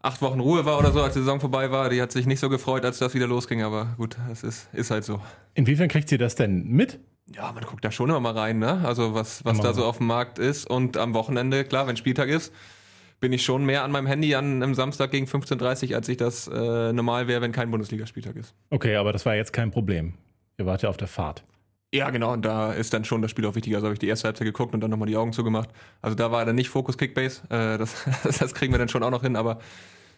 acht 0.00 0.22
Wochen 0.22 0.40
Ruhe 0.40 0.64
war 0.64 0.78
oder 0.78 0.92
so, 0.92 1.02
als 1.02 1.14
die 1.14 1.20
Saison 1.20 1.40
vorbei 1.40 1.70
war. 1.70 1.90
Die 1.90 2.00
hat 2.00 2.12
sich 2.12 2.26
nicht 2.26 2.40
so 2.40 2.48
gefreut, 2.48 2.84
als 2.84 2.98
das 2.98 3.14
wieder 3.14 3.26
losging, 3.26 3.62
aber 3.62 3.94
gut, 3.96 4.16
es 4.30 4.42
ist, 4.42 4.68
ist 4.72 4.90
halt 4.90 5.04
so. 5.04 5.20
Inwiefern 5.54 5.88
kriegt 5.88 6.08
sie 6.08 6.18
das 6.18 6.34
denn 6.34 6.64
mit? 6.68 7.00
Ja, 7.34 7.52
man 7.52 7.64
guckt 7.64 7.84
da 7.84 7.92
schon 7.92 8.08
immer 8.08 8.20
mal 8.20 8.32
rein, 8.32 8.58
ne? 8.58 8.80
Also 8.84 9.14
was, 9.14 9.44
was 9.44 9.60
da 9.60 9.74
so 9.74 9.84
auf 9.84 9.98
dem 9.98 10.06
Markt 10.06 10.38
ist. 10.38 10.68
Und 10.68 10.96
am 10.96 11.12
Wochenende, 11.12 11.64
klar, 11.64 11.86
wenn 11.86 11.96
Spieltag 11.96 12.28
ist, 12.28 12.54
bin 13.20 13.32
ich 13.32 13.44
schon 13.44 13.64
mehr 13.64 13.84
an 13.84 13.90
meinem 13.90 14.06
Handy 14.06 14.34
an 14.34 14.62
einem 14.62 14.74
Samstag 14.74 15.10
gegen 15.10 15.26
15.30 15.26 15.90
Uhr, 15.90 15.96
als 15.96 16.08
ich 16.08 16.16
das 16.16 16.48
äh, 16.48 16.92
normal 16.92 17.28
wäre, 17.28 17.40
wenn 17.40 17.52
kein 17.52 17.70
Bundesligaspieltag 17.70 18.36
ist. 18.36 18.54
Okay, 18.70 18.96
aber 18.96 19.12
das 19.12 19.26
war 19.26 19.34
jetzt 19.34 19.52
kein 19.52 19.70
Problem. 19.70 20.14
Ihr 20.58 20.66
wart 20.66 20.82
ja 20.82 20.88
auf 20.88 20.96
der 20.96 21.08
Fahrt. 21.08 21.44
Ja, 21.92 22.10
genau, 22.10 22.34
und 22.34 22.44
da 22.44 22.72
ist 22.72 22.92
dann 22.92 23.04
schon 23.04 23.22
das 23.22 23.30
Spiel 23.30 23.46
auch 23.46 23.54
wichtiger. 23.54 23.76
Also 23.76 23.86
habe 23.86 23.94
ich 23.94 23.98
die 23.98 24.08
erste 24.08 24.26
Halbzeit 24.26 24.44
geguckt 24.44 24.74
und 24.74 24.80
dann 24.80 24.90
nochmal 24.90 25.08
die 25.08 25.16
Augen 25.16 25.32
zugemacht. 25.32 25.70
Also 26.02 26.14
da 26.14 26.30
war 26.30 26.44
dann 26.44 26.54
nicht 26.54 26.68
Fokus 26.68 26.98
Kickbase. 26.98 27.42
Äh, 27.48 27.78
das, 27.78 28.04
das 28.38 28.54
kriegen 28.54 28.72
wir 28.74 28.78
dann 28.78 28.88
schon 28.88 29.02
auch 29.02 29.10
noch 29.10 29.22
hin, 29.22 29.36
aber 29.36 29.58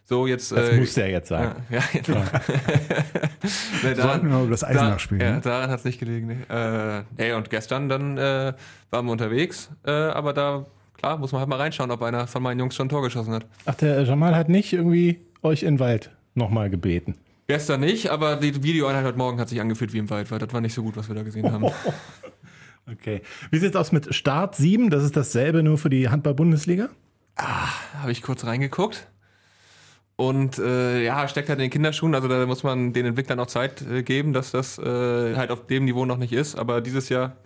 so 0.04 0.26
jetzt. 0.26 0.50
Das 0.50 0.70
äh, 0.70 0.76
muss 0.78 0.94
der 0.94 1.10
jetzt 1.10 1.28
sagen. 1.28 1.64
Ja, 1.70 1.78
ja 1.78 2.00
genau. 2.02 2.18
Ja. 2.18 2.40
nee, 3.84 3.94
Sollten 3.94 4.28
wir 4.28 4.34
mal 4.34 4.42
über 4.42 4.50
das 4.50 4.64
Eisen 4.64 4.78
da, 4.78 4.88
nachspielen. 4.90 5.22
Ja, 5.22 5.32
ne? 5.34 5.40
daran 5.40 5.70
hat 5.70 5.78
es 5.78 5.84
nicht 5.84 6.00
gelegen. 6.00 6.26
Nee. 6.26 6.54
Äh, 6.54 7.02
ey, 7.18 7.32
und 7.34 7.50
gestern 7.50 7.88
dann 7.88 8.18
äh, 8.18 8.52
waren 8.90 9.06
wir 9.06 9.12
unterwegs, 9.12 9.70
äh, 9.86 9.92
aber 9.92 10.32
da, 10.32 10.66
klar, 11.00 11.18
muss 11.18 11.32
man 11.32 11.40
halt 11.40 11.48
mal 11.48 11.56
reinschauen, 11.56 11.90
ob 11.90 12.02
einer 12.02 12.26
von 12.26 12.42
meinen 12.42 12.60
Jungs 12.60 12.74
schon 12.74 12.86
ein 12.86 12.90
Tor 12.90 13.02
geschossen 13.02 13.32
hat. 13.32 13.46
Ach, 13.64 13.74
der 13.74 14.02
Jamal 14.02 14.36
hat 14.36 14.48
nicht 14.48 14.72
irgendwie 14.72 15.20
euch 15.42 15.62
in 15.62 15.74
den 15.74 15.80
Wald 15.80 16.10
nochmal 16.34 16.68
gebeten. 16.68 17.14
Gestern 17.46 17.80
nicht, 17.80 18.10
aber 18.10 18.36
die 18.36 18.62
Videoeinheit 18.62 19.04
heute 19.04 19.18
Morgen 19.18 19.40
hat 19.40 19.48
sich 19.48 19.60
angefühlt 19.60 19.92
wie 19.92 19.98
im 19.98 20.10
Wald, 20.10 20.30
weil 20.30 20.38
das 20.38 20.52
war 20.52 20.60
nicht 20.60 20.74
so 20.74 20.82
gut, 20.82 20.96
was 20.96 21.08
wir 21.08 21.16
da 21.16 21.22
gesehen 21.22 21.50
haben. 21.50 21.66
Okay. 22.90 23.20
Wie 23.52 23.58
sieht 23.58 23.70
es 23.70 23.76
aus 23.76 23.92
mit 23.92 24.12
Start 24.12 24.56
7? 24.56 24.90
Das 24.90 25.04
ist 25.04 25.16
dasselbe 25.16 25.62
nur 25.62 25.78
für 25.78 25.90
die 25.90 26.08
Handball-Bundesliga? 26.08 26.88
Ah, 27.36 27.68
habe 28.00 28.10
ich 28.10 28.20
kurz 28.20 28.44
reingeguckt. 28.44 29.06
Und 30.16 30.58
äh, 30.58 31.04
ja, 31.04 31.28
steckt 31.28 31.48
halt 31.48 31.60
in 31.60 31.66
den 31.66 31.70
Kinderschuhen. 31.70 32.16
Also 32.16 32.26
da 32.26 32.44
muss 32.46 32.64
man 32.64 32.92
den 32.92 33.06
Entwicklern 33.06 33.38
auch 33.38 33.46
Zeit 33.46 33.82
äh, 33.82 34.02
geben, 34.02 34.32
dass 34.32 34.50
das 34.50 34.76
äh, 34.78 35.36
halt 35.36 35.52
auf 35.52 35.68
dem 35.68 35.84
Niveau 35.84 36.04
noch 36.04 36.16
nicht 36.16 36.32
ist. 36.32 36.56
Aber 36.56 36.80
dieses 36.80 37.10
Jahr 37.10 37.36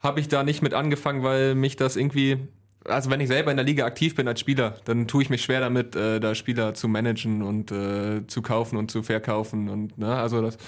habe 0.00 0.18
ich 0.18 0.26
da 0.26 0.42
nicht 0.42 0.60
mit 0.60 0.74
angefangen, 0.74 1.22
weil 1.22 1.54
mich 1.54 1.76
das 1.76 1.94
irgendwie 1.94 2.48
also 2.84 3.10
wenn 3.10 3.20
ich 3.20 3.28
selber 3.28 3.50
in 3.50 3.56
der 3.56 3.64
Liga 3.64 3.84
aktiv 3.84 4.14
bin 4.14 4.28
als 4.28 4.40
Spieler, 4.40 4.78
dann 4.84 5.08
tue 5.08 5.22
ich 5.22 5.30
mich 5.30 5.42
schwer 5.42 5.60
damit, 5.60 5.96
äh, 5.96 6.20
da 6.20 6.34
Spieler 6.34 6.74
zu 6.74 6.88
managen 6.88 7.42
und 7.42 7.72
äh, 7.72 8.26
zu 8.26 8.42
kaufen 8.42 8.76
und 8.76 8.90
zu 8.90 9.02
verkaufen 9.02 9.68
und 9.68 9.98
ne, 9.98 10.14
also 10.14 10.42
das 10.42 10.58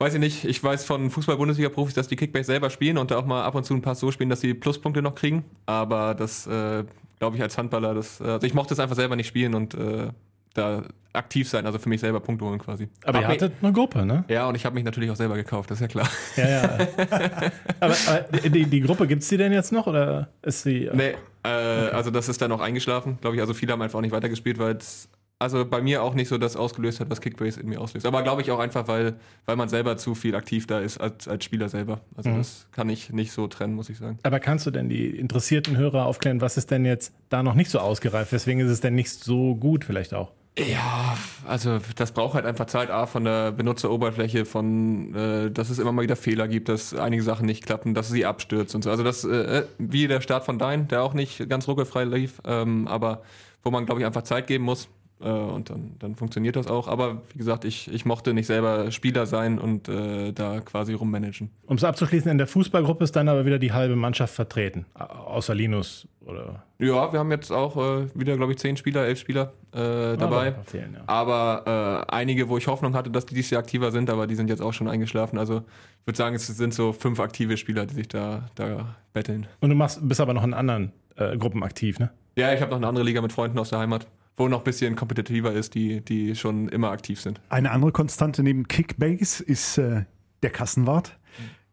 weiß 0.00 0.14
ich 0.14 0.20
nicht. 0.20 0.44
Ich 0.44 0.62
weiß 0.62 0.84
von 0.84 1.10
Fußball-Bundesliga-Profis, 1.10 1.94
dass 1.94 2.08
die 2.08 2.16
Kickbacks 2.16 2.46
selber 2.46 2.70
spielen 2.70 2.96
und 2.96 3.10
da 3.10 3.18
auch 3.18 3.26
mal 3.26 3.44
ab 3.44 3.54
und 3.54 3.64
zu 3.64 3.74
ein 3.74 3.82
Pass 3.82 4.00
so 4.00 4.10
spielen, 4.10 4.30
dass 4.30 4.40
sie 4.40 4.54
Pluspunkte 4.54 5.02
noch 5.02 5.14
kriegen. 5.14 5.44
Aber 5.66 6.14
das 6.14 6.46
äh, 6.46 6.84
glaube 7.18 7.36
ich 7.36 7.42
als 7.42 7.58
Handballer, 7.58 7.94
das, 7.94 8.20
äh, 8.20 8.24
also 8.24 8.46
ich 8.46 8.54
mochte 8.54 8.74
es 8.74 8.80
einfach 8.80 8.96
selber 8.96 9.14
nicht 9.14 9.28
spielen 9.28 9.54
und 9.54 9.74
äh, 9.74 10.08
da 10.54 10.82
aktiv 11.12 11.48
sein, 11.48 11.66
also 11.66 11.78
für 11.78 11.88
mich 11.88 12.00
selber 12.00 12.20
Punkte 12.20 12.44
holen 12.44 12.58
quasi. 12.58 12.88
Aber 13.04 13.18
Hab 13.18 13.24
ihr 13.24 13.28
hattet 13.28 13.52
eine 13.62 13.72
Gruppe, 13.72 14.06
ne? 14.06 14.24
Ja, 14.28 14.48
und 14.48 14.54
ich 14.54 14.64
habe 14.64 14.74
mich 14.74 14.84
natürlich 14.84 15.10
auch 15.10 15.16
selber 15.16 15.34
gekauft, 15.34 15.70
das 15.70 15.78
ist 15.78 15.82
ja 15.82 15.88
klar. 15.88 16.08
Ja, 16.36 16.48
ja. 16.48 16.62
aber, 17.80 17.94
aber 18.06 18.38
die, 18.48 18.66
die 18.66 18.80
Gruppe, 18.80 19.06
gibt 19.06 19.22
es 19.22 19.28
die 19.28 19.36
denn 19.36 19.52
jetzt 19.52 19.72
noch 19.72 19.86
oder 19.86 20.28
ist 20.42 20.62
sie. 20.62 20.86
Äh, 20.86 20.96
nee, 20.96 21.08
äh, 21.08 21.14
okay. 21.42 21.90
also 21.92 22.10
das 22.10 22.28
ist 22.28 22.40
dann 22.40 22.52
auch 22.52 22.60
eingeschlafen, 22.60 23.18
glaube 23.20 23.36
ich. 23.36 23.42
Also 23.42 23.54
viele 23.54 23.72
haben 23.72 23.82
einfach 23.82 23.98
auch 23.98 24.02
nicht 24.02 24.12
weitergespielt, 24.12 24.58
weil 24.58 24.76
es 24.76 25.08
also 25.40 25.64
bei 25.64 25.80
mir 25.80 26.02
auch 26.02 26.12
nicht 26.12 26.28
so 26.28 26.36
das 26.36 26.54
ausgelöst 26.54 27.00
hat, 27.00 27.08
was 27.08 27.22
Kickbase 27.22 27.58
in 27.60 27.68
mir 27.70 27.80
auslöst. 27.80 28.04
Aber 28.04 28.22
glaube 28.22 28.42
ich 28.42 28.50
auch 28.50 28.58
einfach, 28.58 28.86
weil, 28.88 29.14
weil 29.46 29.56
man 29.56 29.70
selber 29.70 29.96
zu 29.96 30.14
viel 30.14 30.34
aktiv 30.34 30.66
da 30.66 30.80
ist 30.80 30.98
als, 30.98 31.26
als 31.28 31.44
Spieler 31.44 31.70
selber. 31.70 32.02
Also 32.14 32.28
mhm. 32.28 32.38
das 32.38 32.68
kann 32.72 32.90
ich 32.90 33.10
nicht 33.10 33.32
so 33.32 33.48
trennen, 33.48 33.74
muss 33.74 33.88
ich 33.88 33.96
sagen. 33.96 34.18
Aber 34.22 34.38
kannst 34.38 34.66
du 34.66 34.70
denn 34.70 34.90
die 34.90 35.06
interessierten 35.06 35.78
Hörer 35.78 36.04
aufklären, 36.04 36.42
was 36.42 36.58
ist 36.58 36.70
denn 36.70 36.84
jetzt 36.84 37.14
da 37.30 37.42
noch 37.42 37.54
nicht 37.54 37.70
so 37.70 37.78
ausgereift? 37.78 38.32
Weswegen 38.32 38.60
ist 38.60 38.70
es 38.70 38.82
denn 38.82 38.94
nicht 38.94 39.10
so 39.10 39.54
gut 39.54 39.86
vielleicht 39.86 40.12
auch? 40.12 40.30
Ja, 40.68 41.16
also 41.46 41.78
das 41.96 42.12
braucht 42.12 42.34
halt 42.34 42.44
einfach 42.44 42.66
Zeit, 42.66 42.90
A, 42.90 43.06
von 43.06 43.24
der 43.24 43.50
Benutzeroberfläche, 43.52 44.44
von, 44.44 45.14
äh, 45.14 45.50
dass 45.50 45.70
es 45.70 45.78
immer 45.78 45.92
mal 45.92 46.02
wieder 46.02 46.16
Fehler 46.16 46.48
gibt, 46.48 46.68
dass 46.68 46.92
einige 46.94 47.22
Sachen 47.22 47.46
nicht 47.46 47.64
klappen, 47.64 47.94
dass 47.94 48.10
sie 48.10 48.26
abstürzt 48.26 48.74
und 48.74 48.84
so. 48.84 48.90
Also 48.90 49.02
das, 49.02 49.24
äh, 49.24 49.64
wie 49.78 50.06
der 50.06 50.20
Start 50.20 50.44
von 50.44 50.58
Dein, 50.58 50.86
der 50.88 51.02
auch 51.02 51.14
nicht 51.14 51.48
ganz 51.48 51.66
ruckelfrei 51.66 52.04
lief, 52.04 52.42
ähm, 52.44 52.86
aber 52.88 53.22
wo 53.62 53.70
man, 53.70 53.86
glaube 53.86 54.00
ich, 54.00 54.06
einfach 54.06 54.22
Zeit 54.22 54.46
geben 54.48 54.64
muss. 54.64 54.88
Äh, 55.20 55.28
und 55.28 55.70
dann, 55.70 55.96
dann 55.98 56.14
funktioniert 56.14 56.56
das 56.56 56.66
auch. 56.66 56.88
Aber 56.88 57.22
wie 57.32 57.38
gesagt, 57.38 57.64
ich, 57.64 57.92
ich 57.92 58.04
mochte 58.04 58.32
nicht 58.34 58.46
selber 58.46 58.90
Spieler 58.90 59.26
sein 59.26 59.58
und 59.58 59.88
äh, 59.88 60.32
da 60.32 60.60
quasi 60.60 60.94
rummanagen. 60.94 61.50
Um 61.66 61.76
es 61.76 61.84
abzuschließen, 61.84 62.30
in 62.30 62.38
der 62.38 62.46
Fußballgruppe 62.46 63.04
ist 63.04 63.16
dann 63.16 63.28
aber 63.28 63.44
wieder 63.44 63.58
die 63.58 63.72
halbe 63.72 63.96
Mannschaft 63.96 64.34
vertreten, 64.34 64.86
außer 64.94 65.54
Linus 65.54 66.08
oder? 66.24 66.64
Ja, 66.78 67.12
wir 67.12 67.18
haben 67.18 67.30
jetzt 67.30 67.50
auch 67.50 67.76
äh, 67.76 68.06
wieder, 68.14 68.36
glaube 68.36 68.52
ich, 68.52 68.58
zehn 68.58 68.76
Spieler, 68.76 69.06
elf 69.06 69.18
Spieler 69.18 69.52
äh, 69.72 70.16
dabei. 70.16 70.48
Aber, 70.48 70.64
fehlen, 70.64 70.94
ja. 70.94 71.02
aber 71.06 72.06
äh, 72.08 72.12
einige, 72.12 72.48
wo 72.48 72.56
ich 72.56 72.66
Hoffnung 72.66 72.94
hatte, 72.94 73.10
dass 73.10 73.26
die 73.26 73.34
dieses 73.34 73.50
Jahr 73.50 73.60
aktiver 73.60 73.90
sind, 73.90 74.08
aber 74.10 74.26
die 74.26 74.34
sind 74.34 74.48
jetzt 74.48 74.62
auch 74.62 74.72
schon 74.72 74.88
eingeschlafen. 74.88 75.38
Also 75.38 75.64
ich 76.00 76.06
würde 76.06 76.16
sagen, 76.16 76.36
es 76.36 76.46
sind 76.46 76.72
so 76.72 76.92
fünf 76.92 77.20
aktive 77.20 77.56
Spieler, 77.56 77.86
die 77.86 77.94
sich 77.94 78.08
da, 78.08 78.48
da 78.54 78.96
betteln. 79.12 79.46
Und 79.60 79.70
du 79.70 79.76
machst, 79.76 80.06
bist 80.06 80.20
aber 80.20 80.32
noch 80.32 80.44
in 80.44 80.54
anderen 80.54 80.92
äh, 81.16 81.36
Gruppen 81.36 81.62
aktiv, 81.62 81.98
ne? 81.98 82.10
Ja, 82.36 82.54
ich 82.54 82.60
habe 82.60 82.70
noch 82.70 82.78
eine 82.78 82.86
andere 82.86 83.04
Liga 83.04 83.20
mit 83.20 83.32
Freunden 83.32 83.58
aus 83.58 83.70
der 83.70 83.80
Heimat 83.80 84.06
wo 84.40 84.48
noch 84.48 84.58
ein 84.58 84.64
bisschen 84.64 84.96
kompetitiver 84.96 85.52
ist, 85.52 85.74
die, 85.74 86.00
die 86.00 86.34
schon 86.34 86.68
immer 86.68 86.90
aktiv 86.90 87.20
sind. 87.20 87.40
Eine 87.50 87.70
andere 87.70 87.92
Konstante 87.92 88.42
neben 88.42 88.66
Kickbase 88.66 89.44
ist 89.44 89.76
äh, 89.78 90.04
der 90.42 90.50
Kassenwart. 90.50 91.18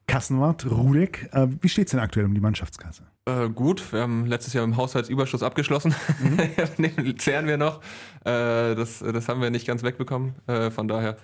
Kassenwart, 0.06 0.70
Rudek. 0.70 1.30
Äh, 1.32 1.48
wie 1.62 1.70
steht 1.70 1.88
es 1.88 1.92
denn 1.92 2.00
aktuell 2.02 2.26
um 2.26 2.34
die 2.34 2.42
Mannschaftskasse? 2.42 3.04
Äh, 3.26 3.50
gut, 3.50 3.94
wir 3.94 4.02
haben 4.02 4.26
letztes 4.26 4.54
Jahr 4.54 4.66
im 4.66 4.76
Haushaltsüberschuss 4.76 5.44
abgeschlossen. 5.44 5.96
Mhm. 6.22 7.18
Zehren 7.18 7.48
wir 7.48 7.58
noch. 7.58 7.82
Äh, 8.26 8.76
das, 8.76 9.00
das 9.00 9.30
haben 9.30 9.42
wir 9.42 9.50
nicht 9.50 9.66
ganz 9.66 9.84
wegbekommen. 9.84 10.36
Äh, 10.48 10.70
von 10.70 10.90
daher 10.90 11.16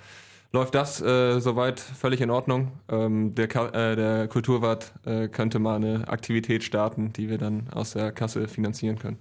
läuft 0.54 0.76
das 0.76 1.02
äh, 1.02 1.40
soweit 1.42 1.80
völlig 1.80 2.22
in 2.22 2.30
Ordnung. 2.30 2.72
Ähm, 2.90 3.36
der, 3.36 3.54
äh, 3.74 3.96
der 3.98 4.28
Kulturwart 4.30 4.94
könnte 5.32 5.60
mal 5.60 5.76
eine 5.76 6.08
Aktivität 6.08 6.64
starten, 6.64 7.12
die 7.12 7.30
wir 7.30 7.38
dann 7.38 7.68
aus 7.74 7.92
der 7.92 8.14
Kasse 8.14 8.48
finanzieren 8.48 8.98
können. 8.98 9.18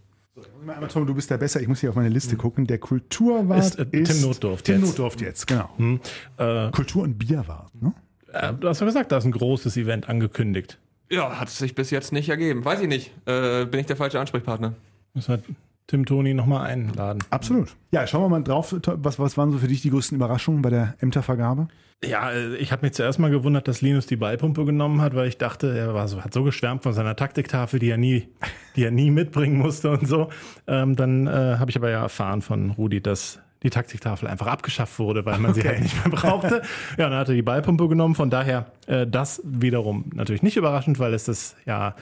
Aber 0.66 0.88
Tom, 0.88 1.06
du 1.06 1.14
bist 1.14 1.30
ja 1.30 1.36
besser. 1.36 1.60
Ich 1.60 1.68
muss 1.68 1.80
hier 1.80 1.90
auf 1.90 1.96
meine 1.96 2.08
Liste 2.08 2.36
gucken. 2.36 2.66
Der 2.66 2.78
Kulturwart 2.78 3.58
ist, 3.58 3.78
äh, 3.78 3.86
ist 3.90 4.12
Tim 4.12 4.22
Notdorf. 4.22 4.62
Tim 4.62 4.80
Notdorf 4.80 5.20
jetzt, 5.20 5.46
genau. 5.46 5.68
Hm. 5.76 6.00
Äh, 6.38 6.70
Kultur- 6.70 7.02
und 7.02 7.18
Bierwart. 7.18 7.70
Ne? 7.80 7.92
Äh, 8.32 8.54
du 8.54 8.68
hast 8.68 8.80
ja 8.80 8.86
gesagt, 8.86 9.12
da 9.12 9.18
ist 9.18 9.24
ein 9.24 9.32
großes 9.32 9.76
Event 9.76 10.08
angekündigt. 10.08 10.78
Ja, 11.10 11.38
hat 11.38 11.50
sich 11.50 11.74
bis 11.74 11.90
jetzt 11.90 12.12
nicht 12.12 12.30
ergeben. 12.30 12.64
Weiß 12.64 12.80
ich 12.80 12.88
nicht. 12.88 13.12
Äh, 13.26 13.66
bin 13.66 13.80
ich 13.80 13.86
der 13.86 13.96
falsche 13.96 14.18
Ansprechpartner? 14.18 14.74
Das 15.14 15.28
hat 15.28 15.42
Tim 15.86 16.06
Toni 16.06 16.34
nochmal 16.34 16.66
einladen. 16.66 17.22
Absolut. 17.30 17.74
Ja, 17.90 18.06
schauen 18.06 18.22
wir 18.22 18.28
mal 18.28 18.42
drauf. 18.42 18.74
Was, 18.84 19.18
was 19.18 19.36
waren 19.36 19.52
so 19.52 19.58
für 19.58 19.68
dich 19.68 19.82
die 19.82 19.90
größten 19.90 20.16
Überraschungen 20.16 20.62
bei 20.62 20.70
der 20.70 20.94
Ämtervergabe? 21.00 21.68
Ja, 22.04 22.32
ich 22.58 22.72
habe 22.72 22.84
mich 22.84 22.94
zuerst 22.94 23.20
mal 23.20 23.30
gewundert, 23.30 23.68
dass 23.68 23.80
Linus 23.80 24.06
die 24.06 24.16
Ballpumpe 24.16 24.64
genommen 24.64 25.00
hat, 25.00 25.14
weil 25.14 25.28
ich 25.28 25.38
dachte, 25.38 25.76
er 25.76 25.94
war 25.94 26.08
so, 26.08 26.24
hat 26.24 26.34
so 26.34 26.42
geschwärmt 26.42 26.82
von 26.82 26.92
seiner 26.94 27.14
Taktiktafel, 27.14 27.78
die 27.78 27.90
er 27.90 27.96
nie, 27.96 28.28
die 28.76 28.84
er 28.84 28.90
nie 28.90 29.10
mitbringen 29.10 29.56
musste 29.58 29.90
und 29.90 30.08
so. 30.08 30.28
Ähm, 30.66 30.96
dann 30.96 31.28
äh, 31.28 31.30
habe 31.58 31.70
ich 31.70 31.76
aber 31.76 31.90
ja 31.90 32.02
erfahren 32.02 32.42
von 32.42 32.70
Rudi, 32.70 33.00
dass 33.00 33.38
die 33.62 33.70
Taktiktafel 33.70 34.26
einfach 34.26 34.48
abgeschafft 34.48 34.98
wurde, 34.98 35.24
weil 35.24 35.38
man 35.38 35.52
okay. 35.52 35.60
sie 35.60 35.68
halt 35.68 35.80
nicht 35.82 36.04
mehr 36.04 36.12
brauchte. 36.12 36.62
Ja, 36.98 37.08
dann 37.08 37.18
hat 37.18 37.28
er 37.28 37.34
die 37.34 37.42
Ballpumpe 37.42 37.86
genommen. 37.88 38.16
Von 38.16 38.30
daher 38.30 38.66
äh, 38.88 39.06
das 39.06 39.40
wiederum 39.44 40.10
natürlich 40.12 40.42
nicht 40.42 40.56
überraschend, 40.56 40.98
weil 40.98 41.14
es 41.14 41.26
das 41.26 41.54
ja 41.66 41.94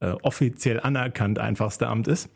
äh, 0.00 0.12
offiziell 0.22 0.80
anerkannt 0.80 1.38
einfachste 1.38 1.88
Amt 1.88 2.08
ist 2.08 2.30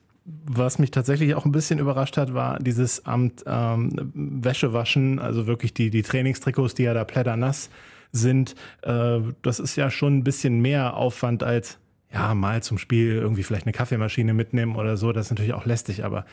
was 0.46 0.78
mich 0.78 0.90
tatsächlich 0.90 1.34
auch 1.34 1.44
ein 1.44 1.52
bisschen 1.52 1.78
überrascht 1.78 2.16
hat, 2.16 2.34
war 2.34 2.58
dieses 2.58 3.06
Amt 3.06 3.44
ähm, 3.46 4.12
Wäsche 4.14 4.72
waschen, 4.72 5.18
also 5.18 5.46
wirklich 5.46 5.74
die, 5.74 5.90
die 5.90 6.02
Trainingstrikots, 6.02 6.74
die 6.74 6.84
ja 6.84 6.94
da 6.94 7.04
plätternass 7.04 7.70
sind. 8.12 8.54
Äh, 8.82 9.20
das 9.42 9.60
ist 9.60 9.76
ja 9.76 9.90
schon 9.90 10.18
ein 10.18 10.24
bisschen 10.24 10.60
mehr 10.60 10.96
Aufwand 10.96 11.42
als 11.42 11.78
ja, 12.12 12.34
mal 12.34 12.62
zum 12.62 12.78
Spiel 12.78 13.14
irgendwie 13.14 13.42
vielleicht 13.42 13.66
eine 13.66 13.72
Kaffeemaschine 13.72 14.32
mitnehmen 14.32 14.76
oder 14.76 14.96
so. 14.96 15.12
Das 15.12 15.26
ist 15.26 15.30
natürlich 15.30 15.52
auch 15.52 15.66
lästig, 15.66 16.04
aber 16.04 16.24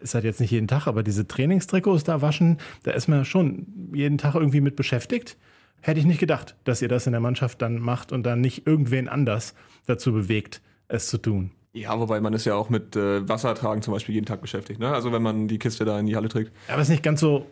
ist 0.00 0.14
halt 0.14 0.24
jetzt 0.24 0.40
nicht 0.40 0.50
jeden 0.50 0.68
Tag. 0.68 0.86
Aber 0.86 1.02
diese 1.02 1.26
Trainingstrikots 1.26 2.04
da 2.04 2.22
waschen, 2.22 2.58
da 2.84 2.92
ist 2.92 3.08
man 3.08 3.24
schon 3.24 3.66
jeden 3.92 4.18
Tag 4.18 4.34
irgendwie 4.34 4.60
mit 4.60 4.76
beschäftigt. 4.76 5.36
Hätte 5.80 6.00
ich 6.00 6.06
nicht 6.06 6.20
gedacht, 6.20 6.56
dass 6.64 6.82
ihr 6.82 6.88
das 6.88 7.06
in 7.06 7.12
der 7.12 7.20
Mannschaft 7.20 7.60
dann 7.62 7.78
macht 7.78 8.12
und 8.12 8.24
dann 8.24 8.40
nicht 8.40 8.66
irgendwen 8.66 9.08
anders 9.08 9.54
dazu 9.86 10.12
bewegt, 10.12 10.62
es 10.88 11.08
zu 11.08 11.18
tun. 11.18 11.50
Ja, 11.74 11.98
wobei 11.98 12.20
man 12.20 12.32
ist 12.34 12.44
ja 12.44 12.54
auch 12.54 12.70
mit 12.70 12.94
äh, 12.94 13.28
Wassertragen 13.28 13.82
zum 13.82 13.92
Beispiel 13.92 14.14
jeden 14.14 14.26
Tag 14.26 14.40
beschäftigt. 14.40 14.78
Ne? 14.78 14.90
Also 14.90 15.10
wenn 15.10 15.22
man 15.22 15.48
die 15.48 15.58
Kiste 15.58 15.84
da 15.84 15.98
in 15.98 16.06
die 16.06 16.14
Halle 16.14 16.28
trägt. 16.28 16.52
Aber 16.68 16.80
ist 16.80 16.88
nicht 16.88 17.02
ganz 17.02 17.20
so. 17.20 17.46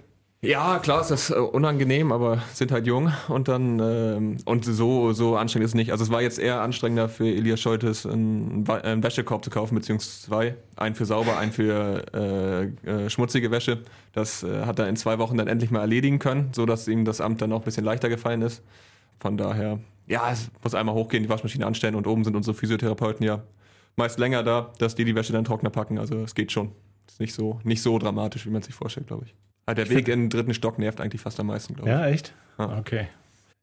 Ja, 0.44 0.78
klar 0.78 1.00
ist 1.00 1.10
das 1.10 1.30
äh, 1.30 1.34
unangenehm, 1.34 2.12
aber 2.12 2.42
sind 2.52 2.70
halt 2.70 2.86
jung 2.86 3.12
und 3.28 3.48
dann 3.48 3.80
ähm, 3.80 4.36
und 4.44 4.64
so 4.64 5.12
so 5.12 5.36
anstrengend 5.36 5.66
ist 5.66 5.70
es 5.70 5.74
nicht. 5.74 5.90
Also 5.92 6.04
es 6.04 6.10
war 6.10 6.22
jetzt 6.22 6.38
eher 6.38 6.60
anstrengender 6.62 7.08
für 7.08 7.26
Elias 7.26 7.60
Scholtes 7.60 8.06
einen, 8.06 8.68
einen 8.68 9.02
Wäschekorb 9.02 9.44
zu 9.44 9.50
kaufen, 9.50 9.74
beziehungsweise 9.74 10.22
zwei. 10.22 10.56
Einen 10.76 10.94
für 10.94 11.04
sauber, 11.04 11.38
einen 11.38 11.52
für 11.52 12.04
äh, 12.12 13.04
äh, 13.04 13.10
schmutzige 13.10 13.50
Wäsche. 13.50 13.82
Das 14.12 14.44
äh, 14.44 14.66
hat 14.66 14.78
er 14.78 14.88
in 14.88 14.96
zwei 14.96 15.18
Wochen 15.18 15.36
dann 15.36 15.48
endlich 15.48 15.72
mal 15.72 15.80
erledigen 15.80 16.20
können, 16.20 16.50
so 16.52 16.64
dass 16.64 16.86
ihm 16.86 17.04
das 17.04 17.20
Amt 17.20 17.40
dann 17.42 17.52
auch 17.52 17.60
ein 17.60 17.64
bisschen 17.64 17.84
leichter 17.84 18.08
gefallen 18.08 18.42
ist. 18.42 18.62
Von 19.20 19.36
daher, 19.36 19.80
ja, 20.06 20.30
es 20.32 20.48
muss 20.62 20.74
einmal 20.74 20.94
hochgehen, 20.94 21.24
die 21.24 21.28
Waschmaschine 21.28 21.66
anstellen 21.66 21.96
und 21.96 22.06
oben 22.08 22.24
sind 22.24 22.36
unsere 22.36 22.54
Physiotherapeuten 22.54 23.24
ja 23.24 23.42
meist 23.96 24.18
länger 24.18 24.42
da, 24.42 24.72
dass 24.78 24.94
die 24.94 25.04
die 25.04 25.14
Wäsche 25.14 25.32
dann 25.32 25.44
trockner 25.44 25.70
packen. 25.70 25.98
Also 25.98 26.16
es 26.22 26.34
geht 26.34 26.52
schon. 26.52 26.72
Ist 27.06 27.20
nicht 27.20 27.34
so, 27.34 27.60
nicht 27.64 27.82
so 27.82 27.98
dramatisch, 27.98 28.46
wie 28.46 28.50
man 28.50 28.62
sich 28.62 28.74
vorstellt, 28.74 29.06
glaube 29.06 29.26
ich. 29.26 29.34
Aber 29.66 29.74
der 29.74 29.84
ich 29.84 29.90
Weg 29.90 30.08
in 30.08 30.22
den 30.22 30.30
dritten 30.30 30.54
Stock 30.54 30.78
nervt 30.78 31.00
eigentlich 31.00 31.20
fast 31.20 31.38
am 31.40 31.48
meisten, 31.48 31.74
glaube 31.74 31.90
ich. 31.90 31.96
Ja, 31.96 32.06
echt? 32.06 32.34
Ja. 32.58 32.78
Okay. 32.78 33.08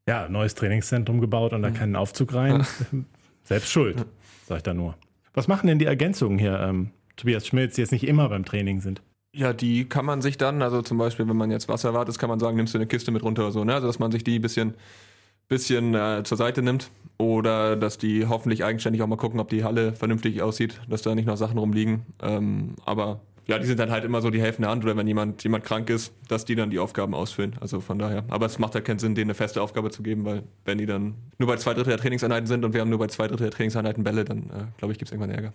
Ja, 0.08 0.28
neues 0.30 0.56
Trainingszentrum 0.56 1.22
gebaut 1.22 1.54
und 1.54 1.62
da 1.62 1.70
mhm. 1.70 1.74
keinen 1.74 1.96
Aufzug 1.96 2.34
rein. 2.34 2.66
Selbst 3.44 3.72
schuld, 3.72 4.06
sag 4.48 4.58
ich 4.58 4.64
da 4.64 4.74
nur. 4.74 4.96
Was 5.34 5.48
machen 5.48 5.68
denn 5.68 5.80
die 5.80 5.86
Ergänzungen 5.86 6.40
hier, 6.40 6.60
ähm, 6.60 6.92
Tobias 7.16 7.48
Schmilz, 7.48 7.76
die 7.76 7.82
jetzt 7.82 7.92
nicht 7.92 8.08
immer 8.08 8.30
beim 8.30 8.46
Training 8.46 8.82
sind? 8.82 9.02
Ja, 9.36 9.54
die 9.54 9.88
kann 9.88 10.06
man 10.06 10.22
sich 10.22 10.38
dann, 10.38 10.62
also 10.62 10.82
zum 10.82 10.98
Beispiel, 10.98 11.28
wenn 11.28 11.38
man 11.38 11.52
jetzt 11.52 11.70
Wasser 11.70 11.94
wartet, 11.94 12.18
kann 12.18 12.30
man 12.30 12.40
sagen, 12.40 12.58
nimmst 12.58 12.74
du 12.74 12.80
eine 12.80 12.88
Kiste 12.88 13.12
mit 13.12 13.22
runter 13.22 13.44
oder 13.44 13.52
so, 13.52 13.64
ne? 13.64 13.76
Also 13.76 13.88
dass 13.88 14.00
man 14.00 14.12
sich 14.12 14.24
die 14.24 14.40
ein 14.40 14.42
bisschen 14.42 14.74
bisschen 15.50 15.94
äh, 15.96 16.24
zur 16.24 16.38
Seite 16.38 16.62
nimmt 16.62 16.90
oder 17.18 17.76
dass 17.76 17.98
die 17.98 18.28
hoffentlich 18.28 18.64
eigenständig 18.64 19.02
auch 19.02 19.08
mal 19.08 19.18
gucken, 19.18 19.40
ob 19.40 19.50
die 19.50 19.64
Halle 19.64 19.94
vernünftig 19.94 20.42
aussieht, 20.42 20.80
dass 20.88 21.02
da 21.02 21.14
nicht 21.16 21.26
noch 21.26 21.36
Sachen 21.36 21.58
rumliegen. 21.58 22.06
Ähm, 22.22 22.76
aber 22.86 23.20
ja, 23.48 23.58
die 23.58 23.66
sind 23.66 23.80
dann 23.80 23.90
halt 23.90 24.06
immer 24.06 24.22
so 24.22 24.30
die 24.30 24.40
helfende 24.40 24.70
Hand 24.70 24.84
oder 24.84 24.96
wenn 24.96 25.08
jemand, 25.08 25.44
jemand 25.44 25.66
krank 25.66 25.90
ist, 25.90 26.14
dass 26.28 26.46
die 26.46 26.54
dann 26.54 26.70
die 26.70 26.78
Aufgaben 26.78 27.16
ausfüllen. 27.16 27.56
Also 27.60 27.82
von 27.82 27.98
daher. 27.98 28.24
Aber 28.30 28.46
es 28.46 28.60
macht 28.60 28.76
halt 28.76 28.86
keinen 28.86 29.00
Sinn, 29.00 29.16
denen 29.16 29.32
eine 29.32 29.34
feste 29.34 29.62
Aufgabe 29.62 29.90
zu 29.90 30.04
geben, 30.04 30.24
weil 30.24 30.44
wenn 30.66 30.78
die 30.78 30.86
dann 30.86 31.16
nur 31.40 31.48
bei 31.48 31.58
zwei 31.58 31.74
Drittel 31.74 31.90
der 31.90 31.98
Trainingseinheiten 31.98 32.46
sind 32.46 32.64
und 32.64 32.74
wir 32.74 32.82
haben 32.82 32.92
nur 32.92 33.00
bei 33.00 33.08
zwei 33.08 33.28
Drittel 33.28 33.50
der 33.50 33.52
Trainingseinheiten 33.52 34.04
Bälle, 34.04 34.24
dann 34.24 34.44
äh, 34.44 34.66
glaube 34.78 34.92
ich, 34.92 35.00
gibt 35.00 35.10
es 35.10 35.12
irgendwann 35.12 35.32
Ärger. 35.32 35.52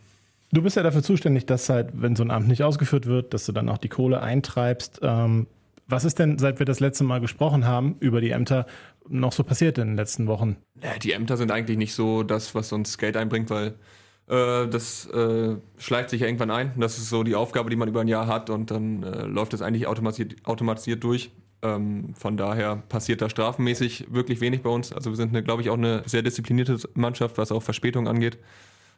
Du 0.51 0.61
bist 0.61 0.77
ja 0.77 0.83
dafür 0.83 1.05
zuständig, 1.05 1.47
dass 1.47 1.69
halt, 1.69 1.91
wenn 1.95 2.17
so 2.17 2.25
ein 2.25 2.33
Amt 2.33 2.49
nicht 2.49 2.65
ausgeführt 2.65 3.07
wird, 3.07 3.33
dass 3.33 3.47
du 3.47 3.53
dann 3.53 3.69
auch 3.69 3.79
die 3.79 3.89
Kohle 3.89 4.21
eintreibst. 4.21 4.99
Ähm, 5.03 5.47
was 5.87 6.05
ist 6.05 6.19
denn, 6.19 6.39
seit 6.39 6.59
wir 6.59 6.67
das 6.67 6.81
letzte 6.81 7.05
Mal 7.05 7.21
gesprochen 7.21 7.67
haben 7.67 7.97
über 8.01 8.21
die 8.21 8.31
Ämter, 8.31 8.67
noch 9.09 9.33
so 9.33 9.45
passiert 9.45 9.79
in 9.79 9.89
den 9.89 9.97
letzten 9.97 10.27
Wochen? 10.27 10.57
Ja, 10.83 10.99
die 10.99 11.13
Ämter 11.13 11.37
sind 11.37 11.51
eigentlich 11.51 11.79
nicht 11.79 11.95
so 11.95 12.23
das, 12.23 12.55
was 12.55 12.73
uns 12.73 12.99
Geld 12.99 13.17
einbringt, 13.17 13.51
weil 13.51 13.75
äh, 14.29 14.67
das 14.69 15.07
äh, 15.07 15.57
schleicht 15.79 16.11
sich 16.11 16.23
ja 16.23 16.27
irgendwann 16.27 16.51
ein. 16.51 16.73
Das 16.77 16.99
ist 16.99 17.11
so 17.11 17.23
die 17.23 17.35
Aufgabe, 17.35 17.71
die 17.71 17.77
man 17.77 17.89
über 17.89 18.01
ein 18.01 18.09
Jahr 18.09 18.27
hat 18.27 18.51
und 18.51 18.71
dann 18.71 19.03
äh, 19.03 19.23
läuft 19.23 19.53
das 19.53 19.63
eigentlich 19.63 19.87
automatisiert, 19.87 20.37
automatisiert 20.45 21.05
durch. 21.05 21.31
Ähm, 21.63 22.15
von 22.15 22.37
daher 22.37 22.77
passiert 22.89 23.23
da 23.23 23.29
strafenmäßig 23.29 24.07
wirklich 24.11 24.41
wenig 24.41 24.63
bei 24.63 24.71
uns. 24.71 24.93
Also 24.93 25.11
wir 25.11 25.17
sind, 25.17 25.33
glaube 25.45 25.63
ich, 25.63 25.71
auch 25.71 25.79
eine 25.79 26.03
sehr 26.07 26.23
disziplinierte 26.23 26.79
Mannschaft, 26.95 27.39
was 27.39 27.53
auch 27.53 27.63
Verspätung 27.63 28.09
angeht. 28.09 28.39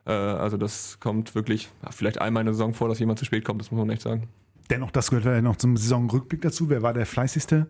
Äh, 0.05 0.13
also 0.13 0.57
das 0.57 0.99
kommt 1.01 1.35
wirklich 1.35 1.69
vielleicht 1.91 2.21
einmal 2.21 2.43
in 2.43 2.47
der 2.47 2.55
Saison 2.55 2.75
vor, 2.75 2.89
dass 2.89 2.99
jemand 2.99 3.19
zu 3.19 3.25
spät 3.25 3.45
kommt, 3.45 3.61
das 3.61 3.71
muss 3.71 3.79
man 3.79 3.91
echt 3.91 4.03
sagen. 4.03 4.29
Dennoch, 4.71 4.91
das 4.91 5.11
gehört 5.11 5.27
ja 5.27 5.41
noch 5.43 5.57
zum 5.57 5.77
Saisonrückblick 5.77 6.43
dazu. 6.43 6.69
Wer 6.69 6.83
war 6.83 6.93
der 6.93 7.07
fleißigste 7.07 7.69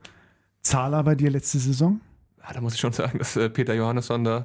Zahler 0.63 1.03
bei 1.03 1.15
dir 1.15 1.31
letzte 1.31 1.59
Saison? 1.59 2.01
Ja, 2.47 2.55
da 2.55 2.61
muss 2.61 2.75
ich 2.75 2.81
schon 2.81 2.93
sagen, 2.93 3.19
dass 3.19 3.37
äh, 3.37 3.51
Peter 3.51 3.75
Johannesson 3.75 4.25
da 4.25 4.45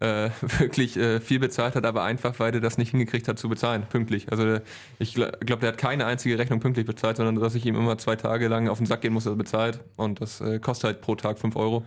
äh, 0.00 0.30
wirklich 0.58 0.96
äh, 0.96 1.20
viel 1.20 1.38
bezahlt 1.38 1.74
hat, 1.74 1.84
aber 1.84 2.02
einfach, 2.02 2.38
weil 2.38 2.54
er 2.54 2.60
das 2.60 2.78
nicht 2.78 2.90
hingekriegt 2.90 3.28
hat 3.28 3.38
zu 3.38 3.48
bezahlen, 3.48 3.84
pünktlich. 3.88 4.30
Also 4.30 4.58
ich 4.98 5.14
glaube, 5.14 5.60
der 5.60 5.68
hat 5.68 5.78
keine 5.78 6.06
einzige 6.06 6.38
Rechnung 6.38 6.60
pünktlich 6.60 6.86
bezahlt, 6.86 7.16
sondern 7.16 7.36
dass 7.36 7.54
ich 7.54 7.66
ihm 7.66 7.76
immer 7.76 7.98
zwei 7.98 8.16
Tage 8.16 8.48
lang 8.48 8.68
auf 8.68 8.78
den 8.78 8.86
Sack 8.86 9.02
gehen 9.02 9.12
muss, 9.12 9.24
dass 9.24 9.34
er 9.34 9.36
bezahlt. 9.36 9.80
Und 9.96 10.20
das 10.20 10.40
äh, 10.40 10.58
kostet 10.58 10.84
halt 10.84 11.00
pro 11.00 11.14
Tag 11.14 11.38
fünf 11.38 11.56
Euro. 11.56 11.84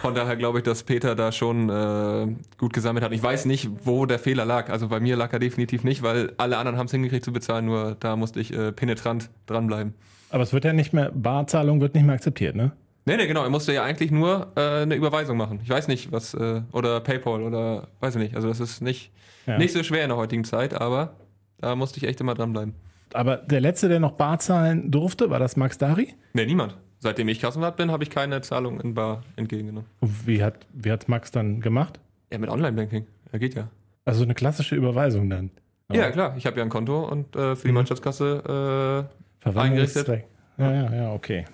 Von 0.00 0.14
daher 0.14 0.36
glaube 0.36 0.58
ich, 0.58 0.64
dass 0.64 0.84
Peter 0.84 1.16
da 1.16 1.32
schon 1.32 1.68
äh, 1.68 2.28
gut 2.58 2.72
gesammelt 2.72 3.04
hat. 3.04 3.12
Ich 3.12 3.22
weiß 3.22 3.46
nicht, 3.46 3.68
wo 3.82 4.06
der 4.06 4.18
Fehler 4.20 4.44
lag. 4.44 4.68
Also 4.70 4.88
bei 4.88 5.00
mir 5.00 5.16
lag 5.16 5.32
er 5.32 5.40
definitiv 5.40 5.82
nicht, 5.82 6.02
weil 6.02 6.32
alle 6.36 6.58
anderen 6.58 6.78
haben 6.78 6.86
es 6.86 6.92
hingekriegt 6.92 7.24
zu 7.24 7.32
bezahlen, 7.32 7.64
nur 7.64 7.96
da 7.98 8.14
musste 8.14 8.38
ich 8.38 8.52
äh, 8.52 8.70
penetrant 8.70 9.30
dranbleiben. 9.46 9.94
Aber 10.30 10.42
es 10.42 10.52
wird 10.52 10.64
ja 10.64 10.72
nicht 10.72 10.92
mehr, 10.92 11.10
Barzahlung 11.12 11.80
wird 11.80 11.94
nicht 11.94 12.04
mehr 12.04 12.14
akzeptiert, 12.14 12.54
ne? 12.54 12.72
Nee, 13.08 13.16
nee, 13.16 13.26
genau. 13.26 13.42
Er 13.42 13.48
musste 13.48 13.72
ja 13.72 13.84
eigentlich 13.84 14.10
nur 14.10 14.52
äh, 14.54 14.82
eine 14.82 14.94
Überweisung 14.94 15.38
machen. 15.38 15.60
Ich 15.62 15.70
weiß 15.70 15.88
nicht, 15.88 16.12
was, 16.12 16.34
äh, 16.34 16.60
oder 16.72 17.00
PayPal 17.00 17.40
oder 17.40 17.88
weiß 18.00 18.16
ich 18.16 18.20
nicht. 18.20 18.36
Also 18.36 18.48
das 18.48 18.60
ist 18.60 18.82
nicht, 18.82 19.10
ja. 19.46 19.56
nicht 19.56 19.72
so 19.72 19.82
schwer 19.82 20.02
in 20.02 20.10
der 20.10 20.18
heutigen 20.18 20.44
Zeit, 20.44 20.74
aber 20.74 21.14
da 21.56 21.74
musste 21.74 21.96
ich 21.96 22.04
echt 22.04 22.20
immer 22.20 22.34
dranbleiben. 22.34 22.74
Aber 23.14 23.38
der 23.38 23.62
Letzte, 23.62 23.88
der 23.88 23.98
noch 23.98 24.12
Bar 24.12 24.40
zahlen 24.40 24.90
durfte, 24.90 25.30
war 25.30 25.38
das 25.38 25.56
Max 25.56 25.78
Dari? 25.78 26.12
Nee, 26.34 26.44
niemand. 26.44 26.76
Seitdem 26.98 27.28
ich 27.28 27.40
Kassenwart 27.40 27.78
bin, 27.78 27.90
habe 27.90 28.02
ich 28.02 28.10
keine 28.10 28.42
Zahlung 28.42 28.78
in 28.78 28.92
Bar 28.92 29.22
entgegengenommen. 29.36 29.88
Und 30.00 30.26
wie 30.26 30.44
hat, 30.44 30.66
wie 30.74 30.92
hat 30.92 31.08
Max 31.08 31.30
dann 31.30 31.62
gemacht? 31.62 31.98
Ja, 32.30 32.36
mit 32.36 32.50
Online-Banking. 32.50 33.06
Er 33.32 33.38
geht 33.38 33.54
ja. 33.54 33.68
Also 34.04 34.22
eine 34.22 34.34
klassische 34.34 34.76
Überweisung 34.76 35.30
dann. 35.30 35.50
Aber 35.88 35.98
ja, 35.98 36.10
klar. 36.10 36.34
Ich 36.36 36.44
habe 36.44 36.58
ja 36.58 36.62
ein 36.62 36.68
Konto 36.68 37.08
und 37.08 37.34
äh, 37.34 37.56
für 37.56 37.62
die 37.62 37.68
mhm. 37.68 37.74
Mannschaftskasse 37.76 39.08
äh, 39.46 39.58
eingerichtet. 39.58 40.24
ja, 40.58 40.70
ja, 40.70 40.94
ja, 40.94 41.12
okay. 41.14 41.46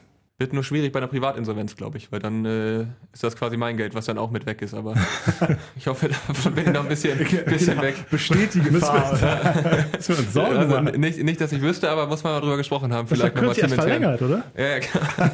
Wird 0.44 0.52
nur 0.52 0.62
schwierig 0.62 0.92
bei 0.92 0.98
einer 0.98 1.06
Privatinsolvenz, 1.06 1.74
glaube 1.74 1.96
ich, 1.96 2.12
weil 2.12 2.20
dann 2.20 2.44
äh, 2.44 2.80
ist 3.14 3.24
das 3.24 3.34
quasi 3.34 3.56
mein 3.56 3.78
Geld, 3.78 3.94
was 3.94 4.04
dann 4.04 4.18
auch 4.18 4.30
mit 4.30 4.44
weg 4.44 4.60
ist. 4.60 4.74
Aber 4.74 4.92
ich 5.74 5.86
hoffe, 5.86 6.10
da 6.10 6.50
bin 6.50 6.66
ich 6.66 6.70
noch 6.70 6.82
ein 6.82 6.88
bisschen, 6.88 7.16
bisschen 7.46 7.80
weg. 7.80 7.94
Besteht 8.10 8.52
die 8.52 8.60
Gefahr. 8.60 9.12
Müssen 9.96 10.08
wir 10.08 10.18
uns 10.18 10.32
Sorgen 10.34 10.56
Also 10.58 10.80
nicht, 10.80 11.22
nicht, 11.22 11.40
dass 11.40 11.50
ich 11.50 11.62
wüsste, 11.62 11.88
aber 11.88 12.08
muss 12.08 12.22
man 12.24 12.34
mal 12.34 12.40
drüber 12.42 12.58
gesprochen 12.58 12.92
haben. 12.92 13.08
Das 13.08 13.18
ist 13.18 13.24
Vielleicht 13.24 13.36
nochmal 13.36 13.54
verlängert, 13.70 14.20
oder? 14.20 14.44
Ja, 14.54 14.66
ja, 14.66 14.80
klar. 14.80 15.30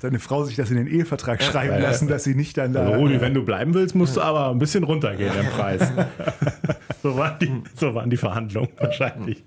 Deine 0.00 0.20
Frau 0.20 0.44
sich 0.44 0.54
das 0.54 0.70
in 0.70 0.76
den 0.76 0.86
Ehevertrag 0.86 1.42
schreiben 1.42 1.74
ja, 1.74 1.80
ja. 1.80 1.88
lassen, 1.88 2.06
dass 2.06 2.22
sie 2.22 2.36
nicht 2.36 2.56
dann 2.56 2.72
da. 2.72 2.84
Also, 2.84 3.00
Rudi, 3.00 3.20
wenn 3.20 3.34
du 3.34 3.44
bleiben 3.44 3.74
willst, 3.74 3.96
musst 3.96 4.16
du 4.16 4.20
aber 4.20 4.50
ein 4.50 4.60
bisschen 4.60 4.84
runtergehen 4.84 5.34
im 5.36 5.46
Preis. 5.46 5.90
so, 7.02 7.16
waren 7.16 7.36
die, 7.40 7.50
so 7.74 7.96
waren 7.96 8.10
die 8.10 8.16
Verhandlungen 8.16 8.70
wahrscheinlich. 8.78 9.42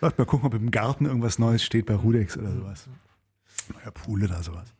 Mal 0.00 0.12
gucken, 0.26 0.46
ob 0.46 0.54
im 0.54 0.70
Garten 0.70 1.06
irgendwas 1.06 1.38
Neues 1.38 1.62
steht 1.62 1.86
bei 1.86 1.94
Rudex 1.94 2.36
oder 2.36 2.52
sowas. 2.52 2.88
Neuer 3.72 3.92
Pool 3.92 4.24
oder 4.24 4.42
sowas. 4.42 4.72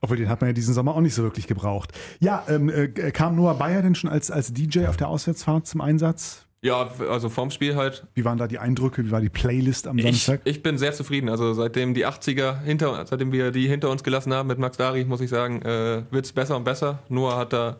Obwohl, 0.00 0.16
den 0.16 0.28
hat 0.28 0.40
man 0.40 0.48
ja 0.48 0.54
diesen 0.54 0.74
Sommer 0.74 0.94
auch 0.94 1.00
nicht 1.00 1.14
so 1.14 1.22
wirklich 1.22 1.46
gebraucht. 1.46 1.92
Ja, 2.20 2.44
ähm, 2.48 2.68
äh, 2.68 2.88
kam 3.10 3.36
Noah 3.36 3.54
Bayer 3.54 3.82
denn 3.82 3.94
schon 3.94 4.08
als, 4.10 4.30
als 4.30 4.52
DJ 4.52 4.86
auf 4.86 4.96
der 4.96 5.08
Auswärtsfahrt 5.08 5.66
zum 5.66 5.80
Einsatz? 5.80 6.46
ja, 6.64 6.88
also 7.10 7.28
vorm 7.28 7.50
Spiel 7.50 7.74
halt. 7.74 8.06
Wie 8.14 8.24
waren 8.24 8.38
da 8.38 8.46
die 8.46 8.60
Eindrücke? 8.60 9.04
Wie 9.04 9.10
war 9.10 9.20
die 9.20 9.28
Playlist 9.28 9.88
am 9.88 9.98
Ich, 9.98 10.04
Samstag? 10.04 10.42
ich 10.44 10.62
bin 10.62 10.78
sehr 10.78 10.92
zufrieden. 10.92 11.28
Also 11.28 11.52
seitdem 11.54 11.92
die 11.92 12.06
80er 12.06 12.62
hinter, 12.62 13.04
seitdem 13.04 13.32
wir 13.32 13.50
die 13.50 13.66
hinter 13.66 13.90
uns 13.90 14.04
gelassen 14.04 14.32
haben 14.32 14.46
mit 14.46 14.58
Max 14.58 14.76
Dari, 14.76 15.04
muss 15.04 15.20
ich 15.20 15.28
sagen, 15.28 15.60
äh, 15.62 16.04
wird 16.12 16.24
es 16.24 16.32
besser 16.32 16.56
und 16.56 16.62
besser. 16.62 17.00
Noah 17.08 17.36
hat 17.36 17.52
da 17.52 17.78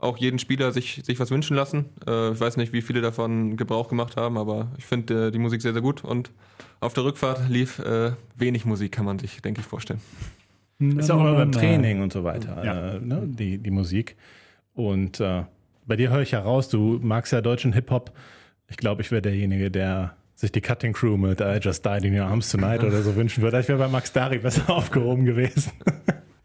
auch 0.00 0.16
jeden 0.18 0.38
Spieler 0.38 0.72
sich, 0.72 1.00
sich 1.04 1.18
was 1.20 1.30
wünschen 1.30 1.56
lassen. 1.56 1.86
Äh, 2.06 2.32
ich 2.32 2.40
weiß 2.40 2.56
nicht, 2.56 2.72
wie 2.72 2.82
viele 2.82 3.00
davon 3.00 3.56
Gebrauch 3.56 3.88
gemacht 3.88 4.16
haben, 4.16 4.36
aber 4.38 4.72
ich 4.78 4.84
finde 4.86 5.28
äh, 5.28 5.30
die 5.30 5.38
Musik 5.38 5.62
sehr, 5.62 5.72
sehr 5.72 5.82
gut. 5.82 6.02
Und 6.04 6.30
auf 6.80 6.94
der 6.94 7.04
Rückfahrt 7.04 7.48
lief 7.48 7.78
äh, 7.80 8.12
wenig 8.36 8.64
Musik, 8.64 8.92
kann 8.92 9.04
man 9.04 9.18
sich, 9.18 9.42
denke 9.42 9.60
ich, 9.60 9.66
vorstellen. 9.66 10.00
Ist 10.78 11.08
ja 11.10 11.14
auch 11.14 11.20
immer 11.20 11.34
beim 11.34 11.52
Training 11.52 12.00
und 12.02 12.12
so 12.12 12.24
weiter, 12.24 12.64
Ja. 12.64 12.94
äh, 12.94 13.00
ne, 13.00 13.22
die, 13.26 13.58
die 13.58 13.70
Musik. 13.70 14.16
Und 14.72 15.20
äh, 15.20 15.42
bei 15.86 15.96
dir 15.96 16.10
höre 16.10 16.22
ich 16.22 16.30
ja 16.30 16.40
raus, 16.40 16.68
du 16.70 16.98
magst 17.02 17.32
ja 17.32 17.42
deutschen 17.42 17.74
Hip-Hop. 17.74 18.12
Ich 18.68 18.78
glaube, 18.78 19.02
ich 19.02 19.10
wäre 19.10 19.20
derjenige, 19.20 19.70
der 19.70 20.16
sich 20.36 20.52
die 20.52 20.62
Cutting 20.62 20.94
Crew 20.94 21.18
mit 21.18 21.42
I 21.42 21.58
Just 21.60 21.84
Died 21.84 22.04
in 22.04 22.18
Your 22.18 22.24
Arms 22.26 22.48
Tonight 22.50 22.82
oder 22.82 23.02
so 23.02 23.14
wünschen 23.14 23.42
würde. 23.42 23.60
Ich 23.60 23.68
wäre 23.68 23.78
bei 23.78 23.88
Max 23.88 24.10
Dari 24.12 24.38
besser 24.38 24.70
aufgehoben 24.74 25.26
gewesen. 25.26 25.72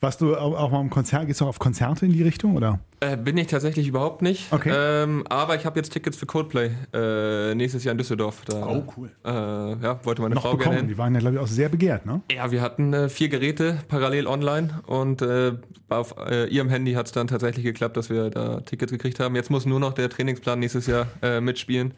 Warst 0.02 0.22
du 0.22 0.36
auch, 0.36 0.72
mal 0.72 0.82
im 0.82 0.89
Konzert? 0.89 1.28
Gehst 1.28 1.41
du 1.41 1.46
auch 1.46 1.50
auf 1.50 1.60
Konzerte 1.60 2.06
in 2.06 2.12
die 2.12 2.22
Richtung? 2.22 2.56
Oder? 2.56 2.80
Äh, 3.00 3.18
bin 3.18 3.38
ich 3.38 3.48
tatsächlich 3.48 3.88
überhaupt 3.88 4.22
nicht. 4.22 4.52
Okay. 4.52 4.72
Ähm, 4.76 5.26
aber 5.30 5.56
ich 5.56 5.66
habe 5.66 5.80
jetzt 5.80 5.91
Tickets 5.91 6.18
für 6.18 6.26
Coldplay 6.26 6.72
äh, 6.93 7.56
nächstes 7.56 7.84
Jahr 7.84 7.93
in 7.93 7.98
Düsseldorf. 7.98 8.43
Da, 8.46 8.84
cool. 8.98 9.10
Äh, 9.24 9.30
ja, 9.30 10.00
wollte 10.04 10.22
meine 10.22 10.36
Noch 10.36 10.43
Frau 10.43 10.52
gerne 10.52 10.60
bekommen. 10.60 10.78
hin. 10.78 10.88
Die 10.88 10.98
waren 10.98 11.14
ja, 11.14 11.20
glaube 11.22 11.36
ich, 11.36 11.41
auch 11.41 11.48
sehr 11.48 11.70
begehrt, 11.70 12.06
ne? 12.06 12.22
Ja, 12.32 12.52
wir 12.52 12.62
hatten 12.62 12.93
äh, 12.93 13.10
vier 13.10 13.30
Geräte 13.30 13.80
parallel 13.88 14.28
online 14.28 14.82
und 14.86 15.22
äh, 15.22 15.54
auf 15.89 16.16
äh, 16.18 16.48
ihrem 16.48 16.70
Handy 16.70 16.93
hat 16.93 17.08
es 17.08 17.12
dann 17.12 17.28
tatsächlich 17.28 17.64
geklappt, 17.66 17.98
dass 17.98 18.10
wir 18.10 18.30
da 18.30 18.62
Tickets 18.62 18.91
gekriegt 18.91 19.20
haben. 19.20 19.36
Jetzt 19.36 19.50
muss 19.50 19.66
nur 19.66 19.80
noch 19.80 19.93
der 19.93 20.10
Trainingsplan 20.10 20.60
nächstes 20.60 20.88
Jahr 20.88 21.08
mitspielen. 21.41 21.93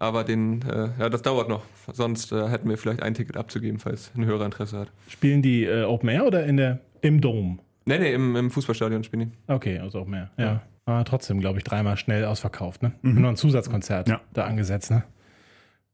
Aber 0.00 0.22
den, 0.24 0.62
äh, 0.62 0.90
ja, 0.98 1.08
das 1.08 1.22
dauert 1.22 1.48
noch. 1.48 1.64
Sonst 1.92 2.30
äh, 2.32 2.48
hätten 2.48 2.68
wir 2.68 2.78
vielleicht 2.78 3.02
ein 3.02 3.14
Ticket 3.14 3.36
abzugeben, 3.36 3.78
falls 3.80 4.12
ein 4.16 4.24
höherer 4.24 4.44
Interesse 4.44 4.78
hat. 4.78 4.92
Spielen 5.08 5.42
die 5.42 5.64
äh, 5.64 5.82
Open 5.84 6.08
Air 6.08 6.24
oder 6.26 6.46
in 6.46 6.56
der, 6.56 6.78
im 7.00 7.20
Dom? 7.20 7.58
Nee, 7.84 7.98
nee, 7.98 8.12
im, 8.12 8.36
im 8.36 8.50
Fußballstadion 8.50 9.02
spielen 9.02 9.30
die. 9.30 9.52
Okay, 9.52 9.78
also 9.78 10.00
Open 10.00 10.14
Air. 10.14 10.30
Ja. 10.36 10.62
Aber 10.86 11.04
trotzdem, 11.04 11.40
glaube 11.40 11.58
ich, 11.58 11.64
dreimal 11.64 11.96
schnell 11.96 12.24
ausverkauft. 12.24 12.82
Ne? 12.82 12.92
Nur 13.02 13.28
ein 13.28 13.36
Zusatzkonzert 13.36 14.08
Ja. 14.08 14.20
da 14.32 14.44
angesetzt. 14.44 14.90
Ne? 14.90 15.02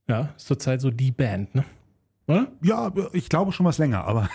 Ja, 0.09 0.29
ist 0.37 0.47
zurzeit 0.47 0.81
so 0.81 0.91
die 0.91 1.11
Band, 1.11 1.55
ne? 1.55 1.65
Oder? 2.29 2.49
Ja, 2.63 2.93
ich 3.13 3.29
glaube 3.29 3.53
schon 3.53 3.67
was 3.67 3.79
länger, 3.79 4.05
aber. 4.05 4.29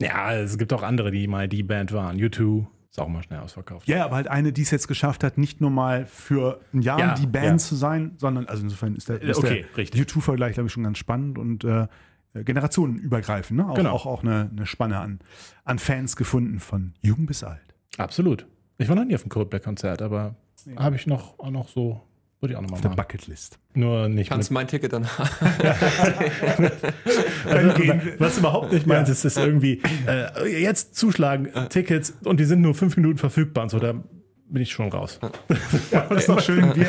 Ja, 0.00 0.34
es 0.34 0.58
gibt 0.58 0.72
auch 0.72 0.82
andere, 0.82 1.10
die 1.10 1.26
mal 1.28 1.48
die 1.48 1.62
Band 1.62 1.92
waren. 1.92 2.16
U2 2.18 2.66
ist 2.90 2.98
auch 3.00 3.08
mal 3.08 3.22
schnell 3.22 3.40
ausverkauft. 3.40 3.86
Ja, 3.88 4.04
aber 4.04 4.16
halt 4.16 4.28
eine, 4.28 4.52
die 4.52 4.62
es 4.62 4.70
jetzt 4.70 4.88
geschafft 4.88 5.22
hat, 5.24 5.36
nicht 5.38 5.60
nur 5.60 5.70
mal 5.70 6.06
für 6.06 6.60
ein 6.72 6.80
Jahr 6.82 6.98
Ja, 6.98 7.14
die 7.14 7.26
Band 7.26 7.44
ja. 7.60 7.68
zu 7.68 7.74
sein, 7.76 8.12
sondern, 8.16 8.46
also 8.46 8.62
insofern 8.62 8.94
ist 8.96 9.08
der, 9.08 9.20
ist 9.20 9.38
Okay, 9.38 9.64
der 9.68 9.76
richtig. 9.76 10.00
U2-Vergleich, 10.02 10.54
glaube 10.54 10.68
ich, 10.68 10.72
schon 10.72 10.84
ganz 10.84 10.98
spannend 10.98 11.38
und 11.38 11.64
äh, 11.64 11.86
generationenübergreifend. 12.66 13.58
Ne? 13.60 13.68
Auch, 13.68 13.74
Genau. 13.74 13.92
auch, 13.92 14.06
auch 14.06 14.22
eine, 14.22 14.50
eine 14.50 14.66
Spanne 14.66 14.98
an, 14.98 15.20
an 15.64 15.78
Fans 15.78 16.16
gefunden, 16.16 16.60
von 16.60 16.94
jung 17.02 17.26
bis 17.26 17.44
alt. 17.44 17.74
Absolut. 17.98 18.46
Ich 18.78 18.88
war 18.88 18.96
noch 18.96 19.04
nie 19.04 19.14
auf 19.14 19.22
einem 19.22 19.30
Coldplay-Konzert, 19.30 20.02
aber 20.02 20.34
habe 20.76 20.96
ich 20.96 21.06
noch, 21.06 21.38
auch 21.38 21.50
noch 21.50 21.68
so, 21.68 22.02
würde 22.40 22.52
ich 22.52 22.56
auch 22.58 22.62
noch 22.62 22.70
mal 22.70 22.74
Auf 22.76 22.80
der 22.82 22.90
machen. 22.90 22.96
Bucketlist. 22.96 23.58
Nur 23.74 24.08
nicht 24.08 24.28
Kannst 24.30 24.50
mit, 24.50 24.54
mein 24.54 24.68
Ticket 24.68 24.92
dann 24.92 25.04
also, 27.48 27.68
Was 28.18 28.38
überhaupt 28.38 28.72
nicht 28.72 28.86
meinst, 28.86 29.10
ist, 29.10 29.24
ist 29.24 29.38
irgendwie 29.38 29.80
äh, 30.06 30.62
jetzt 30.62 30.94
zuschlagen, 30.96 31.48
Tickets 31.70 32.14
und 32.24 32.38
die 32.40 32.44
sind 32.44 32.60
nur 32.60 32.74
fünf 32.74 32.96
Minuten 32.96 33.18
verfügbar 33.18 33.64
und 33.64 33.70
so, 33.70 33.78
da 33.78 33.94
bin 34.48 34.62
ich 34.62 34.70
schon 34.70 34.90
raus. 34.90 35.18
Ja, 35.90 36.02
das 36.08 36.18
ist 36.20 36.28
doch 36.28 36.40
schön. 36.40 36.72
Wir, 36.76 36.86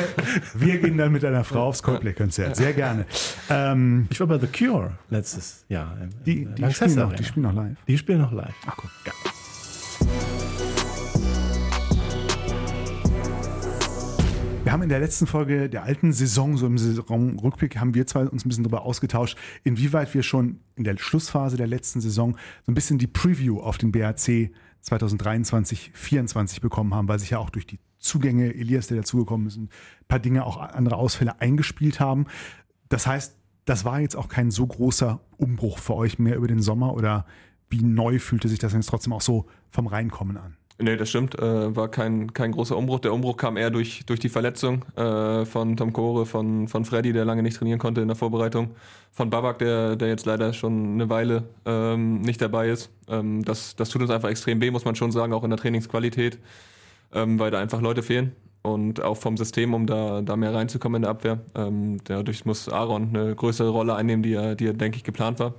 wir 0.54 0.78
gehen 0.78 0.96
dann 0.96 1.10
mit 1.10 1.24
deiner 1.24 1.42
Frau 1.42 1.66
aufs 1.66 1.82
Coldplay-Konzert. 1.82 2.54
Sehr 2.54 2.72
gerne. 2.72 3.04
Ähm, 3.50 4.06
Ich 4.10 4.20
war 4.20 4.28
bei 4.28 4.38
The 4.38 4.46
Cure 4.46 4.92
letztes 5.10 5.64
Jahr. 5.68 5.96
im- 6.00 6.10
die, 6.24 6.42
im 6.42 6.54
die, 6.54 6.62
Lanxess 6.62 6.92
spielen 6.92 7.08
noch, 7.08 7.14
die 7.16 7.24
spielen 7.24 7.42
noch 7.46 7.54
live. 7.54 7.76
die 7.88 7.98
spielen 7.98 8.20
noch 8.20 8.32
live. 8.32 8.54
Ach 8.66 8.76
guck. 8.76 8.90
Wir 14.68 14.72
haben 14.74 14.82
in 14.82 14.90
der 14.90 15.00
letzten 15.00 15.26
Folge 15.26 15.70
der 15.70 15.84
alten 15.84 16.12
Saison, 16.12 16.58
so 16.58 16.66
im 16.66 16.76
Saisonrückblick, 16.76 17.78
haben 17.78 17.94
wir 17.94 18.06
zwei 18.06 18.28
uns 18.28 18.44
ein 18.44 18.50
bisschen 18.50 18.64
darüber 18.64 18.82
ausgetauscht, 18.82 19.38
inwieweit 19.64 20.12
wir 20.12 20.22
schon 20.22 20.60
in 20.76 20.84
der 20.84 20.98
Schlussphase 20.98 21.56
der 21.56 21.66
letzten 21.66 22.02
Saison 22.02 22.36
so 22.66 22.72
ein 22.72 22.74
bisschen 22.74 22.98
die 22.98 23.06
Preview 23.06 23.60
auf 23.60 23.78
den 23.78 23.92
BAC 23.92 24.50
2023, 24.82 25.92
2024 25.94 26.60
bekommen 26.60 26.94
haben, 26.94 27.08
weil 27.08 27.18
sich 27.18 27.30
ja 27.30 27.38
auch 27.38 27.48
durch 27.48 27.66
die 27.66 27.78
Zugänge, 27.98 28.54
Elias, 28.54 28.88
der 28.88 28.98
dazugekommen 28.98 29.46
ist, 29.46 29.56
ein 29.56 29.70
paar 30.06 30.18
Dinge, 30.18 30.44
auch 30.44 30.58
andere 30.58 30.96
Ausfälle 30.96 31.40
eingespielt 31.40 31.98
haben. 31.98 32.26
Das 32.90 33.06
heißt, 33.06 33.36
das 33.64 33.86
war 33.86 34.00
jetzt 34.00 34.16
auch 34.16 34.28
kein 34.28 34.50
so 34.50 34.66
großer 34.66 35.18
Umbruch 35.38 35.78
für 35.78 35.94
euch 35.94 36.18
mehr 36.18 36.36
über 36.36 36.46
den 36.46 36.60
Sommer 36.60 36.92
oder 36.92 37.24
wie 37.70 37.82
neu 37.82 38.18
fühlte 38.18 38.48
sich 38.48 38.58
das 38.58 38.74
jetzt 38.74 38.90
trotzdem 38.90 39.14
auch 39.14 39.22
so 39.22 39.46
vom 39.70 39.86
Reinkommen 39.86 40.36
an? 40.36 40.58
Nee, 40.80 40.96
das 40.96 41.08
stimmt. 41.08 41.36
Äh, 41.36 41.74
war 41.74 41.88
kein, 41.88 42.32
kein 42.32 42.52
großer 42.52 42.76
Umbruch. 42.76 43.00
Der 43.00 43.12
Umbruch 43.12 43.36
kam 43.36 43.56
eher 43.56 43.70
durch, 43.70 44.06
durch 44.06 44.20
die 44.20 44.28
Verletzung 44.28 44.84
äh, 44.94 45.44
von 45.44 45.76
Tom 45.76 45.92
Kore, 45.92 46.24
von, 46.24 46.68
von 46.68 46.84
Freddy, 46.84 47.12
der 47.12 47.24
lange 47.24 47.42
nicht 47.42 47.56
trainieren 47.56 47.80
konnte 47.80 48.00
in 48.00 48.06
der 48.06 48.16
Vorbereitung, 48.16 48.70
von 49.10 49.28
Babak, 49.28 49.58
der, 49.58 49.96
der 49.96 50.06
jetzt 50.06 50.24
leider 50.24 50.52
schon 50.52 50.94
eine 50.94 51.10
Weile 51.10 51.48
ähm, 51.66 52.20
nicht 52.20 52.40
dabei 52.40 52.68
ist. 52.68 52.90
Ähm, 53.08 53.44
das, 53.44 53.74
das 53.74 53.88
tut 53.88 54.02
uns 54.02 54.10
einfach 54.12 54.28
extrem 54.28 54.60
weh, 54.60 54.70
muss 54.70 54.84
man 54.84 54.94
schon 54.94 55.10
sagen, 55.10 55.32
auch 55.32 55.42
in 55.42 55.50
der 55.50 55.58
Trainingsqualität, 55.58 56.38
ähm, 57.12 57.40
weil 57.40 57.50
da 57.50 57.58
einfach 57.58 57.80
Leute 57.80 58.04
fehlen. 58.04 58.36
Und 58.62 59.02
auch 59.02 59.16
vom 59.16 59.36
System, 59.36 59.74
um 59.74 59.86
da, 59.86 60.20
da 60.22 60.36
mehr 60.36 60.54
reinzukommen 60.54 60.96
in 60.96 61.02
der 61.02 61.10
Abwehr. 61.10 61.40
Ähm, 61.56 61.98
dadurch 62.04 62.44
muss 62.44 62.68
Aaron 62.68 63.08
eine 63.16 63.34
größere 63.34 63.70
Rolle 63.70 63.96
einnehmen, 63.96 64.22
die 64.22 64.34
er, 64.34 64.54
die 64.54 64.66
er 64.66 64.74
denke 64.74 64.98
ich, 64.98 65.04
geplant 65.04 65.40
war. 65.40 65.54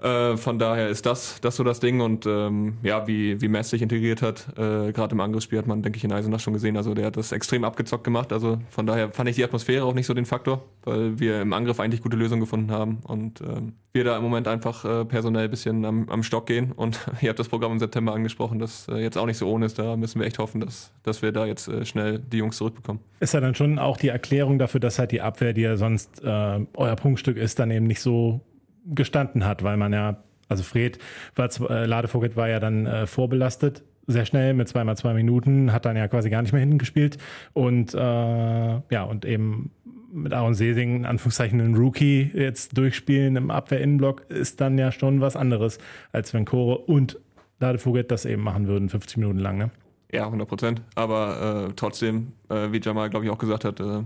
Äh, 0.00 0.36
von 0.36 0.58
daher 0.58 0.88
ist 0.88 1.04
das, 1.04 1.40
das 1.42 1.56
so 1.56 1.64
das 1.64 1.78
Ding 1.80 2.00
und 2.00 2.24
ähm, 2.24 2.78
ja, 2.82 3.06
wie, 3.06 3.40
wie 3.40 3.48
Mess 3.48 3.70
sich 3.70 3.82
integriert 3.82 4.22
hat, 4.22 4.48
äh, 4.56 4.92
gerade 4.92 5.12
im 5.12 5.20
Angriffsspiel 5.20 5.58
hat 5.58 5.66
man, 5.66 5.82
denke 5.82 5.98
ich, 5.98 6.04
in 6.04 6.12
Eisenach 6.12 6.40
schon 6.40 6.54
gesehen. 6.54 6.76
Also 6.76 6.94
der 6.94 7.06
hat 7.06 7.16
das 7.16 7.30
extrem 7.30 7.62
abgezockt 7.64 8.04
gemacht. 8.04 8.32
Also 8.32 8.58
von 8.70 8.86
daher 8.86 9.10
fand 9.10 9.28
ich 9.28 9.36
die 9.36 9.44
Atmosphäre 9.44 9.84
auch 9.84 9.94
nicht 9.94 10.06
so 10.06 10.14
den 10.14 10.24
Faktor, 10.24 10.64
weil 10.84 11.18
wir 11.18 11.42
im 11.42 11.52
Angriff 11.52 11.78
eigentlich 11.78 12.02
gute 12.02 12.16
Lösungen 12.16 12.40
gefunden 12.40 12.70
haben 12.70 13.00
und 13.04 13.42
ähm, 13.42 13.74
wir 13.92 14.04
da 14.04 14.16
im 14.16 14.22
Moment 14.22 14.48
einfach 14.48 14.84
äh, 14.86 15.04
personell 15.04 15.44
ein 15.44 15.50
bisschen 15.50 15.84
am, 15.84 16.08
am 16.08 16.22
Stock 16.22 16.46
gehen. 16.46 16.72
Und 16.72 16.98
ihr 17.20 17.28
habt 17.28 17.38
das 17.38 17.48
Programm 17.48 17.72
im 17.72 17.78
September 17.78 18.14
angesprochen, 18.14 18.58
das 18.58 18.88
äh, 18.88 18.96
jetzt 18.96 19.18
auch 19.18 19.26
nicht 19.26 19.36
so 19.36 19.46
ohne 19.48 19.66
ist. 19.66 19.78
Da 19.78 19.96
müssen 19.96 20.18
wir 20.20 20.26
echt 20.26 20.38
hoffen, 20.38 20.60
dass, 20.60 20.90
dass 21.02 21.20
wir 21.20 21.32
da 21.32 21.44
jetzt 21.44 21.68
äh, 21.68 21.84
schnell 21.84 22.18
die 22.18 22.38
Jungs 22.38 22.56
zurückbekommen. 22.56 23.02
Ist 23.20 23.34
ja 23.34 23.40
dann 23.40 23.54
schon 23.54 23.78
auch 23.78 23.98
die 23.98 24.08
Erklärung 24.08 24.58
dafür, 24.58 24.80
dass 24.80 24.98
halt 24.98 25.12
die 25.12 25.20
Abwehr, 25.20 25.52
die 25.52 25.60
ja 25.60 25.76
sonst 25.76 26.24
äh, 26.24 26.66
euer 26.74 26.96
Prunkstück 26.96 27.36
ist, 27.36 27.58
dann 27.58 27.70
eben 27.70 27.86
nicht 27.86 28.00
so 28.00 28.40
gestanden 28.86 29.44
hat, 29.44 29.62
weil 29.62 29.76
man 29.76 29.92
ja, 29.92 30.16
also 30.48 30.62
Fred, 30.62 30.98
war, 31.34 31.48
äh, 31.70 31.86
Ladevogel 31.86 32.36
war 32.36 32.48
ja 32.48 32.60
dann 32.60 32.86
äh, 32.86 33.06
vorbelastet, 33.06 33.82
sehr 34.06 34.26
schnell 34.26 34.54
mit 34.54 34.68
zweimal 34.68 34.96
zwei 34.96 35.14
Minuten, 35.14 35.72
hat 35.72 35.84
dann 35.84 35.96
ja 35.96 36.08
quasi 36.08 36.28
gar 36.30 36.42
nicht 36.42 36.52
mehr 36.52 36.60
hinten 36.60 36.78
gespielt 36.78 37.18
und 37.52 37.94
äh, 37.94 37.98
ja, 37.98 39.02
und 39.04 39.24
eben 39.24 39.70
mit 40.12 40.32
Aaron 40.32 40.54
Sesing, 40.54 40.96
in 40.96 41.06
Anführungszeichen 41.06 41.60
ein 41.60 41.74
Rookie, 41.74 42.30
jetzt 42.34 42.76
durchspielen 42.76 43.36
im 43.36 43.50
Abwehr-Innenblock, 43.50 44.26
ist 44.28 44.60
dann 44.60 44.76
ja 44.76 44.92
schon 44.92 45.20
was 45.20 45.36
anderes, 45.36 45.78
als 46.12 46.34
wenn 46.34 46.44
Kore 46.44 46.78
und 46.78 47.18
Ladevogel 47.60 48.04
das 48.04 48.24
eben 48.26 48.42
machen 48.42 48.66
würden, 48.66 48.88
50 48.88 49.16
Minuten 49.18 49.38
lang, 49.38 49.56
ne? 49.56 49.70
Ja, 50.12 50.26
100 50.26 50.46
Prozent. 50.46 50.82
Aber 50.94 51.68
äh, 51.68 51.72
trotzdem, 51.74 52.32
äh, 52.50 52.70
wie 52.70 52.80
Jamal, 52.82 53.08
glaube 53.08 53.24
ich, 53.24 53.30
auch 53.30 53.38
gesagt 53.38 53.64
hat, 53.64 53.80
äh, 53.80 54.02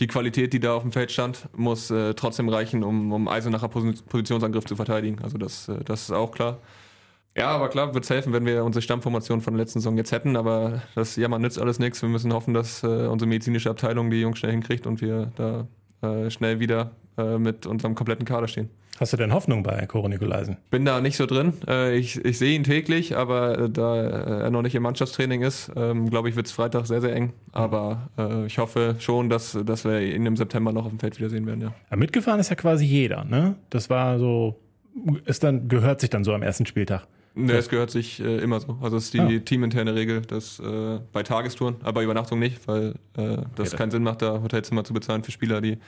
die 0.00 0.06
Qualität, 0.06 0.52
die 0.52 0.60
da 0.60 0.74
auf 0.74 0.82
dem 0.82 0.92
Feld 0.92 1.10
stand, 1.10 1.48
muss 1.56 1.90
äh, 1.90 2.14
trotzdem 2.14 2.48
reichen, 2.48 2.84
um, 2.84 3.12
um 3.12 3.28
Eisenacher 3.28 3.68
Pos 3.68 4.02
Positionsangriff 4.02 4.64
zu 4.64 4.76
verteidigen. 4.76 5.20
Also 5.22 5.38
das, 5.38 5.68
äh, 5.68 5.82
das 5.84 6.02
ist 6.02 6.12
auch 6.12 6.30
klar. 6.30 6.58
Ja, 7.36 7.48
aber 7.50 7.68
klar, 7.68 7.94
wird 7.94 8.04
es 8.04 8.10
helfen, 8.10 8.32
wenn 8.32 8.46
wir 8.46 8.64
unsere 8.64 8.82
Stammformation 8.82 9.40
von 9.40 9.54
der 9.54 9.62
letzten 9.62 9.80
Saison 9.80 9.96
jetzt 9.96 10.10
hätten, 10.10 10.36
aber 10.36 10.82
das 10.94 11.16
Jammern 11.16 11.42
nützt 11.42 11.58
alles 11.60 11.78
nichts. 11.78 12.02
Wir 12.02 12.08
müssen 12.08 12.32
hoffen, 12.32 12.54
dass 12.54 12.82
äh, 12.82 12.86
unsere 12.86 13.28
medizinische 13.28 13.70
Abteilung 13.70 14.10
die 14.10 14.20
Jungs 14.20 14.38
schnell 14.38 14.52
hinkriegt 14.52 14.86
und 14.86 15.00
wir 15.00 15.30
da 15.36 15.66
äh, 16.02 16.30
schnell 16.30 16.58
wieder 16.58 16.92
äh, 17.16 17.38
mit 17.38 17.66
unserem 17.66 17.94
kompletten 17.94 18.24
Kader 18.24 18.48
stehen. 18.48 18.70
Hast 19.00 19.12
du 19.12 19.16
denn 19.16 19.32
Hoffnung 19.32 19.62
bei 19.62 19.86
Koro 19.86 20.08
Nikolaisen? 20.08 20.56
Bin 20.70 20.84
da 20.84 21.00
nicht 21.00 21.16
so 21.16 21.26
drin. 21.26 21.52
Äh, 21.68 21.96
ich, 21.96 22.24
ich 22.24 22.38
sehe 22.38 22.54
ihn 22.56 22.64
täglich, 22.64 23.16
aber 23.16 23.58
äh, 23.58 23.70
da 23.70 23.96
er 23.96 24.50
noch 24.50 24.62
nicht 24.62 24.74
im 24.74 24.82
Mannschaftstraining 24.82 25.42
ist, 25.42 25.70
ähm, 25.76 26.10
glaube 26.10 26.28
ich, 26.28 26.36
wird 26.36 26.46
es 26.46 26.52
Freitag 26.52 26.86
sehr, 26.86 27.00
sehr 27.00 27.14
eng. 27.14 27.32
Aber 27.52 28.08
äh, 28.18 28.46
ich 28.46 28.58
hoffe 28.58 28.96
schon, 28.98 29.30
dass, 29.30 29.56
dass 29.64 29.84
wir 29.84 30.00
ihn 30.00 30.26
im 30.26 30.36
September 30.36 30.72
noch 30.72 30.84
auf 30.84 30.90
dem 30.90 30.98
Feld 30.98 31.18
wiedersehen 31.18 31.46
werden. 31.46 31.60
Ja. 31.60 31.74
Ja, 31.90 31.96
mitgefahren 31.96 32.40
ist 32.40 32.50
ja 32.50 32.56
quasi 32.56 32.84
jeder, 32.84 33.24
ne? 33.24 33.54
Das 33.70 33.88
war 33.88 34.18
so, 34.18 34.58
ist 35.26 35.44
dann, 35.44 35.68
gehört 35.68 36.00
sich 36.00 36.10
dann 36.10 36.24
so 36.24 36.32
am 36.34 36.42
ersten 36.42 36.66
Spieltag. 36.66 37.06
Ne, 37.34 37.52
es 37.52 37.68
gehört 37.68 37.90
sich 37.92 38.18
äh, 38.18 38.38
immer 38.38 38.58
so. 38.58 38.78
Also 38.82 38.96
es 38.96 39.04
ist 39.04 39.14
die 39.14 39.20
Ah. 39.20 39.38
teaminterne 39.44 39.94
Regel, 39.94 40.22
dass 40.22 40.58
äh, 40.58 40.98
bei 41.12 41.22
Tagestouren, 41.22 41.76
aber 41.84 42.02
Übernachtung 42.02 42.40
nicht, 42.40 42.66
weil 42.66 42.94
äh, 43.16 43.36
das 43.54 43.68
Okay. 43.68 43.76
keinen 43.76 43.90
Sinn 43.92 44.02
macht, 44.02 44.22
da 44.22 44.42
Hotelzimmer 44.42 44.82
zu 44.82 44.92
bezahlen 44.92 45.22
für 45.22 45.30
Spieler, 45.30 45.60
die 45.60 45.78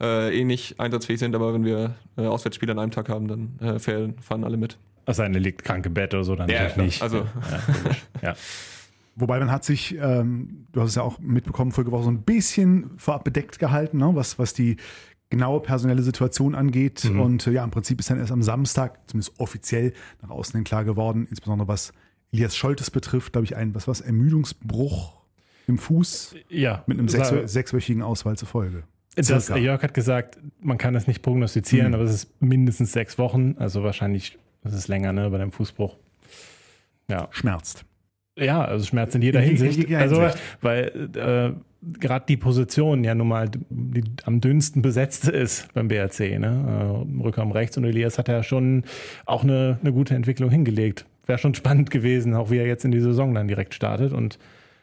äh, 0.00 0.38
eh 0.38 0.44
nicht 0.44 0.80
einsatzfähig 0.80 1.18
sind. 1.18 1.34
Aber 1.34 1.54
wenn 1.54 1.64
wir 1.64 1.94
äh, 2.16 2.22
Auswärtsspiele 2.22 2.72
an 2.72 2.78
einem 2.78 2.90
Tag 2.90 3.08
haben, 3.08 3.28
dann 3.28 3.58
äh, 3.60 3.78
fahren, 3.78 4.14
fahren 4.20 4.44
alle 4.44 4.56
mit. 4.56 4.78
Denn, 5.06 5.34
er 5.34 5.40
liegt 5.40 5.64
krank 5.64 5.84
im 5.86 5.94
Bett 5.94 6.14
oder 6.14 6.24
so, 6.24 6.36
dann 6.36 6.48
Ja, 6.48 6.64
natürlich 6.64 6.74
klar. 6.74 6.86
nicht. 6.86 7.02
Also- 7.02 7.26
ja. 8.22 8.34
Wobei 9.16 9.38
man 9.38 9.50
hat 9.50 9.64
sich, 9.64 9.96
ähm, 10.00 10.66
du 10.72 10.80
hast 10.80 10.90
es 10.90 10.94
ja 10.94 11.02
auch 11.02 11.18
mitbekommen, 11.18 11.72
vorige 11.72 11.90
Woche 11.90 12.04
so 12.04 12.10
ein 12.10 12.22
bisschen 12.22 12.92
vorab 12.96 13.24
bedeckt 13.24 13.58
gehalten, 13.58 13.98
ne? 13.98 14.10
was, 14.14 14.38
was 14.38 14.54
die 14.54 14.76
genaue 15.30 15.60
personelle 15.60 16.02
Situation 16.02 16.54
angeht. 16.54 17.04
Mhm. 17.04 17.20
Und 17.20 17.46
äh, 17.46 17.52
ja, 17.52 17.64
im 17.64 17.70
Prinzip 17.70 18.00
ist 18.00 18.08
dann 18.08 18.18
erst 18.18 18.32
am 18.32 18.42
Samstag, 18.42 18.98
zumindest 19.08 19.38
offiziell, 19.38 19.92
nach 20.22 20.30
außen 20.30 20.54
hin 20.54 20.64
klar 20.64 20.84
geworden, 20.84 21.26
insbesondere 21.28 21.68
was 21.68 21.92
Elias 22.32 22.56
Scholtes 22.56 22.90
betrifft, 22.90 23.32
glaube 23.32 23.44
ich, 23.44 23.56
ein 23.56 23.74
was, 23.74 23.88
was 23.88 24.00
Ermüdungsbruch 24.00 25.20
im 25.66 25.78
Fuß 25.78 26.36
ja 26.48 26.82
mit 26.86 26.98
einem 26.98 27.08
sechswöchigen 27.08 28.02
Ausfall 28.02 28.36
zur 28.36 28.48
Folge. 28.48 28.84
Das. 29.16 29.48
Jörg 29.48 29.82
hat 29.82 29.92
gesagt, 29.94 30.38
man 30.60 30.78
kann 30.78 30.94
es 30.94 31.06
nicht 31.06 31.20
prognostizieren, 31.22 31.88
Mhm. 31.88 31.94
aber 31.94 32.04
es 32.04 32.12
ist 32.14 32.42
mindestens 32.42 32.92
sechs 32.92 33.18
Wochen, 33.18 33.56
also 33.58 33.82
wahrscheinlich 33.82 34.38
ist 34.64 34.72
es 34.74 34.88
länger, 34.88 35.12
ne, 35.12 35.28
bei 35.30 35.38
dem 35.38 35.50
Fußbruch. 35.52 35.96
Ja, 37.08 37.28
Schmerzt. 37.32 37.84
ja, 38.38 38.64
also 38.64 38.84
Schmerz 38.86 39.14
in 39.14 39.22
jeder 39.22 39.40
In 39.42 39.48
Hinsicht. 39.48 39.78
in 39.80 39.88
jeder 39.88 40.00
Also, 40.00 40.20
Hinsicht. 40.22 40.38
weil 40.60 41.10
äh, 41.16 41.98
gerade 41.98 42.24
die 42.28 42.36
Position 42.36 43.02
ja 43.02 43.14
nun 43.14 43.28
mal 43.28 43.50
die 43.68 44.04
am 44.24 44.40
dünnsten 44.40 44.80
besetzt 44.82 45.28
ist 45.28 45.72
beim 45.74 45.88
BRC, 45.88 46.38
ne? 46.38 47.04
Äh, 47.18 47.22
Rückraum 47.22 47.50
rechts 47.52 47.76
und 47.76 47.84
Elias 47.84 48.16
hat 48.18 48.28
ja 48.28 48.42
schon 48.44 48.84
auch 49.26 49.42
eine, 49.42 49.78
eine 49.80 49.92
gute 49.92 50.14
Entwicklung 50.14 50.50
hingelegt. 50.50 51.04
Wäre 51.26 51.38
schon 51.38 51.54
spannend 51.54 51.90
gewesen, 51.90 52.34
auch 52.34 52.50
wie 52.50 52.58
er 52.58 52.66
jetzt 52.66 52.84
in 52.84 52.92
die 52.92 53.00
Saison 53.00 53.34
dann 53.34 53.48
direkt 53.48 53.74
startet 53.74 54.12
und 54.12 54.38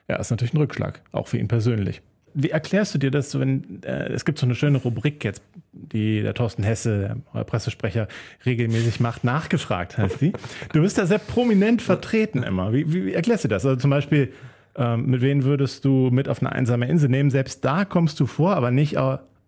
ja, 0.09 0.15
ist 0.17 0.32
natürlich 0.32 0.53
ein 0.53 0.57
Rückschlag, 0.57 1.01
auch 1.11 1.28
für 1.28 1.38
ihn 1.38 1.47
persönlich. 1.47 2.01
Wie 2.39 2.51
erklärst 2.51 2.93
du 2.93 2.99
dir 2.99 3.09
das, 3.09 3.39
wenn 3.39 3.81
äh, 3.83 4.09
es 4.09 4.23
gibt 4.23 4.38
so 4.38 4.45
eine 4.45 4.53
schöne 4.53 4.77
Rubrik 4.77 5.23
jetzt, 5.23 5.41
die 5.71 6.21
der 6.21 6.35
Thorsten 6.35 6.61
Hesse, 6.61 7.17
der 7.33 7.43
Pressesprecher, 7.43 8.07
regelmäßig 8.45 8.99
macht, 8.99 9.23
nachgefragt 9.23 9.97
heißt 9.97 10.21
die. 10.21 10.33
Du 10.71 10.81
bist 10.81 10.99
da 10.99 11.07
sehr 11.07 11.17
prominent 11.17 11.81
vertreten 11.81 12.43
immer. 12.43 12.73
Wie, 12.73 12.93
wie, 12.93 13.05
wie 13.05 13.13
erklärst 13.13 13.45
du 13.45 13.47
das? 13.47 13.65
Also 13.65 13.77
zum 13.77 13.89
Beispiel, 13.89 14.33
ähm, 14.75 15.07
mit 15.07 15.21
wem 15.21 15.45
würdest 15.45 15.83
du 15.83 16.11
mit 16.11 16.29
auf 16.29 16.41
eine 16.41 16.51
einsame 16.51 16.88
Insel 16.88 17.09
nehmen? 17.09 17.31
Selbst 17.31 17.65
da 17.65 17.85
kommst 17.85 18.19
du 18.19 18.27
vor, 18.27 18.55
aber 18.55 18.69
nicht 18.69 18.97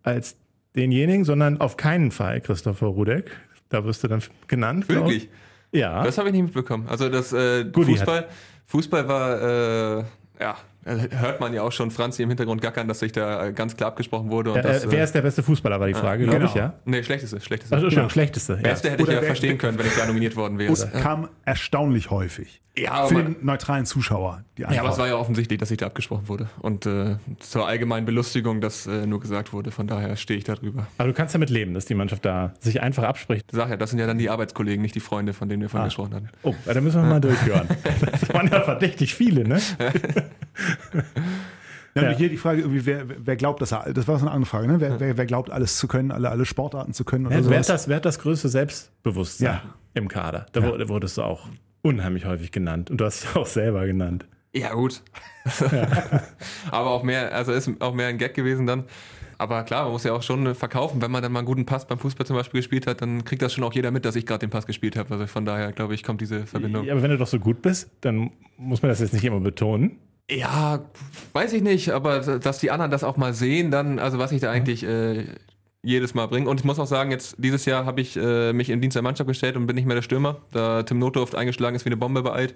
als 0.02 0.36
denjenigen, 0.74 1.24
sondern 1.24 1.60
auf 1.60 1.76
keinen 1.76 2.10
Fall 2.10 2.40
Christopher 2.40 2.88
Rudek. 2.88 3.30
Da 3.68 3.84
wirst 3.84 4.02
du 4.02 4.08
dann 4.08 4.20
genannt. 4.48 4.88
Wirklich? 4.88 5.28
Ja. 5.70 6.02
Das 6.02 6.18
habe 6.18 6.28
ich 6.28 6.32
nicht 6.32 6.42
mitbekommen. 6.42 6.88
Also 6.88 7.08
das 7.08 7.32
äh, 7.32 7.64
Fußball, 7.72 8.26
Fußball 8.66 9.06
war, 9.06 10.00
äh, 10.00 10.04
ja, 10.40 10.56
hört 10.84 11.40
man 11.40 11.52
ja 11.52 11.62
auch 11.62 11.72
schon 11.72 11.90
Franzi 11.90 12.22
im 12.22 12.28
Hintergrund 12.30 12.62
gackern, 12.62 12.88
dass 12.88 13.00
sich 13.00 13.12
da 13.12 13.46
äh, 13.48 13.52
ganz 13.52 13.76
klar 13.76 13.88
abgesprochen 13.88 14.30
wurde. 14.30 14.50
Und 14.50 14.56
Ja, 14.56 14.62
das, 14.62 14.84
äh, 14.84 14.90
wer 14.90 15.04
ist 15.04 15.14
der 15.14 15.22
beste 15.22 15.42
Fußballer, 15.42 15.78
war 15.78 15.86
die 15.86 15.94
Frage, 15.94 16.24
glaube 16.24 16.44
ich, 16.44 16.52
genau. 16.52 16.64
ja. 16.66 16.74
Nee, 16.84 17.02
schlechteste, 17.02 17.40
schlechteste. 17.40 17.74
Also, 17.74 17.86
Entschuldigung, 17.86 18.08
Ja. 18.08 18.12
schlechteste. 18.12 18.52
Ja. 18.54 18.58
Beste 18.62 18.90
hätte 18.90 19.02
ich 19.02 19.08
Oder 19.08 19.16
ja 19.16 19.20
wer- 19.22 19.26
verstehen 19.28 19.58
können, 19.58 19.78
wenn 19.78 19.86
ich 19.86 19.96
da 19.96 20.06
nominiert 20.06 20.36
worden 20.36 20.58
wäre. 20.58 20.70
Und 20.72 20.92
kam 20.94 21.28
erstaunlich 21.44 22.10
häufig. 22.10 22.60
Ja, 22.78 22.92
aber 22.92 23.08
Für 23.08 23.22
den 23.24 23.36
neutralen 23.42 23.84
Zuschauer. 23.84 24.44
Die 24.56 24.62
Ja, 24.62 24.68
aber 24.80 24.90
es 24.90 24.96
war 24.98 25.08
ja 25.08 25.16
offensichtlich, 25.16 25.58
dass 25.58 25.70
sich 25.70 25.78
da 25.78 25.86
abgesprochen 25.86 26.28
wurde. 26.28 26.48
Und 26.60 26.86
äh, 26.86 27.16
zur 27.40 27.66
allgemeinen 27.66 28.06
Belustigung, 28.06 28.60
dass 28.60 28.86
äh, 28.86 29.06
nur 29.06 29.18
gesagt 29.20 29.52
wurde. 29.52 29.72
Von 29.72 29.88
daher 29.88 30.16
stehe 30.16 30.38
ich 30.38 30.44
da 30.44 30.54
drüber. 30.54 30.86
Aber 30.96 31.08
du 31.08 31.12
kannst 31.14 31.34
damit 31.34 31.50
leben, 31.50 31.74
dass 31.74 31.84
die 31.86 31.94
Mannschaft 31.94 32.24
da 32.24 32.54
sich 32.60 32.80
einfach 32.80 33.02
abspricht. 33.02 33.46
Ich 33.50 33.56
sag 33.56 33.70
ja, 33.70 33.76
das 33.76 33.90
sind 33.90 33.98
ja 33.98 34.06
dann 34.06 34.18
die 34.18 34.30
Arbeitskollegen, 34.30 34.80
nicht 34.80 34.94
die 34.94 35.00
Freunde, 35.00 35.32
von 35.34 35.48
denen 35.48 35.60
wir 35.62 35.68
vorhin 35.68 35.88
gesprochen 35.88 36.14
hatten. 36.14 36.28
Oh, 36.44 36.54
ja, 36.64 36.72
da 36.72 36.80
müssen 36.80 37.02
wir 37.02 37.08
mal 37.08 37.20
durchhören. 37.20 37.66
Das 38.12 38.32
waren 38.32 38.48
ja 38.48 38.60
verdächtig 38.62 39.14
viele, 39.14 39.46
ne? 39.46 39.60
Ja, 41.94 42.02
Ja. 42.02 42.10
Hier 42.10 42.28
die 42.28 42.36
Frage, 42.36 42.60
irgendwie, 42.60 42.86
wer, 42.86 43.04
wer 43.26 43.36
glaubt, 43.36 43.60
dass 43.60 43.72
er, 43.72 43.92
das 43.92 44.06
war 44.06 44.16
so 44.18 44.24
eine 44.24 44.30
andere 44.32 44.48
Frage, 44.48 44.68
ne? 44.68 44.80
wer, 44.80 45.00
wer, 45.00 45.16
wer 45.16 45.26
glaubt, 45.26 45.50
alles 45.50 45.76
zu 45.76 45.88
können, 45.88 46.12
alle, 46.12 46.30
alle 46.30 46.46
Sportarten 46.46 46.92
zu 46.92 47.04
können 47.04 47.26
oder 47.26 47.50
wer, 47.50 47.58
hat 47.58 47.68
das, 47.68 47.88
wer 47.88 47.96
hat 47.96 48.04
das 48.04 48.20
größte 48.20 48.48
Selbstbewusstsein 48.48 49.46
Ja. 49.46 49.62
im 49.94 50.06
Kader? 50.06 50.46
Da 50.52 50.62
wurde, 50.62 50.88
wurdest 50.88 51.18
du 51.18 51.22
auch 51.22 51.48
unheimlich 51.82 52.26
häufig 52.26 52.52
genannt. 52.52 52.90
Und 52.90 53.00
du 53.00 53.04
hast 53.04 53.24
dich 53.24 53.34
auch 53.34 53.46
selber 53.46 53.86
genannt. 53.86 54.26
Ja, 54.52 54.72
gut. 54.74 55.02
aber 56.70 56.90
auch 56.90 57.02
mehr, 57.02 57.34
also 57.34 57.52
ist 57.52 57.70
auch 57.80 57.94
mehr 57.94 58.08
ein 58.08 58.18
Gag 58.18 58.34
gewesen 58.34 58.66
dann. 58.66 58.84
Aber 59.38 59.62
klar, 59.62 59.84
man 59.84 59.92
muss 59.92 60.04
ja 60.04 60.12
auch 60.12 60.22
schon 60.22 60.54
verkaufen. 60.54 61.00
Wenn 61.00 61.10
man 61.10 61.22
dann 61.22 61.32
mal 61.32 61.38
einen 61.40 61.46
guten 61.46 61.64
Pass 61.64 61.86
beim 61.86 61.98
Fußball 61.98 62.26
zum 62.26 62.36
Beispiel 62.36 62.60
gespielt 62.60 62.86
hat, 62.86 63.00
dann 63.00 63.24
kriegt 63.24 63.40
das 63.40 63.54
schon 63.54 63.64
auch 63.64 63.72
jeder 63.72 63.90
mit, 63.90 64.04
dass 64.04 64.14
ich 64.16 64.26
gerade 64.26 64.40
den 64.46 64.50
Pass 64.50 64.66
gespielt 64.66 64.96
habe. 64.96 65.14
Also 65.14 65.26
von 65.26 65.44
daher, 65.46 65.72
glaube 65.72 65.94
ich, 65.94 66.02
kommt 66.02 66.20
diese 66.20 66.46
Verbindung. 66.46 66.84
Ja, 66.84 66.92
aber 66.92 67.02
wenn 67.02 67.10
du 67.10 67.16
doch 67.16 67.26
so 67.26 67.38
gut 67.38 67.62
bist, 67.62 67.90
dann 68.02 68.30
muss 68.58 68.82
man 68.82 68.90
das 68.90 69.00
jetzt 69.00 69.14
nicht 69.14 69.24
immer 69.24 69.40
betonen. 69.40 69.98
Ja, 70.30 70.80
weiß 71.32 71.52
ich 71.54 71.62
nicht, 71.62 71.90
aber 71.90 72.20
dass 72.20 72.58
die 72.58 72.70
anderen 72.70 72.90
das 72.90 73.02
auch 73.02 73.16
mal 73.16 73.34
sehen, 73.34 73.70
dann, 73.70 73.98
also 73.98 74.18
was 74.18 74.30
ich 74.32 74.40
da 74.40 74.50
eigentlich 74.50 74.84
äh, 74.84 75.24
jedes 75.82 76.14
Mal 76.14 76.26
bringe. 76.26 76.48
Und 76.48 76.60
ich 76.60 76.64
muss 76.64 76.78
auch 76.78 76.86
sagen, 76.86 77.10
jetzt 77.10 77.34
dieses 77.38 77.64
Jahr 77.64 77.84
habe 77.84 78.00
ich 78.00 78.16
äh, 78.16 78.52
mich 78.52 78.70
in 78.70 78.80
Dienst 78.80 78.94
der 78.94 79.02
Mannschaft 79.02 79.28
gestellt 79.28 79.56
und 79.56 79.66
bin 79.66 79.76
nicht 79.76 79.86
mehr 79.86 79.96
der 79.96 80.02
Stürmer, 80.02 80.36
da 80.52 80.82
Tim 80.82 80.98
Notdurft 80.98 81.34
eingeschlagen 81.34 81.74
ist 81.74 81.84
wie 81.84 81.88
eine 81.88 81.96
Bombe 81.96 82.22
beeilt, 82.22 82.54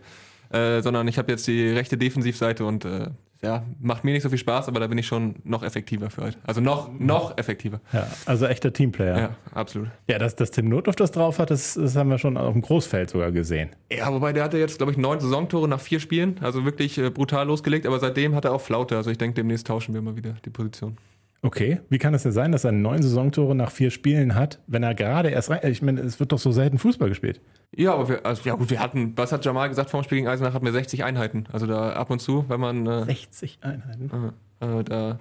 äh, 0.55 0.81
sondern 0.83 1.09
ich 1.09 1.19
habe 1.19 1.33
jetzt 1.33 1.47
die 1.47 1.69
rechte 1.69 1.99
Defensivseite 1.99 2.65
und 2.65 2.85
äh, 2.85 3.09
ja, 3.43 3.63
macht 3.81 4.05
mir 4.05 4.13
nicht 4.13 4.23
so 4.23 4.31
viel 4.31 4.39
Spaß, 4.39 4.69
aber 4.69 4.81
da 4.81 4.87
bin 4.87 4.97
ich 4.97 5.07
schon 5.07 5.35
noch 5.45 5.63
effektiver 5.63 6.09
für 6.09 6.23
heute. 6.23 6.39
Also 6.47 6.63
noch, 6.63 6.91
noch 6.99 7.37
effektiver. 7.37 7.81
Ja, 7.93 8.07
also 8.25 8.47
echter 8.47 8.73
Teamplayer. 8.73 9.17
Ja, 9.17 9.21
Ja, 9.23 9.37
absolut. 9.53 9.89
dass, 10.07 10.35
dass 10.35 10.51
Tim 10.51 10.69
Notdorf 10.71 10.97
das 10.97 11.11
drauf 11.11 11.39
hat, 11.39 11.51
das, 11.51 11.75
das 11.75 11.95
haben 11.95 12.09
wir 12.09 12.19
schon 12.19 12.39
auf 12.39 12.55
dem 12.55 12.63
Großfeld 12.63 13.11
sogar 13.11 13.33
gesehen. 13.33 13.71
Ja, 13.93 14.11
wobei 14.13 14.33
der 14.33 14.45
hatte 14.45 14.57
jetzt, 14.57 14.79
glaube 14.79 14.93
ich, 14.93 14.99
neun 14.99 15.21
Saisontore 15.21 15.69
nach 15.69 15.81
vier 15.81 16.01
Spielen, 16.01 16.37
also 16.41 16.65
wirklich 16.65 16.97
äh, 16.97 17.11
brutal 17.11 17.47
losgelegt, 17.47 17.87
aber 17.87 17.99
seitdem 17.99 18.35
hat 18.35 18.47
er 18.47 18.53
auch 18.53 18.63
Flaute. 18.63 18.97
Also 18.97 19.11
ich 19.11 19.19
denke, 19.19 19.35
demnächst 19.35 19.67
tauschen 19.67 19.93
wir 19.93 20.01
mal 20.01 20.17
wieder 20.17 20.37
die 20.45 20.51
Position. 20.51 20.97
Okay, 21.45 21.81
wie 21.91 21.99
kann 21.99 22.15
es 22.15 22.23
denn 22.23 22.33
sein, 22.33 22.53
dass 22.53 22.65
er 22.65 22.73
neun 22.73 23.03
Saisontore 23.03 23.55
nach 23.55 23.71
vier 23.71 23.91
Spielen 23.91 24.35
hat, 24.35 24.61
wenn 24.67 24.83
er 24.83 24.95
gerade 24.95 25.29
erst 25.29 25.51
rein. 25.51 25.61
Ich 25.65 25.83
meine, 25.83 26.01
es 26.01 26.19
wird 26.19 26.33
doch 26.33 26.39
so 26.39 26.53
selten 26.53 26.79
Fußball 26.79 27.11
gespielt. 27.11 27.39
Ja, 27.77 27.93
aber 27.93 28.09
wir, 28.09 28.25
also, 28.25 28.49
ja 28.49 28.55
gut, 28.55 28.71
wir 28.71 28.81
hatten, 28.81 29.13
was 29.15 29.31
hat 29.31 29.45
Jamal 29.45 29.69
gesagt 29.69 29.91
vor 29.91 30.01
dem 30.01 30.05
Spiel 30.05 30.17
gegen 30.17 30.29
Eisenach, 30.29 30.55
hatten 30.55 30.65
wir 30.65 30.73
60 30.73 31.05
Einheiten. 31.05 31.45
Also 31.53 31.67
da 31.67 31.93
ab 31.93 32.09
und 32.09 32.21
zu, 32.21 32.47
wenn 32.49 32.61
man 32.61 32.87
äh, 32.87 33.05
60 33.05 33.59
Einheiten. 33.61 34.33
äh, 34.61 34.85
da 34.85 35.19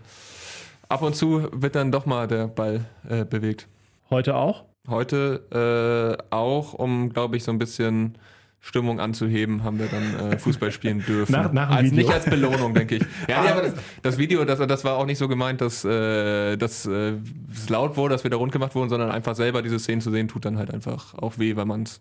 ab 0.87 1.01
und 1.01 1.13
zu 1.13 1.49
wird 1.51 1.75
dann 1.75 1.91
doch 1.91 2.05
mal 2.05 2.25
der 2.25 2.47
Ball 2.47 2.85
äh, 3.09 3.25
bewegt. 3.25 3.67
Heute 4.09 4.35
auch? 4.35 4.63
Heute 4.87 6.17
äh, 6.21 6.23
auch, 6.33 6.73
um, 6.73 7.09
glaube 7.09 7.35
ich, 7.35 7.43
so 7.43 7.51
ein 7.51 7.59
bisschen 7.59 8.17
Stimmung 8.65 9.01
anzuheben, 9.01 9.63
haben 9.65 9.77
wir 9.77 9.87
dann 9.87 10.31
äh, 10.31 10.37
Fußball 10.39 10.71
spielen 10.71 11.03
dürfen. 11.05 11.33
Nach- 11.33 11.51
nach 11.51 11.67
dem 11.67 11.75
als, 11.77 11.85
Video. 11.91 11.97
Nicht 11.97 12.13
als 12.13 12.25
Belohnung, 12.25 12.73
denke 12.73 12.95
ich. 12.95 13.03
Ja, 13.27 13.41
nee, 13.43 13.49
aber 13.49 13.61
das, 13.63 13.73
das 14.01 14.17
Video, 14.17 14.45
das, 14.45 14.57
das 14.65 14.85
war 14.85 14.95
auch 14.97 15.05
nicht 15.05 15.17
so 15.17 15.27
gemeint, 15.27 15.59
dass, 15.59 15.83
äh, 15.83 16.55
dass 16.55 16.85
äh, 16.85 17.13
es 17.53 17.67
laut 17.69 17.97
wurde, 17.97 18.13
dass 18.15 18.23
wir 18.23 18.31
da 18.31 18.37
rund 18.37 18.53
gemacht 18.53 18.73
wurden, 18.73 18.87
sondern 18.89 19.11
einfach 19.11 19.35
selber 19.35 19.61
diese 19.61 19.77
Szenen 19.79 19.99
zu 19.99 20.11
sehen, 20.11 20.29
tut 20.29 20.45
dann 20.45 20.57
halt 20.57 20.73
einfach 20.73 21.13
auch 21.15 21.37
weh, 21.37 21.57
weil 21.57 21.65
man 21.65 21.83
es 21.83 21.99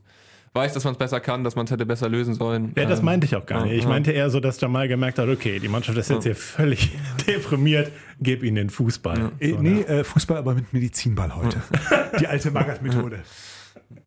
weiß, 0.54 0.72
dass 0.74 0.84
man 0.84 0.92
es 0.92 0.98
besser 0.98 1.18
kann, 1.18 1.42
dass 1.44 1.56
man 1.56 1.64
es 1.64 1.70
hätte 1.72 1.84
besser 1.86 2.08
lösen 2.10 2.34
sollen. 2.34 2.72
Ja, 2.76 2.84
das 2.84 3.00
Ähm, 3.00 3.06
meinte 3.06 3.24
ich 3.26 3.34
auch 3.34 3.46
gar 3.46 3.64
nicht. 3.64 3.72
Ich 3.74 3.82
ja. 3.84 3.88
meinte 3.88 4.12
eher 4.12 4.30
so, 4.30 4.38
dass 4.38 4.60
Jamal 4.60 4.86
gemerkt 4.86 5.18
hat, 5.18 5.28
okay, 5.28 5.58
die 5.58 5.68
Mannschaft 5.68 5.96
ist 5.98 6.10
jetzt 6.10 6.24
hier 6.24 6.36
völlig 6.36 6.92
deprimiert, 7.26 7.90
gib 8.20 8.42
ihnen 8.44 8.56
den 8.56 8.70
Fußball. 8.70 9.32
Äh, 9.40 9.50
So, 9.50 9.58
nee, 9.60 9.70
ne? 9.70 9.86
äh, 9.88 10.04
Fußball 10.04 10.36
aber 10.36 10.54
mit 10.54 10.72
Medizinball 10.72 11.34
heute. 11.34 11.60
Die 12.20 12.26
alte 12.28 12.50
Magath-Methode. 12.50 13.20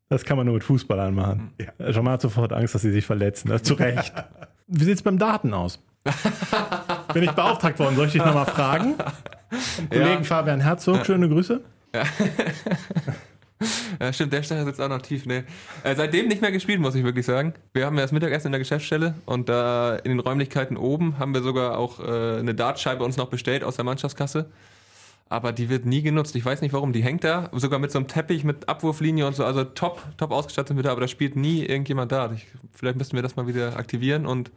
Das 0.10 0.24
kann 0.24 0.38
man 0.38 0.46
nur 0.46 0.56
mit 0.56 0.64
Fußballern 0.64 1.14
machen. 1.14 1.54
Ja. 1.60 1.90
Jamal 1.90 2.14
hat 2.14 2.22
sofort 2.22 2.54
Angst, 2.54 2.76
dass 2.76 2.82
sie 2.82 2.92
sich 2.92 3.06
verletzen. 3.06 3.50
Das, 3.50 3.64
zu 3.64 3.74
Recht. 3.74 4.14
Wie 4.68 4.84
sieht 4.84 4.96
es 4.96 5.04
beim 5.04 5.18
Daten 5.18 5.54
aus? 5.54 5.80
Bin 7.14 7.24
ich 7.24 7.32
beauftragt 7.32 7.80
worden? 7.80 7.96
Soll 7.96 8.08
ich 8.08 8.14
dich 8.14 8.24
nochmal 8.24 8.46
fragen? 8.46 8.96
Vom 9.50 9.90
Kollegen 9.90 10.24
Fabian 10.24 10.62
Herzog, 10.62 11.06
schöne 11.06 11.30
Grüße. 11.30 11.62
Ja, 14.00 14.12
stimmt, 14.12 14.34
der 14.34 14.44
Steiner 14.44 14.66
sitzt 14.66 14.82
auch 14.82 14.90
noch 14.90 15.02
tief. 15.02 15.26
Nee. 15.26 15.44
Äh, 15.84 15.96
seitdem 15.96 16.28
nicht 16.28 16.42
mehr 16.42 16.52
gespielt, 16.52 16.82
muss 16.82 16.96
ich 16.96 17.04
wirklich 17.04 17.26
sagen. 17.26 17.54
Wir 17.74 17.86
haben 17.86 17.96
ja 17.96 18.02
das 18.02 18.12
Mittagessen 18.12 18.48
in 18.48 18.52
der 18.52 18.60
Geschäftsstelle 18.60 19.16
und 19.26 19.48
da 19.50 19.96
in 19.96 20.12
den 20.12 20.20
Räumlichkeiten 20.20 20.78
oben 20.78 21.18
haben 21.20 21.34
wir 21.34 21.42
sogar 21.42 21.78
auch 21.78 22.00
äh, 22.00 22.40
eine 22.40 22.54
Dartscheibe 22.54 23.04
uns 23.04 23.18
noch 23.18 23.30
bestellt 23.30 23.64
aus 23.64 23.78
der 23.78 23.86
Mannschaftskasse. 23.86 24.50
Aber 25.28 25.52
die 25.52 25.70
wird 25.70 25.86
nie 25.86 26.04
genutzt. 26.04 26.36
Ich 26.36 26.46
weiß 26.46 26.62
nicht 26.62 26.74
warum. 26.74 26.94
Die 26.94 27.04
hängt 27.04 27.24
da, 27.24 27.50
sogar 27.54 27.80
mit 27.80 27.92
so 27.92 27.98
einem 27.98 28.08
Teppich 28.08 28.44
mit 28.44 28.70
Abwurflinie 28.70 29.26
und 29.26 29.36
so. 29.36 29.44
Also 29.44 29.64
top, 29.64 30.02
top 30.18 30.32
ausgestattet 30.32 30.76
wir 30.76 30.84
da, 30.84 30.92
aber 30.92 31.02
da 31.02 31.08
spielt 31.08 31.36
nie 31.36 31.66
irgendjemand 31.66 32.12
da. 32.12 32.32
Ich, 32.32 32.46
vielleicht 32.74 32.98
müssten 32.98 33.16
wir 33.16 33.24
das 33.24 33.36
mal 33.36 33.48
wieder 33.48 33.76
aktivieren 33.78 34.26
und 34.26 34.52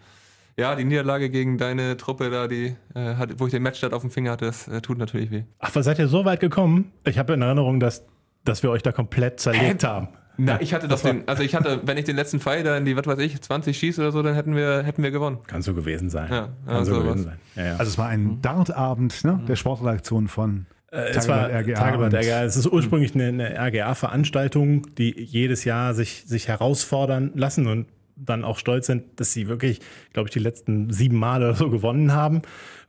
ja, 0.58 0.74
die 0.74 0.84
Niederlage 0.84 1.30
gegen 1.30 1.56
deine 1.56 1.96
Truppe 1.96 2.30
da, 2.30 2.48
die, 2.48 2.74
äh, 2.94 3.14
hat, 3.14 3.38
wo 3.38 3.46
ich 3.46 3.52
den 3.52 3.62
Matchstart 3.62 3.94
auf 3.94 4.02
dem 4.02 4.10
Finger 4.10 4.32
hatte, 4.32 4.46
das 4.46 4.66
äh, 4.66 4.80
tut 4.80 4.98
natürlich 4.98 5.30
weh. 5.30 5.44
Ach, 5.60 5.70
was 5.74 5.84
seid 5.84 6.00
ihr 6.00 6.08
so 6.08 6.24
weit 6.24 6.40
gekommen? 6.40 6.92
Ich 7.04 7.16
habe 7.16 7.34
in 7.34 7.42
Erinnerung, 7.42 7.78
dass, 7.78 8.04
dass 8.44 8.64
wir 8.64 8.70
euch 8.70 8.82
da 8.82 8.90
komplett 8.90 9.38
zerlegt 9.38 9.84
haben. 9.84 10.08
Na, 10.40 10.60
ich 10.60 10.72
hatte 10.72 10.86
doch 10.86 11.00
den, 11.00 11.26
also 11.26 11.42
ich 11.42 11.54
hatte, 11.56 11.80
wenn 11.84 11.98
ich 11.98 12.04
den 12.04 12.14
letzten 12.14 12.38
Pfeil 12.38 12.62
da 12.62 12.76
in 12.76 12.84
die, 12.84 12.96
was 12.96 13.06
weiß 13.06 13.18
ich, 13.18 13.40
20 13.40 13.76
schieße 13.76 14.00
oder 14.00 14.12
so, 14.12 14.22
dann 14.22 14.34
hätten 14.34 14.54
wir, 14.54 14.84
hätten 14.84 15.02
wir 15.02 15.10
gewonnen. 15.10 15.38
Kann 15.48 15.62
so 15.62 15.74
gewesen 15.74 16.10
sein. 16.10 16.30
Ja, 16.30 16.48
Kann 16.64 16.84
so 16.84 16.92
also 16.92 17.02
gewesen 17.02 17.24
sein. 17.24 17.36
Ja, 17.56 17.64
ja. 17.64 17.72
Also 17.72 17.90
es 17.90 17.98
war 17.98 18.06
ein 18.06 18.40
Dartabend 18.40 19.24
ne, 19.24 19.40
der 19.48 19.56
Sportredaktion 19.56 20.28
von 20.28 20.66
Äh, 20.92 21.10
es 21.10 21.26
war 21.26 21.48
Tageblatt 21.48 21.66
RGA 21.66 21.74
Tageblatt 21.74 22.14
RGA. 22.14 22.44
Es 22.44 22.56
ist 22.56 22.66
ursprünglich 22.66 23.14
eine, 23.14 23.26
eine 23.26 23.58
RGA-Veranstaltung, 23.58 24.86
die 24.96 25.20
jedes 25.20 25.64
Jahr 25.64 25.92
sich, 25.94 26.22
sich 26.24 26.46
herausfordern 26.46 27.32
lassen 27.34 27.66
und 27.66 27.86
dann 28.16 28.44
auch 28.44 28.58
stolz 28.58 28.86
sind, 28.86 29.20
dass 29.20 29.32
sie 29.32 29.48
wirklich, 29.48 29.80
glaube 30.12 30.28
ich, 30.28 30.32
die 30.32 30.38
letzten 30.38 30.92
sieben 30.92 31.16
Male 31.16 31.46
oder 31.46 31.56
so 31.56 31.68
gewonnen 31.68 32.12
haben. 32.12 32.42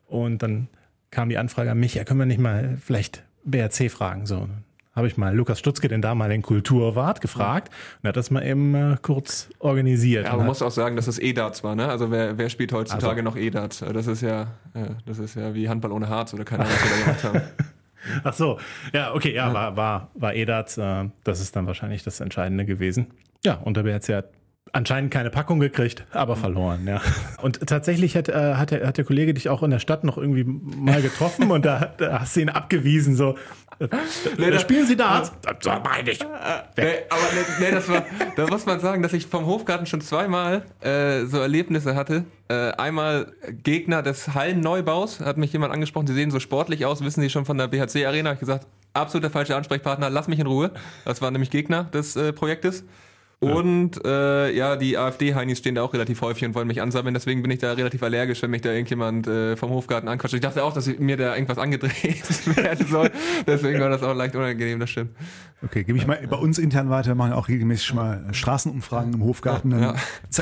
Und 0.07 0.43
dann 0.43 0.67
kam 1.11 1.29
die 1.29 1.37
Anfrage 1.37 1.71
an 1.71 1.79
mich, 1.79 1.95
ja, 1.95 2.03
können 2.03 2.19
wir 2.19 2.25
nicht 2.25 2.39
mal 2.39 2.77
vielleicht 2.79 3.23
BRC 3.43 3.91
fragen? 3.91 4.25
So, 4.25 4.47
habe 4.99 5.07
ich 5.07 5.17
mal 5.17 5.35
Lukas 5.35 5.57
Stutzke, 5.59 5.87
den 5.87 6.01
damaligen 6.01 6.43
Kulturwart, 6.43 7.19
gefragt 7.21 7.69
und 8.01 8.05
er 8.05 8.09
hat 8.09 8.17
das 8.17 8.29
mal 8.29 8.45
eben 8.45 8.75
äh, 8.75 8.97
kurz 9.01 9.49
organisiert. 9.59 10.25
Ja, 10.25 10.35
man 10.37 10.45
muss 10.45 10.61
auch 10.61 10.71
sagen, 10.71 10.95
dass 10.95 11.07
es 11.07 11.17
E-Darts 11.19 11.63
war, 11.63 11.75
ne? 11.75 11.87
Also 11.87 12.11
wer, 12.11 12.37
wer 12.37 12.49
spielt 12.49 12.71
heutzutage 12.71 13.07
Also- 13.07 13.23
noch 13.23 13.35
E-Darts? 13.35 13.79
Das 13.79 14.05
ist 14.07 14.21
ja, 14.21 14.43
äh, 14.73 14.91
das 15.05 15.17
ist 15.17 15.35
ja 15.35 15.53
wie 15.55 15.67
Handball 15.67 15.91
ohne 15.91 16.07
Harz 16.07 16.33
oder 16.33 16.45
keine 16.45 16.63
Ahnung, 16.65 16.75
was 16.75 16.83
wir 16.83 16.97
da 16.97 17.03
gemacht 17.05 17.23
haben. 17.23 17.41
Ach 18.23 18.33
so, 18.33 18.59
ja, 18.93 19.13
okay, 19.13 19.33
ja, 19.33 19.53
war, 19.53 19.75
war, 19.75 20.11
war 20.15 20.33
EDAT, 20.33 20.77
äh, 20.77 21.09
das 21.23 21.41
ist 21.41 21.55
dann 21.55 21.67
wahrscheinlich 21.67 22.03
das 22.03 22.19
Entscheidende 22.19 22.65
gewesen. 22.65 23.07
Ja, 23.43 23.55
und 23.55 23.75
der 23.77 23.83
BRC 23.83 24.09
hat 24.15 24.29
anscheinend 24.71 25.11
keine 25.11 25.29
Packung 25.29 25.59
gekriegt, 25.59 26.05
aber 26.11 26.35
verloren, 26.35 26.87
ja. 26.87 27.01
Und 27.41 27.65
tatsächlich 27.67 28.15
hat, 28.15 28.29
äh, 28.29 28.53
hat, 28.55 28.71
der, 28.71 28.87
hat 28.87 28.97
der 28.97 29.05
Kollege 29.05 29.33
dich 29.33 29.49
auch 29.49 29.63
in 29.63 29.71
der 29.71 29.79
Stadt 29.79 30.03
noch 30.03 30.17
irgendwie 30.17 30.43
mal 30.45 31.01
getroffen 31.01 31.51
und 31.51 31.65
da, 31.65 31.93
da 31.97 32.19
hast 32.21 32.35
du 32.35 32.41
ihn 32.41 32.49
abgewiesen, 32.49 33.15
so. 33.15 33.35
Äh, 33.79 34.51
da- 34.51 34.59
spielen 34.59 34.85
Sie 34.85 34.95
Darts? 34.97 35.31
So 35.61 35.69
meine 35.83 36.11
ich. 36.11 36.19
Nee, 36.19 36.25
aber 37.09 37.21
nee, 37.33 37.65
nee, 37.65 37.71
das 37.71 37.87
war, 37.87 38.05
da 38.35 38.47
muss 38.47 38.65
man 38.65 38.79
sagen, 38.79 39.01
dass 39.01 39.13
ich 39.13 39.25
vom 39.27 39.45
Hofgarten 39.45 39.85
schon 39.85 40.01
zweimal 40.01 40.63
äh, 40.81 41.25
so 41.25 41.37
Erlebnisse 41.39 41.95
hatte. 41.95 42.25
Äh, 42.49 42.71
einmal 42.73 43.31
Gegner 43.63 44.01
des 44.01 44.33
Hallenneubaus, 44.33 45.21
hat 45.21 45.37
mich 45.37 45.53
jemand 45.53 45.73
angesprochen, 45.73 46.07
die 46.07 46.13
sehen 46.13 46.31
so 46.31 46.39
sportlich 46.39 46.85
aus, 46.85 47.01
wissen 47.03 47.21
Sie 47.21 47.29
schon 47.29 47.45
von 47.45 47.57
der 47.57 47.67
BHC 47.67 48.05
Arena? 48.05 48.33
Ich 48.33 48.39
gesagt, 48.39 48.67
absolut 48.93 49.23
der 49.23 49.31
falsche 49.31 49.55
Ansprechpartner, 49.55 50.09
lass 50.09 50.27
mich 50.27 50.39
in 50.39 50.47
Ruhe. 50.47 50.71
Das 51.05 51.21
waren 51.21 51.31
nämlich 51.33 51.49
Gegner 51.51 51.85
des 51.85 52.15
äh, 52.15 52.33
Projektes. 52.33 52.83
Und 53.41 54.03
äh, 54.05 54.51
ja, 54.53 54.75
die 54.75 54.97
AfD-Heinis 54.97 55.59
stehen 55.59 55.75
da 55.75 55.83
auch 55.83 55.93
relativ 55.93 56.21
häufig 56.21 56.43
und 56.43 56.55
wollen 56.55 56.67
mich 56.67 56.81
ansammeln, 56.81 57.13
deswegen 57.13 57.41
bin 57.41 57.49
ich 57.51 57.59
da 57.59 57.71
relativ 57.71 58.03
allergisch, 58.03 58.41
wenn 58.41 58.51
mich 58.51 58.61
da 58.61 58.69
irgendjemand 58.71 59.27
äh, 59.27 59.55
vom 59.55 59.69
Hofgarten 59.69 60.09
anquatscht. 60.09 60.33
Ich 60.33 60.41
dachte 60.41 60.61
auch, 60.61 60.73
dass 60.73 60.87
mir 60.87 61.15
da 61.15 61.33
irgendwas 61.35 61.57
angedreht 61.57 62.23
werden 62.57 62.85
soll. 62.87 63.09
Deswegen 63.47 63.79
war 63.79 63.89
das 63.89 64.03
auch 64.03 64.13
leicht 64.13 64.35
unangenehm, 64.35 64.81
das 64.81 64.89
stimmt. 64.89 65.11
Okay, 65.63 65.85
gebe 65.85 65.97
ich 65.97 66.05
mal 66.05 66.19
bei 66.29 66.35
uns 66.35 66.57
intern 66.57 66.89
weiter, 66.89 67.11
wir 67.11 67.15
machen 67.15 67.31
auch 67.31 67.47
regelmäßig 67.47 67.93
mal 67.93 68.27
Straßenumfragen 68.33 69.13
im 69.13 69.23
Hofgarten. 69.23 69.69
Dann 69.69 69.81
Ja. 69.81 69.95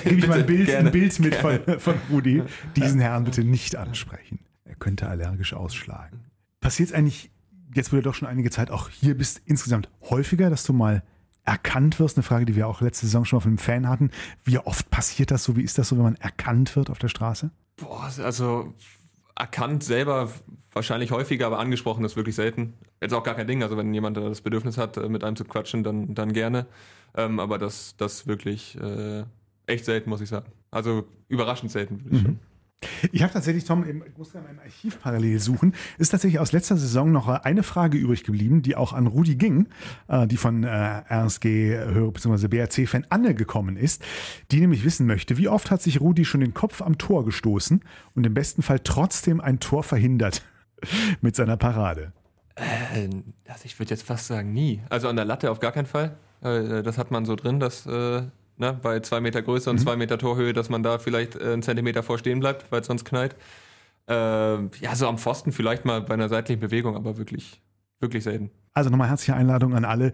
gebe 0.04 0.16
ich 0.16 0.28
mal 0.28 0.40
ein 0.40 0.46
Bild, 0.48 0.74
ein 0.74 0.92
Bild 0.92 1.20
mit 1.20 1.36
von, 1.36 1.60
von 1.78 1.96
Rudi. 2.10 2.42
Diesen 2.76 3.00
Herrn 3.00 3.26
bitte 3.26 3.44
nicht 3.44 3.76
ansprechen. 3.76 4.40
Er 4.66 4.76
könnte 4.76 5.08
allergisch 5.08 5.54
ausschlagen. 5.54 6.22
Passiert 6.62 6.90
es 6.90 6.96
eigentlich, 6.96 7.30
jetzt 7.76 7.92
wo 7.94 7.98
du 7.98 8.02
doch 8.02 8.16
schon 8.16 8.28
einige 8.28 8.50
Zeit 8.50 8.72
auch 8.72 8.90
hier 8.90 9.16
bist, 9.16 9.40
insgesamt 9.46 9.88
häufiger, 10.10 10.50
dass 10.50 10.64
du 10.64 10.74
mal 10.74 11.04
erkannt 11.48 12.00
wirst? 12.00 12.18
Eine 12.18 12.24
Frage, 12.24 12.46
die 12.46 12.56
wir 12.56 12.68
auch 12.68 12.82
letzte 12.82 13.06
Saison 13.06 13.26
schon 13.26 13.38
mal 13.38 13.42
von 13.42 13.52
einem 13.52 13.58
Fan 13.58 13.88
hatten. 13.88 14.12
Wie 14.44 14.60
oft 14.60 14.90
passiert 14.92 15.32
das 15.32 15.44
so? 15.44 15.56
Wie 15.56 15.64
ist 15.64 15.78
das 15.78 15.90
so, 15.90 15.96
wenn 15.96 16.04
man 16.04 16.16
erkannt 16.16 16.76
wird 16.76 16.90
auf 16.90 17.00
der 17.00 17.08
Straße? 17.08 17.50
Boah, 17.78 18.12
also 18.24 18.74
erkannt 19.36 19.84
selber 19.84 20.30
wahrscheinlich 20.74 21.12
häufiger, 21.12 21.48
aber 21.48 21.60
angesprochen 21.60 22.04
ist 22.06 22.16
wirklich 22.16 22.36
selten. 22.36 22.74
Jetzt 23.02 23.14
auch 23.14 23.24
gar 23.24 23.36
kein 23.36 23.48
Ding. 23.48 23.64
Also 23.64 23.78
wenn 23.78 23.94
jemand 23.94 24.18
das 24.18 24.42
Bedürfnis 24.42 24.78
hat, 24.78 24.98
äh, 24.98 25.10
mit 25.10 25.24
einem 25.24 25.36
zu 25.36 25.46
quatschen, 25.46 25.84
dann, 25.84 26.14
dann 26.14 26.34
gerne. 26.34 26.68
Ähm, 27.16 27.40
aber 27.40 27.58
das, 27.58 27.96
das 27.98 28.28
wirklich 28.28 28.78
äh, 28.80 29.24
echt 29.66 29.86
selten, 29.86 30.10
muss 30.10 30.22
ich 30.22 30.30
sagen. 30.30 30.52
Also 30.70 31.06
überraschend 31.30 31.72
selten, 31.72 32.04
würde 32.04 32.18
ich 32.18 32.22
schon. 32.24 32.40
Ich 33.12 33.24
habe 33.24 33.34
tatsächlich, 33.34 33.66
Tom, 33.66 33.84
ich 33.84 34.18
muss 34.18 34.32
gerade 34.32 34.48
in 34.48 34.56
meinem 34.56 34.64
Archiv 34.64 35.00
parallel 35.02 35.40
suchen, 35.40 35.74
ist 35.98 36.10
tatsächlich 36.10 36.40
aus 36.40 36.52
letzter 36.52 36.78
Saison 36.78 37.12
noch 37.12 37.28
eine 37.28 37.64
Frage 37.64 37.98
übrig 37.98 38.24
geblieben, 38.24 38.62
die 38.62 38.76
auch 38.76 38.94
an 38.94 39.08
Rudi 39.08 39.36
ging, 39.36 39.68
äh, 40.08 40.28
die 40.28 40.38
von 40.38 40.64
äh, 40.64 41.04
RSG 41.10 42.12
bzw. 42.12 42.48
BRC-Fan 42.48 43.08
Anne 43.10 43.34
gekommen 43.34 43.78
ist, 43.78 44.04
die 44.52 44.60
nämlich 44.60 44.84
wissen 44.84 45.08
möchte, 45.08 45.38
wie 45.38 45.48
oft 45.48 45.72
hat 45.72 45.82
sich 45.82 46.02
Rudi 46.02 46.24
schon 46.24 46.42
den 46.42 46.54
Kopf 46.54 46.82
am 46.82 46.98
Tor 46.98 47.26
gestoßen 47.26 47.84
und 48.16 48.26
im 48.26 48.34
besten 48.34 48.62
Fall 48.62 48.80
trotzdem 48.80 49.42
ein 49.42 49.60
Tor 49.60 49.84
verhindert 49.84 50.44
mit 51.22 51.36
seiner 51.36 51.58
Parade. 51.58 52.14
Äh, 52.56 53.10
also 53.48 53.66
ich 53.66 53.80
würde 53.80 53.92
jetzt 53.92 54.04
fast 54.04 54.28
sagen, 54.28 54.54
nie. 54.54 54.82
Also 54.90 55.08
an 55.08 55.16
der 55.16 55.26
Latte 55.26 55.50
auf 55.50 55.60
gar 55.60 55.72
keinen 55.72 55.88
Fall. 55.88 56.18
Äh, 56.42 56.84
das 56.84 56.98
hat 56.98 57.12
man 57.12 57.26
so 57.26 57.36
drin, 57.36 57.60
dass 57.60 57.86
äh, 57.86 58.24
ne, 58.58 58.78
bei 58.82 59.00
zwei 59.00 59.22
Meter 59.22 59.42
Größe 59.42 59.70
und 59.70 59.80
zwei 59.80 59.96
Meter 59.96 60.18
Torhöhe, 60.18 60.54
dass 60.54 60.70
man 60.70 60.84
da 60.84 61.00
vielleicht 61.00 61.36
äh, 61.36 61.54
einen 61.54 61.62
Zentimeter 61.62 62.04
vor 62.04 62.18
stehen 62.18 62.40
bleibt, 62.40 62.72
weil 62.72 62.82
es 62.82 62.88
sonst 62.88 63.06
knallt. 63.06 63.36
Äh, 64.08 64.14
ja, 64.14 64.96
so 64.96 65.08
am 65.08 65.18
Pfosten 65.18 65.52
vielleicht 65.52 65.86
mal 65.86 66.02
bei 66.02 66.14
einer 66.14 66.30
seitlichen 66.30 66.60
Bewegung, 66.60 66.96
aber 66.96 67.18
wirklich, 67.18 67.62
wirklich 68.00 68.24
selten. 68.24 68.52
Also 68.74 68.90
nochmal 68.90 69.10
herzliche 69.10 69.36
Einladung 69.36 69.74
an 69.74 69.86
alle, 69.86 70.12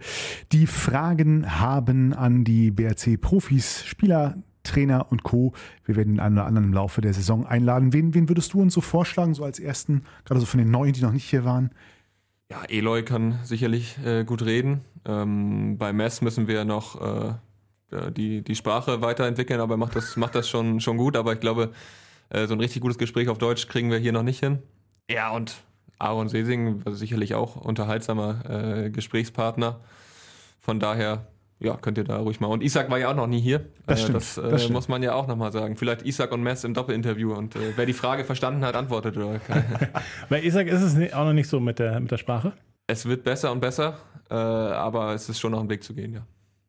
die 0.52 0.66
Fragen 0.66 1.60
haben 1.60 2.12
an 2.14 2.44
die 2.44 2.70
BRC-Profis, 2.70 3.84
Spieler, 3.84 4.36
Trainer 4.62 5.12
und 5.12 5.22
Co. 5.22 5.52
Wir 5.84 5.94
werden 5.96 6.14
den 6.14 6.20
einen 6.20 6.38
oder 6.38 6.46
anderen 6.46 6.68
im 6.68 6.72
Laufe 6.72 7.02
der 7.02 7.12
Saison 7.12 7.46
einladen. 7.46 7.92
Wen, 7.92 8.14
wen 8.14 8.28
würdest 8.28 8.54
du 8.54 8.62
uns 8.62 8.72
so 8.72 8.80
vorschlagen, 8.80 9.34
so 9.34 9.44
als 9.44 9.60
ersten, 9.60 10.04
gerade 10.24 10.40
so 10.40 10.46
von 10.46 10.58
den 10.58 10.70
Neuen, 10.70 10.94
die 10.94 11.02
noch 11.02 11.12
nicht 11.12 11.28
hier 11.28 11.44
waren? 11.44 11.70
Ja, 12.50 12.62
Eloy 12.68 13.04
kann 13.04 13.38
sicherlich 13.44 13.98
äh, 14.04 14.24
gut 14.24 14.42
reden. 14.42 14.80
Ähm, 15.04 15.76
bei 15.78 15.92
Mess 15.92 16.22
müssen 16.22 16.48
wir 16.48 16.64
noch 16.64 17.00
äh, 17.00 17.34
die, 18.10 18.42
die 18.42 18.54
Sprache 18.54 19.00
weiterentwickeln, 19.00 19.60
aber 19.60 19.74
er 19.74 19.78
macht 19.78 19.96
das, 19.96 20.16
macht 20.16 20.34
das 20.34 20.48
schon, 20.48 20.80
schon 20.80 20.96
gut. 20.96 21.16
Aber 21.16 21.32
ich 21.32 21.40
glaube, 21.40 21.70
äh, 22.30 22.46
so 22.46 22.54
ein 22.54 22.60
richtig 22.60 22.82
gutes 22.82 22.98
Gespräch 22.98 23.28
auf 23.28 23.38
Deutsch 23.38 23.68
kriegen 23.68 23.90
wir 23.90 23.98
hier 23.98 24.12
noch 24.12 24.22
nicht 24.22 24.40
hin. 24.40 24.58
Ja, 25.10 25.30
und 25.30 25.54
Aaron 25.98 26.28
Sesing 26.28 26.84
war 26.84 26.92
sicherlich 26.92 27.34
auch 27.34 27.56
unterhaltsamer 27.56 28.84
äh, 28.84 28.90
Gesprächspartner. 28.90 29.80
Von 30.60 30.80
daher, 30.80 31.26
ja, 31.60 31.76
könnt 31.76 31.98
ihr 31.98 32.04
da 32.04 32.16
ruhig 32.18 32.40
mal. 32.40 32.48
Und 32.48 32.62
Isaac 32.62 32.90
war 32.90 32.98
ja 32.98 33.10
auch 33.10 33.14
noch 33.14 33.26
nie 33.26 33.40
hier. 33.40 33.66
Das 33.86 34.00
Äh, 34.00 34.02
stimmt, 34.02 34.16
Das, 34.16 34.38
äh, 34.38 34.50
das 34.50 34.62
stimmt. 34.62 34.74
muss 34.74 34.88
man 34.88 35.02
ja 35.02 35.14
auch 35.14 35.26
nochmal 35.26 35.52
sagen. 35.52 35.76
Vielleicht 35.76 36.02
Isaac 36.06 36.32
und 36.32 36.42
Mess 36.42 36.64
im 36.64 36.74
Doppelinterview. 36.74 37.32
Und 37.34 37.54
äh, 37.56 37.72
wer 37.76 37.86
die 37.86 37.92
Frage 37.92 38.24
verstanden 38.24 38.64
hat, 38.64 38.74
antwortet. 38.74 39.16
Oder 39.16 39.40
Bei 40.28 40.42
Isaac 40.42 40.66
ist 40.68 40.82
es 40.82 41.12
auch 41.12 41.24
noch 41.24 41.32
nicht 41.32 41.48
so 41.48 41.60
mit 41.60 41.78
der, 41.78 42.00
mit 42.00 42.10
der 42.10 42.18
Sprache. 42.18 42.52
es 42.86 43.06
wird 43.06 43.22
besser 43.24 43.52
und 43.52 43.60
besser, 43.60 43.98
äh, 44.30 44.34
aber 44.34 45.14
es 45.14 45.28
ist 45.28 45.38
schon 45.38 45.52
noch 45.52 45.60
ein 45.60 45.68
Weg 45.70 45.84
zu 45.84 45.94
gehen, 45.94 46.12
ja. 46.14 46.26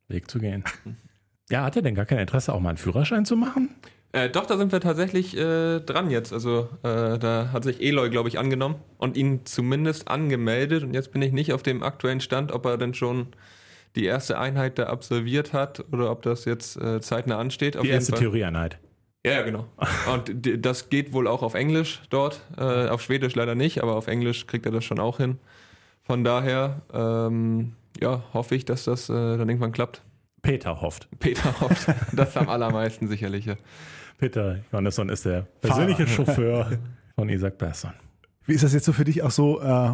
Weg 0.08 0.30
zu 0.30 0.40
gehen. 0.40 0.64
Ja, 1.50 1.64
hat 1.64 1.76
er 1.76 1.82
denn 1.82 1.96
gar 1.96 2.06
kein 2.06 2.20
Interesse, 2.20 2.54
auch 2.54 2.60
mal 2.60 2.70
einen 2.70 2.78
Führerschein 2.78 3.26
zu 3.26 3.36
machen? 3.36 3.76
Äh, 4.12 4.30
doch, 4.30 4.46
da 4.46 4.58
sind 4.58 4.72
wir 4.72 4.80
tatsächlich 4.80 5.36
äh, 5.36 5.82
dran 5.82 6.10
jetzt. 6.10 6.32
Also 6.32 6.70
äh, 6.84 7.20
da 7.20 7.50
hat 7.52 7.66
sich 7.66 7.82
Eloy, 7.82 8.10
glaube 8.10 8.30
ich, 8.30 8.40
angenommen 8.40 8.76
und 8.98 9.18
ihn 9.18 9.46
zumindest 9.46 10.08
angemeldet. 10.08 10.84
Und 10.84 10.94
jetzt 10.94 11.12
bin 11.12 11.22
ich 11.22 11.34
nicht 11.34 11.52
auf 11.52 11.64
dem 11.64 11.84
aktuellen 11.84 12.22
Stand, 12.22 12.52
ob 12.52 12.66
er 12.66 12.78
denn 12.78 12.94
schon 12.94 13.28
die 13.96 14.06
erste 14.06 14.40
Einheit 14.40 14.80
da 14.80 14.86
absolviert 14.86 15.52
hat 15.54 15.84
oder 15.92 16.12
ob 16.12 16.22
das 16.22 16.46
jetzt 16.46 16.78
äh, 16.78 17.02
zeitnah 17.02 17.38
ansteht. 17.38 17.76
Auf 17.76 17.84
Die 17.84 17.90
erste. 17.90 18.14
Theorieeinheit. 18.14 18.80
Ja, 19.26 19.34
ja, 19.34 19.42
genau. 19.42 19.66
Und 20.14 20.32
das 20.66 20.90
geht 20.90 21.12
wohl 21.12 21.28
auch 21.28 21.44
auf 21.44 21.54
Englisch 21.54 22.02
dort. 22.10 22.42
Äh, 22.58 22.88
auf 22.88 23.02
Schwedisch 23.02 23.36
leider 23.36 23.56
nicht, 23.56 23.84
aber 23.84 23.96
auf 23.96 24.08
Englisch 24.08 24.48
kriegt 24.48 24.66
er 24.66 24.72
das 24.72 24.86
schon 24.86 25.00
auch 25.00 25.18
hin. 25.18 25.40
Von 26.04 26.24
daher, 26.24 26.84
ähm, 26.94 27.74
ja, 28.00 28.24
hoffe 28.34 28.56
ich, 28.56 28.64
dass 28.64 28.86
das 28.86 29.10
äh, 29.10 29.14
dann 29.14 29.50
irgendwann 29.50 29.74
klappt. 29.74 30.04
Peter 30.46 30.82
hofft. 30.82 31.08
Peter 31.20 31.60
hofft 31.60 31.88
das 32.14 32.38
am 32.38 32.50
allermeisten 32.50 33.08
sicherlich. 33.08 33.46
Ja. 33.46 33.56
Peter 34.18 34.60
Johannesson 34.72 35.10
ist 35.10 35.26
der 35.26 35.42
persönliche 35.62 36.08
Chauffeur 36.08 36.78
von 37.16 37.30
Isaac 37.30 37.58
Persson. 37.58 37.92
Wie 38.46 38.54
ist 38.54 38.64
das 38.64 38.74
jetzt 38.74 38.86
so 38.86 38.94
für 38.94 39.04
dich 39.04 39.24
auch 39.24 39.32
so, 39.32 39.60
äh, 39.60 39.92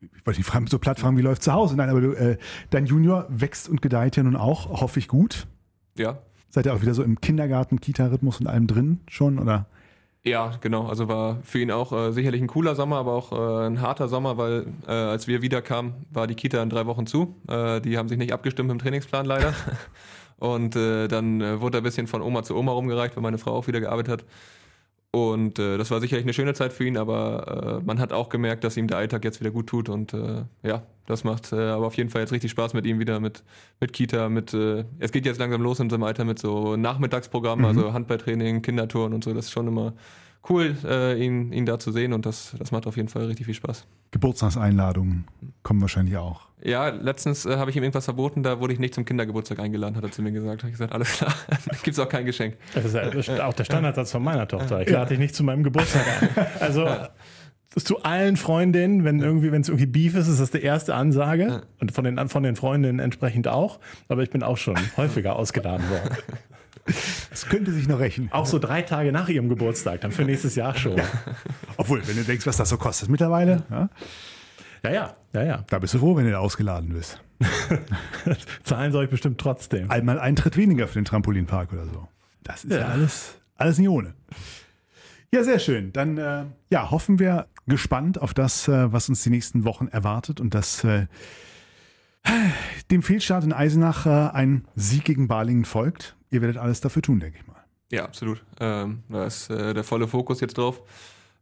ich 0.00 0.26
wollte 0.26 0.40
nicht 0.40 0.46
fragen, 0.46 0.66
so 0.66 0.78
platt 0.78 0.98
fragen, 0.98 1.16
wie 1.16 1.22
läuft 1.22 1.42
zu 1.42 1.52
Hause? 1.52 1.76
Nein, 1.76 1.88
aber 1.88 2.00
du, 2.00 2.12
äh, 2.12 2.36
dein 2.70 2.86
Junior 2.86 3.26
wächst 3.28 3.68
und 3.68 3.80
gedeiht 3.80 4.16
ja 4.16 4.22
nun 4.24 4.36
auch, 4.36 4.80
hoffe 4.80 4.98
ich, 4.98 5.08
gut. 5.08 5.46
ja, 5.96 6.18
Seid 6.50 6.66
ihr 6.66 6.74
auch 6.74 6.82
wieder 6.82 6.92
so 6.92 7.02
im 7.02 7.18
Kindergarten, 7.20 7.80
Kita-Rhythmus 7.80 8.40
und 8.40 8.46
allem 8.46 8.66
drin 8.66 9.00
schon? 9.08 9.38
Oder? 9.38 9.66
Ja, 10.24 10.52
genau. 10.60 10.86
Also 10.86 11.08
war 11.08 11.40
für 11.42 11.58
ihn 11.58 11.72
auch 11.72 11.92
äh, 11.92 12.12
sicherlich 12.12 12.40
ein 12.40 12.46
cooler 12.46 12.76
Sommer, 12.76 12.96
aber 12.98 13.12
auch 13.12 13.32
äh, 13.32 13.66
ein 13.66 13.80
harter 13.80 14.06
Sommer, 14.06 14.36
weil 14.36 14.66
äh, 14.86 14.92
als 14.92 15.26
wir 15.26 15.42
wiederkamen, 15.42 15.94
war 16.10 16.28
die 16.28 16.36
Kita 16.36 16.62
in 16.62 16.70
drei 16.70 16.86
Wochen 16.86 17.06
zu. 17.06 17.34
Äh, 17.48 17.80
die 17.80 17.98
haben 17.98 18.08
sich 18.08 18.18
nicht 18.18 18.32
abgestimmt 18.32 18.70
im 18.70 18.78
Trainingsplan 18.78 19.26
leider. 19.26 19.52
Und 20.38 20.76
äh, 20.76 21.08
dann 21.08 21.40
äh, 21.40 21.60
wurde 21.60 21.78
er 21.78 21.80
ein 21.80 21.84
bisschen 21.84 22.06
von 22.06 22.22
Oma 22.22 22.44
zu 22.44 22.56
Oma 22.56 22.72
rumgereicht, 22.72 23.16
weil 23.16 23.22
meine 23.22 23.38
Frau 23.38 23.52
auch 23.52 23.66
wieder 23.66 23.80
gearbeitet 23.80 24.12
hat. 24.12 24.24
Und 25.14 25.58
äh, 25.58 25.76
das 25.76 25.90
war 25.90 26.00
sicherlich 26.00 26.24
eine 26.24 26.32
schöne 26.32 26.54
Zeit 26.54 26.72
für 26.72 26.86
ihn, 26.86 26.96
aber 26.96 27.80
äh, 27.82 27.84
man 27.84 27.98
hat 27.98 28.14
auch 28.14 28.30
gemerkt, 28.30 28.64
dass 28.64 28.78
ihm 28.78 28.86
der 28.88 28.96
Alltag 28.96 29.24
jetzt 29.24 29.40
wieder 29.40 29.50
gut 29.50 29.66
tut. 29.66 29.90
Und 29.90 30.14
äh, 30.14 30.44
ja, 30.62 30.84
das 31.04 31.22
macht 31.22 31.52
äh, 31.52 31.56
aber 31.68 31.86
auf 31.86 31.98
jeden 31.98 32.08
Fall 32.08 32.22
jetzt 32.22 32.32
richtig 32.32 32.50
Spaß 32.50 32.72
mit 32.72 32.86
ihm 32.86 32.98
wieder, 32.98 33.20
mit, 33.20 33.42
mit 33.78 33.92
Kita, 33.92 34.30
mit 34.30 34.54
äh, 34.54 34.84
es 35.00 35.12
geht 35.12 35.26
jetzt 35.26 35.38
langsam 35.38 35.60
los 35.60 35.80
in 35.80 35.90
seinem 35.90 36.04
Alter 36.04 36.24
mit 36.24 36.38
so 36.38 36.76
Nachmittagsprogrammen, 36.76 37.62
Mhm. 37.62 37.68
also 37.78 37.92
Handballtraining, 37.92 38.62
Kindertouren 38.62 39.12
und 39.12 39.22
so. 39.22 39.34
Das 39.34 39.44
ist 39.44 39.50
schon 39.52 39.68
immer 39.68 39.92
cool, 40.48 40.76
äh, 40.84 41.24
ihn, 41.24 41.52
ihn 41.52 41.66
da 41.66 41.78
zu 41.78 41.92
sehen 41.92 42.12
und 42.12 42.26
das, 42.26 42.54
das 42.58 42.72
macht 42.72 42.86
auf 42.86 42.96
jeden 42.96 43.08
Fall 43.08 43.26
richtig 43.26 43.46
viel 43.46 43.54
Spaß. 43.54 43.86
Geburtstagseinladungen 44.10 45.24
kommen 45.62 45.80
wahrscheinlich 45.80 46.16
auch. 46.16 46.48
Ja, 46.62 46.88
letztens 46.88 47.44
äh, 47.44 47.56
habe 47.56 47.70
ich 47.70 47.76
ihm 47.76 47.82
irgendwas 47.82 48.04
verboten, 48.04 48.42
da 48.42 48.60
wurde 48.60 48.72
ich 48.72 48.78
nicht 48.78 48.94
zum 48.94 49.04
Kindergeburtstag 49.04 49.58
eingeladen, 49.58 49.96
hat 49.96 50.04
er 50.04 50.12
zu 50.12 50.22
mir 50.22 50.32
gesagt. 50.32 50.62
Habe 50.62 50.68
ich 50.68 50.74
gesagt, 50.74 50.92
alles 50.92 51.12
klar, 51.12 51.34
gibt's 51.82 51.98
auch 51.98 52.08
kein 52.08 52.24
Geschenk. 52.24 52.56
Das 52.74 52.84
ist 52.84 52.94
ja 52.94 53.08
das 53.08 53.28
ist 53.28 53.40
auch 53.40 53.54
der 53.54 53.64
Standardsatz 53.64 54.12
von 54.12 54.22
meiner 54.22 54.46
Tochter. 54.46 54.82
Ich 54.82 54.90
lade 54.90 55.10
dich 55.10 55.18
nicht 55.18 55.34
zu 55.34 55.44
meinem 55.44 55.64
Geburtstag 55.64 56.04
ein. 56.20 56.46
Also 56.60 56.86
zu 57.80 58.02
allen 58.02 58.36
Freundinnen, 58.36 59.04
wenn 59.04 59.20
irgendwie, 59.20 59.50
wenn 59.50 59.62
es 59.62 59.68
irgendwie 59.68 59.86
Beef 59.86 60.14
ist, 60.14 60.28
ist 60.28 60.40
das 60.40 60.50
die 60.50 60.62
erste 60.62 60.94
Ansage. 60.94 61.62
Und 61.80 61.92
von 61.92 62.04
den, 62.04 62.28
von 62.28 62.42
den 62.42 62.56
Freundinnen 62.56 62.98
entsprechend 62.98 63.48
auch. 63.48 63.80
Aber 64.08 64.22
ich 64.22 64.30
bin 64.30 64.42
auch 64.42 64.58
schon 64.58 64.76
häufiger 64.96 65.36
ausgeladen 65.36 65.88
worden. 65.88 66.16
Das 67.30 67.46
könnte 67.46 67.72
sich 67.72 67.86
noch 67.88 67.98
rächen. 68.00 68.28
Auch 68.32 68.46
so 68.46 68.58
drei 68.58 68.82
Tage 68.82 69.12
nach 69.12 69.28
ihrem 69.28 69.48
Geburtstag, 69.48 70.00
dann 70.00 70.10
für 70.12 70.24
nächstes 70.24 70.54
Jahr 70.56 70.74
schon. 70.74 71.00
Obwohl, 71.76 72.06
wenn 72.06 72.16
du 72.16 72.24
denkst, 72.24 72.46
was 72.46 72.56
das 72.56 72.68
so 72.68 72.76
kostet 72.76 73.08
mittlerweile, 73.08 73.62
ja, 73.70 73.88
Ja, 74.84 74.90
ja, 74.90 75.16
ja, 75.32 75.42
ja. 75.44 75.64
da 75.68 75.78
bist 75.78 75.94
du 75.94 75.98
froh, 75.98 76.16
wenn 76.16 76.26
du 76.26 76.38
ausgeladen 76.38 76.90
bist. 76.90 77.20
Zahlen 78.64 78.92
soll 78.92 79.04
ich 79.04 79.10
bestimmt 79.10 79.40
trotzdem. 79.40 79.90
Einmal 79.90 80.18
Eintritt 80.18 80.56
weniger 80.56 80.86
für 80.88 80.94
den 81.00 81.04
Trampolinpark 81.04 81.72
oder 81.72 81.86
so. 81.86 82.08
Das 82.42 82.64
ist 82.64 82.72
ja, 82.72 82.78
Ja. 82.80 82.86
alles, 82.88 83.36
alles 83.56 83.78
nicht 83.78 83.88
ohne. 83.88 84.14
Ja, 85.32 85.44
sehr 85.44 85.58
schön. 85.60 85.92
Dann 85.92 86.18
äh, 86.18 86.44
ja, 86.70 86.90
hoffen 86.90 87.18
wir 87.18 87.46
gespannt 87.66 88.20
auf 88.20 88.34
das, 88.34 88.68
äh, 88.68 88.92
was 88.92 89.08
uns 89.08 89.22
die 89.22 89.30
nächsten 89.30 89.64
Wochen 89.64 89.86
erwartet 89.88 90.40
und 90.40 90.52
dass 90.54 90.84
äh, 90.84 91.06
dem 92.90 93.02
Fehlstart 93.02 93.44
in 93.44 93.52
Eisenach 93.52 94.06
äh, 94.06 94.30
ein 94.34 94.66
Sieg 94.76 95.04
gegen 95.04 95.28
Balingen 95.28 95.64
folgt. 95.64 96.16
Ihr 96.32 96.40
werdet 96.40 96.56
alles 96.56 96.80
dafür 96.80 97.02
tun, 97.02 97.20
denke 97.20 97.38
ich 97.38 97.46
mal. 97.46 97.62
Ja, 97.90 98.04
absolut. 98.04 98.42
Ähm, 98.58 99.02
da 99.10 99.26
ist 99.26 99.50
äh, 99.50 99.74
der 99.74 99.84
volle 99.84 100.08
Fokus 100.08 100.40
jetzt 100.40 100.56
drauf, 100.56 100.82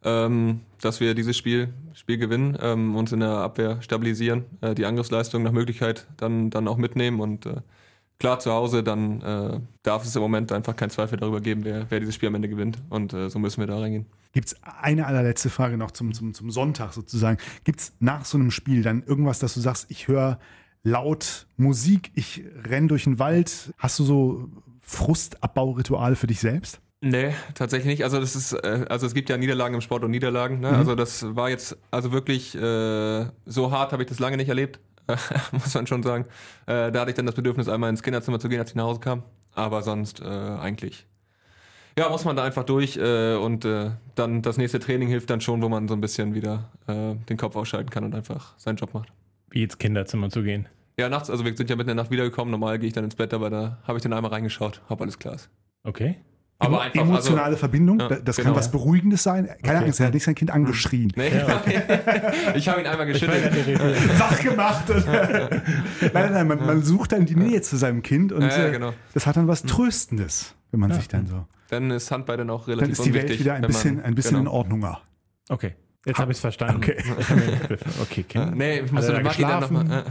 ähm, 0.02 0.62
dass 0.80 0.98
wir 0.98 1.14
dieses 1.14 1.36
Spiel, 1.38 1.72
Spiel 1.94 2.18
gewinnen, 2.18 2.58
ähm, 2.60 2.96
uns 2.96 3.12
in 3.12 3.20
der 3.20 3.30
Abwehr 3.30 3.80
stabilisieren, 3.82 4.44
äh, 4.60 4.74
die 4.74 4.84
Angriffsleistung 4.84 5.44
nach 5.44 5.52
Möglichkeit 5.52 6.08
dann, 6.16 6.50
dann 6.50 6.66
auch 6.66 6.76
mitnehmen 6.76 7.20
und 7.20 7.46
äh, 7.46 7.60
klar 8.18 8.40
zu 8.40 8.50
Hause, 8.50 8.82
dann 8.82 9.22
äh, 9.22 9.60
darf 9.84 10.04
es 10.04 10.16
im 10.16 10.22
Moment 10.22 10.50
einfach 10.50 10.74
keinen 10.74 10.90
Zweifel 10.90 11.18
darüber 11.18 11.40
geben, 11.40 11.64
wer, 11.64 11.88
wer 11.88 12.00
dieses 12.00 12.16
Spiel 12.16 12.28
am 12.28 12.34
Ende 12.34 12.48
gewinnt 12.48 12.78
und 12.88 13.12
äh, 13.12 13.30
so 13.30 13.38
müssen 13.38 13.60
wir 13.60 13.68
da 13.68 13.78
reingehen. 13.78 14.06
Gibt 14.32 14.48
es 14.48 14.56
eine 14.64 15.06
allerletzte 15.06 15.50
Frage 15.50 15.76
noch 15.76 15.92
zum, 15.92 16.12
zum, 16.14 16.34
zum 16.34 16.50
Sonntag 16.50 16.94
sozusagen? 16.94 17.38
Gibt 17.62 17.80
es 17.80 17.92
nach 18.00 18.24
so 18.24 18.38
einem 18.38 18.50
Spiel 18.50 18.82
dann 18.82 19.04
irgendwas, 19.04 19.38
dass 19.38 19.54
du 19.54 19.60
sagst, 19.60 19.86
ich 19.88 20.08
höre 20.08 20.40
laut 20.82 21.46
Musik, 21.56 22.10
ich 22.14 22.42
renn 22.64 22.88
durch 22.88 23.04
den 23.04 23.20
Wald? 23.20 23.72
Hast 23.78 24.00
du 24.00 24.04
so 24.04 24.48
Frustabbaurituale 24.80 26.16
für 26.16 26.26
dich 26.26 26.40
selbst? 26.40 26.80
Nee, 27.02 27.32
tatsächlich 27.54 27.86
nicht. 27.86 28.04
Also 28.04 28.20
das 28.20 28.36
ist, 28.36 28.52
äh, 28.52 28.84
also 28.88 29.06
es 29.06 29.14
gibt 29.14 29.30
ja 29.30 29.38
Niederlagen 29.38 29.74
im 29.74 29.80
Sport 29.80 30.04
und 30.04 30.10
Niederlagen. 30.10 30.60
Ne? 30.60 30.68
Also 30.68 30.94
das 30.94 31.34
war 31.34 31.48
jetzt, 31.48 31.78
also 31.90 32.12
wirklich 32.12 32.54
äh, 32.54 33.26
so 33.46 33.70
hart 33.70 33.92
habe 33.92 34.02
ich 34.02 34.08
das 34.08 34.18
lange 34.18 34.36
nicht 34.36 34.48
erlebt, 34.48 34.80
muss 35.52 35.74
man 35.74 35.86
schon 35.86 36.02
sagen. 36.02 36.26
Äh, 36.66 36.92
da 36.92 37.00
hatte 37.00 37.10
ich 37.10 37.16
dann 37.16 37.26
das 37.26 37.34
Bedürfnis, 37.34 37.68
einmal 37.68 37.88
ins 37.88 38.02
Kinderzimmer 38.02 38.38
zu 38.38 38.48
gehen, 38.50 38.60
als 38.60 38.70
ich 38.70 38.76
nach 38.76 38.84
Hause 38.84 39.00
kam. 39.00 39.22
Aber 39.54 39.82
sonst 39.82 40.20
äh, 40.20 40.24
eigentlich. 40.24 41.06
Ja, 41.98 42.08
muss 42.08 42.24
man 42.24 42.36
da 42.36 42.44
einfach 42.44 42.64
durch 42.64 42.96
äh, 42.98 43.34
und 43.34 43.64
äh, 43.64 43.90
dann 44.14 44.42
das 44.42 44.58
nächste 44.58 44.78
Training 44.78 45.08
hilft 45.08 45.30
dann 45.30 45.40
schon, 45.40 45.62
wo 45.62 45.68
man 45.68 45.88
so 45.88 45.94
ein 45.94 46.00
bisschen 46.00 46.34
wieder 46.34 46.70
äh, 46.86 47.14
den 47.14 47.36
Kopf 47.36 47.56
ausschalten 47.56 47.90
kann 47.90 48.04
und 48.04 48.14
einfach 48.14 48.58
seinen 48.58 48.76
Job 48.76 48.94
macht. 48.94 49.08
Wie 49.50 49.62
ins 49.62 49.78
Kinderzimmer 49.78 50.30
zu 50.30 50.42
gehen. 50.42 50.68
Ja, 51.00 51.08
nachts, 51.08 51.30
also 51.30 51.44
wir 51.44 51.56
sind 51.56 51.70
ja 51.70 51.76
mitten 51.76 51.90
in 51.90 51.96
der 51.96 52.04
Nacht 52.04 52.10
wiedergekommen. 52.12 52.50
Normal 52.50 52.78
gehe 52.78 52.88
ich 52.88 52.92
dann 52.92 53.04
ins 53.04 53.14
Bett, 53.16 53.32
aber 53.34 53.48
da 53.50 53.78
habe 53.86 53.98
ich 53.98 54.02
dann 54.02 54.12
einmal 54.12 54.30
reingeschaut, 54.32 54.82
ob 54.88 55.00
alles 55.00 55.18
klar 55.18 55.34
ist. 55.34 55.48
Okay. 55.82 56.16
Aber 56.62 56.76
Emo- 56.76 56.80
einfach, 56.82 57.00
emotionale 57.00 57.46
also, 57.46 57.56
Verbindung, 57.56 58.00
Ja, 58.00 58.08
da- 58.08 58.16
das 58.16 58.36
genau. 58.36 58.48
kann 58.50 58.56
was 58.58 58.70
Beruhigendes 58.70 59.22
sein. 59.22 59.48
Keine 59.62 59.78
Angst, 59.78 59.98
er 59.98 60.08
hat 60.08 60.12
nicht 60.14 60.24
sein 60.24 60.34
Kind 60.34 60.50
angeschrien. 60.50 61.10
Nee, 61.16 61.28
ich 62.54 62.68
habe 62.68 62.82
ihn 62.82 62.86
einmal 62.86 63.06
geschüttelt. 63.06 63.50
Wach 64.18 64.38
gemacht. 64.40 64.84
nein, 64.90 65.62
nein, 66.12 66.32
nein, 66.34 66.48
man, 66.48 66.66
man 66.66 66.82
sucht 66.82 67.12
dann 67.12 67.24
die 67.24 67.34
Nähe 67.36 67.62
zu 67.62 67.78
seinem 67.78 68.02
Kind 68.02 68.30
und 68.32 68.42
Ja, 68.42 68.48
ja, 68.48 68.66
äh, 68.66 68.72
genau. 68.72 68.92
das 69.14 69.26
hat 69.26 69.38
dann 69.38 69.48
was 69.48 69.62
Tröstendes, 69.62 70.54
wenn 70.70 70.80
man 70.80 70.92
sich 70.92 71.08
dann 71.08 71.26
so. 71.26 71.46
Dann 71.70 71.90
ist 71.90 72.10
Handball 72.10 72.36
dann 72.36 72.50
auch 72.50 72.68
relativ 72.68 72.98
Dann 72.98 73.06
ist 73.06 73.06
die 73.06 73.14
Welt 73.14 73.38
wieder 73.40 73.54
ein 73.54 73.62
bisschen, 73.62 73.96
man- 73.96 74.04
ein 74.04 74.14
bisschen 74.14 74.36
in 74.36 74.44
genau. 74.44 74.52
Ordnunger. 74.56 75.00
Okay. 75.48 75.74
Jetzt 76.06 76.18
habe 76.18 76.32
ich 76.32 76.38
es 76.38 76.40
verstanden. 76.40 76.76
Okay. 76.76 76.96
Hab. 77.04 78.00
Okay, 78.00 78.22
Kind. 78.22 78.56
Nee, 78.56 78.80
ich 78.80 78.90
muss 78.90 79.04
er 79.04 79.16
mit 79.18 79.26
da 79.26 79.28
Maki 79.28 79.42
dann 79.42 79.60
geschlafen? 79.60 79.76
nochmal. 79.76 80.04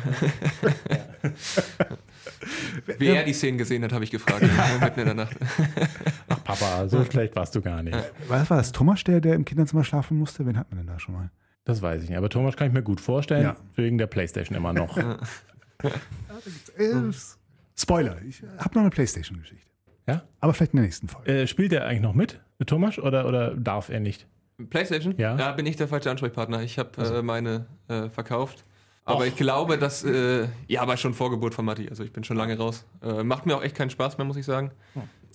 Wie 2.99 3.07
er 3.07 3.23
die 3.23 3.33
Szenen 3.33 3.57
gesehen 3.57 3.83
hat, 3.83 3.91
habe 3.91 4.03
ich 4.03 4.11
gefragt. 4.11 4.41
Mitten 4.81 4.99
in 4.99 5.05
der 5.07 5.15
Nacht. 5.15 5.35
Ach, 6.27 6.43
Papa, 6.43 6.87
so 6.87 7.03
schlecht 7.05 7.35
warst 7.35 7.55
du 7.55 7.61
gar 7.61 7.81
nicht. 7.81 7.97
Was 8.27 8.49
war 8.49 8.57
das? 8.57 8.71
Thomas, 8.71 9.03
der, 9.03 9.19
der 9.19 9.33
im 9.33 9.45
Kinderzimmer 9.45 9.83
schlafen 9.83 10.17
musste? 10.17 10.45
Wen 10.45 10.57
hat 10.57 10.69
man 10.69 10.77
denn 10.77 10.87
da 10.87 10.99
schon 10.99 11.15
mal? 11.15 11.31
Das 11.65 11.81
weiß 11.81 12.03
ich 12.03 12.09
nicht. 12.09 12.17
Aber 12.17 12.29
Thomas 12.29 12.55
kann 12.55 12.67
ich 12.67 12.73
mir 12.73 12.83
gut 12.83 13.01
vorstellen. 13.01 13.43
Ja. 13.43 13.55
Wegen 13.75 13.97
der 13.97 14.07
Playstation 14.07 14.55
immer 14.55 14.73
noch. 14.73 14.95
Äh, 14.95 15.15
Spoiler, 17.75 18.21
ich 18.27 18.43
habe 18.57 18.75
noch 18.75 18.81
eine 18.81 18.89
Playstation-Geschichte. 18.91 19.67
Ja? 20.07 20.23
Aber 20.39 20.53
vielleicht 20.53 20.73
in 20.73 20.77
der 20.77 20.85
nächsten 20.85 21.07
Folge. 21.07 21.31
Äh, 21.31 21.47
spielt 21.47 21.73
er 21.73 21.85
eigentlich 21.85 22.01
noch 22.01 22.13
mit, 22.13 22.39
Thomas, 22.65 22.99
oder, 22.99 23.27
oder 23.27 23.55
darf 23.55 23.89
er 23.89 23.99
nicht? 23.99 24.27
Playstation? 24.70 25.16
Ja. 25.18 25.36
Da 25.36 25.51
bin 25.51 25.66
ich 25.66 25.76
der 25.76 25.88
falsche 25.88 26.12
Ansprechpartner. 26.12 26.62
Ich 26.64 26.80
habe 26.80 27.01
äh, 27.01 27.22
meine 27.22 27.68
äh, 27.88 28.10
verkauft. 28.10 28.66
Aber 29.05 29.26
ich 29.26 29.36
glaube, 29.36 29.78
dass, 29.80 30.03
äh, 30.03 30.47
ja, 30.68 30.82
aber 30.82 30.95
schon 30.95 31.16
Vorgeburt 31.16 31.55
von 31.55 31.66
Matti. 31.66 31.89
Also 31.89 32.03
ich 32.03 32.14
bin 32.14 32.24
schon 32.24 32.38
lange 32.38 32.57
raus. 32.57 32.86
Äh, 33.01 33.24
macht 33.24 33.47
mir 33.47 33.57
auch 33.57 33.64
echt 33.64 33.76
keinen 33.76 33.89
Spaß 33.89 34.20
mehr, 34.20 34.26
muss 34.26 34.38
ich 34.38 34.45
sagen. 34.45 34.72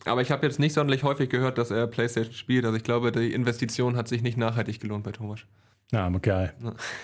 Aber 0.05 0.22
ich 0.22 0.31
habe 0.31 0.47
jetzt 0.47 0.61
nicht 0.61 0.75
sonderlich 0.75 1.03
häufig 1.03 1.29
gehört, 1.29 1.59
dass 1.59 1.70
er 1.72 1.87
Playstation 1.89 2.35
spielt. 2.35 2.64
Also 2.64 2.77
ich 2.77 2.85
glaube, 2.85 3.11
die 3.11 3.33
Investition 3.33 3.97
hat 3.97 4.07
sich 4.07 4.22
nicht 4.22 4.37
nachhaltig 4.37 4.79
gelohnt 4.79 5.03
bei 5.03 5.11
Thomas. 5.11 5.41
Na, 5.91 6.09
geil. 6.11 6.55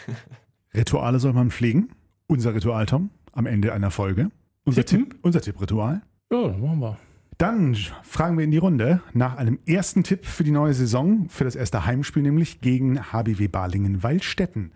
Rituale 0.74 1.18
soll 1.18 1.32
man 1.32 1.50
pflegen. 1.50 1.90
Unser 2.28 2.54
Ritual, 2.54 2.86
Tom, 2.86 3.10
am 3.32 3.46
Ende 3.46 3.72
einer 3.72 3.90
Folge. 3.90 4.30
Unser 4.64 4.84
Tippen? 4.84 5.10
Tipp, 5.10 5.18
unser 5.22 5.40
Tippritual. 5.40 6.02
Ja, 6.30 6.48
machen 6.48 6.80
wir. 6.80 6.96
Dann 7.40 7.74
fragen 8.02 8.36
wir 8.36 8.44
in 8.44 8.50
die 8.50 8.58
Runde 8.58 9.00
nach 9.14 9.38
einem 9.38 9.60
ersten 9.66 10.04
Tipp 10.04 10.26
für 10.26 10.44
die 10.44 10.50
neue 10.50 10.74
Saison, 10.74 11.30
für 11.30 11.44
das 11.44 11.56
erste 11.56 11.86
Heimspiel 11.86 12.22
nämlich 12.22 12.60
gegen 12.60 13.00
HBW 13.12 13.48
Balingen-Waldstätten. 13.48 14.72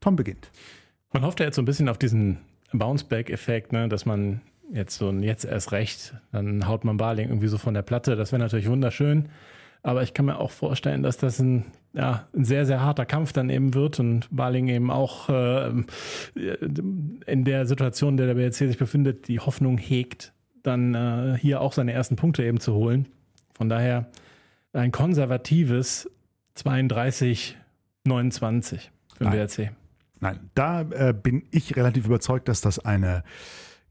Tom 0.00 0.16
beginnt. 0.16 0.50
Man 1.12 1.26
hofft 1.26 1.40
ja 1.40 1.46
jetzt 1.46 1.56
so 1.56 1.62
ein 1.62 1.66
bisschen 1.66 1.90
auf 1.90 1.98
diesen 1.98 2.38
Bounceback-Effekt, 2.72 3.72
ne, 3.72 3.90
dass 3.90 4.06
man 4.06 4.40
jetzt 4.72 4.96
so 4.96 5.10
ein 5.10 5.22
jetzt 5.22 5.44
erst 5.44 5.72
recht, 5.72 6.14
dann 6.32 6.66
haut 6.66 6.86
man 6.86 6.96
Barling 6.96 7.28
irgendwie 7.28 7.48
so 7.48 7.58
von 7.58 7.74
der 7.74 7.82
Platte. 7.82 8.16
Das 8.16 8.32
wäre 8.32 8.40
natürlich 8.40 8.70
wunderschön. 8.70 9.28
Aber 9.82 10.02
ich 10.02 10.14
kann 10.14 10.24
mir 10.24 10.38
auch 10.38 10.52
vorstellen, 10.52 11.02
dass 11.02 11.18
das 11.18 11.38
ein, 11.38 11.66
ja, 11.92 12.26
ein 12.34 12.46
sehr, 12.46 12.64
sehr 12.64 12.80
harter 12.80 13.04
Kampf 13.04 13.34
dann 13.34 13.50
eben 13.50 13.74
wird 13.74 14.00
und 14.00 14.26
Barling 14.34 14.68
eben 14.68 14.90
auch 14.90 15.28
äh, 15.28 15.70
in 17.26 17.44
der 17.44 17.66
Situation, 17.66 18.14
in 18.14 18.16
der 18.16 18.26
der 18.28 18.34
BRC 18.36 18.54
sich 18.54 18.78
befindet, 18.78 19.28
die 19.28 19.38
Hoffnung 19.38 19.76
hegt, 19.76 20.32
dann 20.66 20.94
äh, 20.94 21.38
hier 21.38 21.60
auch 21.60 21.72
seine 21.72 21.92
ersten 21.92 22.16
Punkte 22.16 22.44
eben 22.44 22.60
zu 22.60 22.74
holen. 22.74 23.08
Von 23.54 23.68
daher 23.68 24.10
ein 24.72 24.92
konservatives 24.92 26.10
32, 26.54 27.56
29 28.04 28.90
für 29.14 29.24
den 29.24 29.30
Nein. 29.30 29.46
BRC. 29.46 29.72
Nein, 30.20 30.50
da 30.54 30.80
äh, 30.82 31.14
bin 31.14 31.44
ich 31.50 31.76
relativ 31.76 32.06
überzeugt, 32.06 32.48
dass 32.48 32.60
das 32.60 32.78
eine 32.78 33.22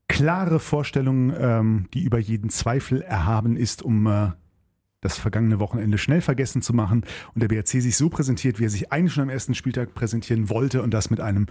klare 0.08 0.60
Vorstellung, 0.60 1.34
ähm, 1.38 1.88
die 1.94 2.04
über 2.04 2.20
jeden 2.20 2.50
Zweifel 2.50 3.02
erhaben 3.02 3.58
ist, 3.58 3.82
um 3.82 4.08
äh, 4.08 4.32
das 5.02 5.18
vergangene 5.18 5.60
Wochenende 5.60 5.98
schnell 5.98 6.22
vergessen 6.22 6.62
zu 6.62 6.74
machen 6.74 7.06
und 7.34 7.42
der 7.42 7.48
BRC 7.48 7.68
sich 7.68 7.96
so 7.96 8.10
präsentiert, 8.10 8.60
wie 8.60 8.66
er 8.66 8.70
sich 8.70 8.92
eigentlich 8.92 9.14
schon 9.14 9.24
am 9.24 9.30
ersten 9.30 9.54
Spieltag 9.54 9.94
präsentieren 9.94 10.50
wollte 10.50 10.82
und 10.82 10.92
das 10.92 11.10
mit 11.10 11.20
einem 11.20 11.46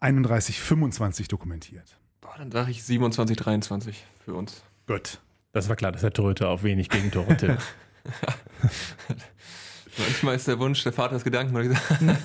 31-25 0.00 1.28
dokumentiert. 1.28 1.98
Boah, 2.22 2.34
dann 2.38 2.50
sage 2.50 2.70
ich 2.70 2.82
27, 2.82 3.36
23 3.36 4.06
für 4.24 4.32
uns. 4.34 4.62
Gut. 4.86 5.18
Das 5.52 5.68
war 5.68 5.76
klar, 5.76 5.92
dass 5.92 6.00
der 6.00 6.14
Torhüter 6.14 6.48
auf 6.48 6.62
wenig 6.62 6.88
Gegentore 6.88 7.36
tippt. 7.36 7.62
Manchmal 9.98 10.36
ist 10.36 10.48
der 10.48 10.58
Wunsch, 10.58 10.82
der 10.82 10.92
Vater 10.92 11.14
des 11.14 11.24
Gedanken, 11.24 11.52
sagen. 11.74 12.16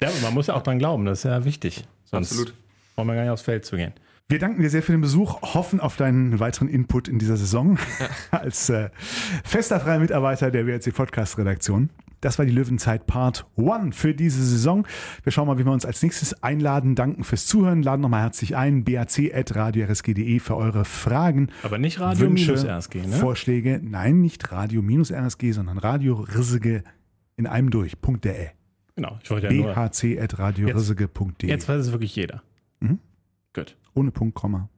ja, 0.00 0.08
aber 0.08 0.20
man 0.22 0.34
muss 0.34 0.48
ja 0.48 0.54
auch 0.54 0.62
dran 0.62 0.78
glauben, 0.78 1.04
das 1.04 1.20
ist 1.20 1.24
ja 1.24 1.44
wichtig. 1.44 1.84
Sonst 2.04 2.32
Absolut. 2.32 2.54
brauchen 2.96 3.06
wir 3.08 3.14
gar 3.14 3.22
nicht 3.22 3.30
aufs 3.30 3.42
Feld 3.42 3.64
zu 3.64 3.76
gehen. 3.76 3.92
Wir 4.28 4.40
danken 4.40 4.60
dir 4.60 4.70
sehr 4.70 4.82
für 4.82 4.90
den 4.90 5.00
Besuch, 5.00 5.40
hoffen 5.54 5.78
auf 5.78 5.96
deinen 5.96 6.40
weiteren 6.40 6.68
Input 6.68 7.06
in 7.06 7.20
dieser 7.20 7.36
Saison 7.36 7.78
als 8.32 8.68
äh, 8.70 8.90
fester 9.44 9.78
freier 9.78 10.00
Mitarbeiter 10.00 10.50
der 10.50 10.66
WRC 10.66 10.92
Podcast 10.92 11.38
Redaktion. 11.38 11.90
Das 12.20 12.38
war 12.38 12.46
die 12.46 12.52
Löwenzeit 12.52 13.06
Part 13.06 13.46
1 13.56 13.94
für 13.96 14.14
diese 14.14 14.42
Saison. 14.42 14.86
Wir 15.22 15.32
schauen 15.32 15.46
mal, 15.46 15.58
wie 15.58 15.64
wir 15.64 15.72
uns 15.72 15.84
als 15.84 16.02
nächstes 16.02 16.42
einladen. 16.42 16.94
Danken 16.94 17.24
fürs 17.24 17.46
Zuhören. 17.46 17.82
Laden 17.82 18.00
nochmal 18.00 18.22
herzlich 18.22 18.56
ein. 18.56 18.84
bac.radiorsg.de 18.84 20.38
für 20.40 20.56
eure 20.56 20.84
Fragen. 20.84 21.48
Aber 21.62 21.78
nicht 21.78 22.00
Radio 22.00 22.26
Wünsche, 22.28 22.54
RSG, 22.54 23.02
ne? 23.02 23.16
Vorschläge. 23.16 23.80
Nein, 23.82 24.20
nicht 24.20 24.50
Radio-RSG, 24.50 25.52
sondern 25.52 25.78
Radio 25.78 26.14
Rissige 26.14 26.82
in 27.36 27.46
einem 27.46 27.70
durch.de. 27.70 28.48
Genau, 28.94 29.18
ich 29.22 29.30
wollte 29.30 29.48
ja 29.48 29.52
nur. 29.52 29.74
bhc.radiorissige.de. 29.74 31.50
Jetzt 31.50 31.68
weiß 31.68 31.80
es 31.86 31.92
wirklich 31.92 32.16
jeder. 32.16 32.42
Mhm. 32.80 32.98
Gut. 33.52 33.76
Ohne 33.94 34.10
Punkt, 34.10 34.34
Komma. 34.34 34.70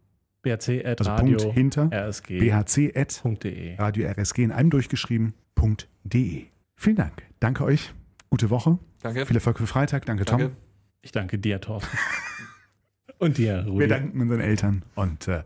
BHC 0.43 0.85
at 0.85 1.01
Also 1.01 1.11
Radio 1.13 1.37
Punkt 1.39 1.55
hinter. 1.55 1.91
RSG. 1.93 2.39
bhc.radiorrsg 2.41 4.35
.de. 4.37 4.45
in 4.45 4.53
einem 4.53 4.71
durchgeschrieben.de. 4.71 6.47
Vielen 6.75 6.97
Dank. 6.97 7.28
Danke 7.41 7.65
euch. 7.65 7.93
Gute 8.31 8.51
Woche. 8.51 8.79
Danke. 9.03 9.27
Viel 9.27 9.37
Erfolg 9.37 9.59
für 9.59 9.67
Freitag. 9.67 10.07
Danke, 10.07 10.25
Tom. 10.25 10.39
Danke. 10.39 10.57
Ich 11.03 11.13
danke 11.13 11.39
dir, 11.39 11.61
Thorsten. 11.61 11.97
Und 13.19 13.39
dir, 13.39 13.65
Rudi. 13.67 13.81
Wir 13.81 13.89
danken 13.89 14.21
unseren 14.21 14.41
Eltern 14.41 14.85
und 14.95 15.27
äh, 15.27 15.43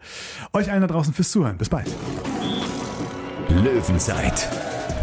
euch 0.53 0.71
allen 0.71 0.83
da 0.83 0.87
draußen 0.89 1.15
fürs 1.15 1.31
Zuhören. 1.31 1.57
Bis 1.57 1.71
bald. 1.71 1.91
Löwenzeit, 3.49 4.47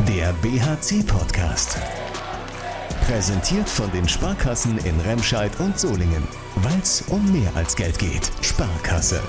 der 0.07 0.33
BHC-Podcast. 0.33 1.79
Präsentiert 3.07 3.67
von 3.67 3.91
den 3.91 4.07
Sparkassen 4.07 4.77
in 4.79 4.99
Remscheid 4.99 5.51
und 5.59 5.79
Solingen. 5.79 6.21
Weil 6.57 6.79
es 6.79 7.01
um 7.07 7.31
mehr 7.31 7.55
als 7.55 7.75
Geld 7.75 7.97
geht. 7.97 8.31
Sparkasse. 8.41 9.19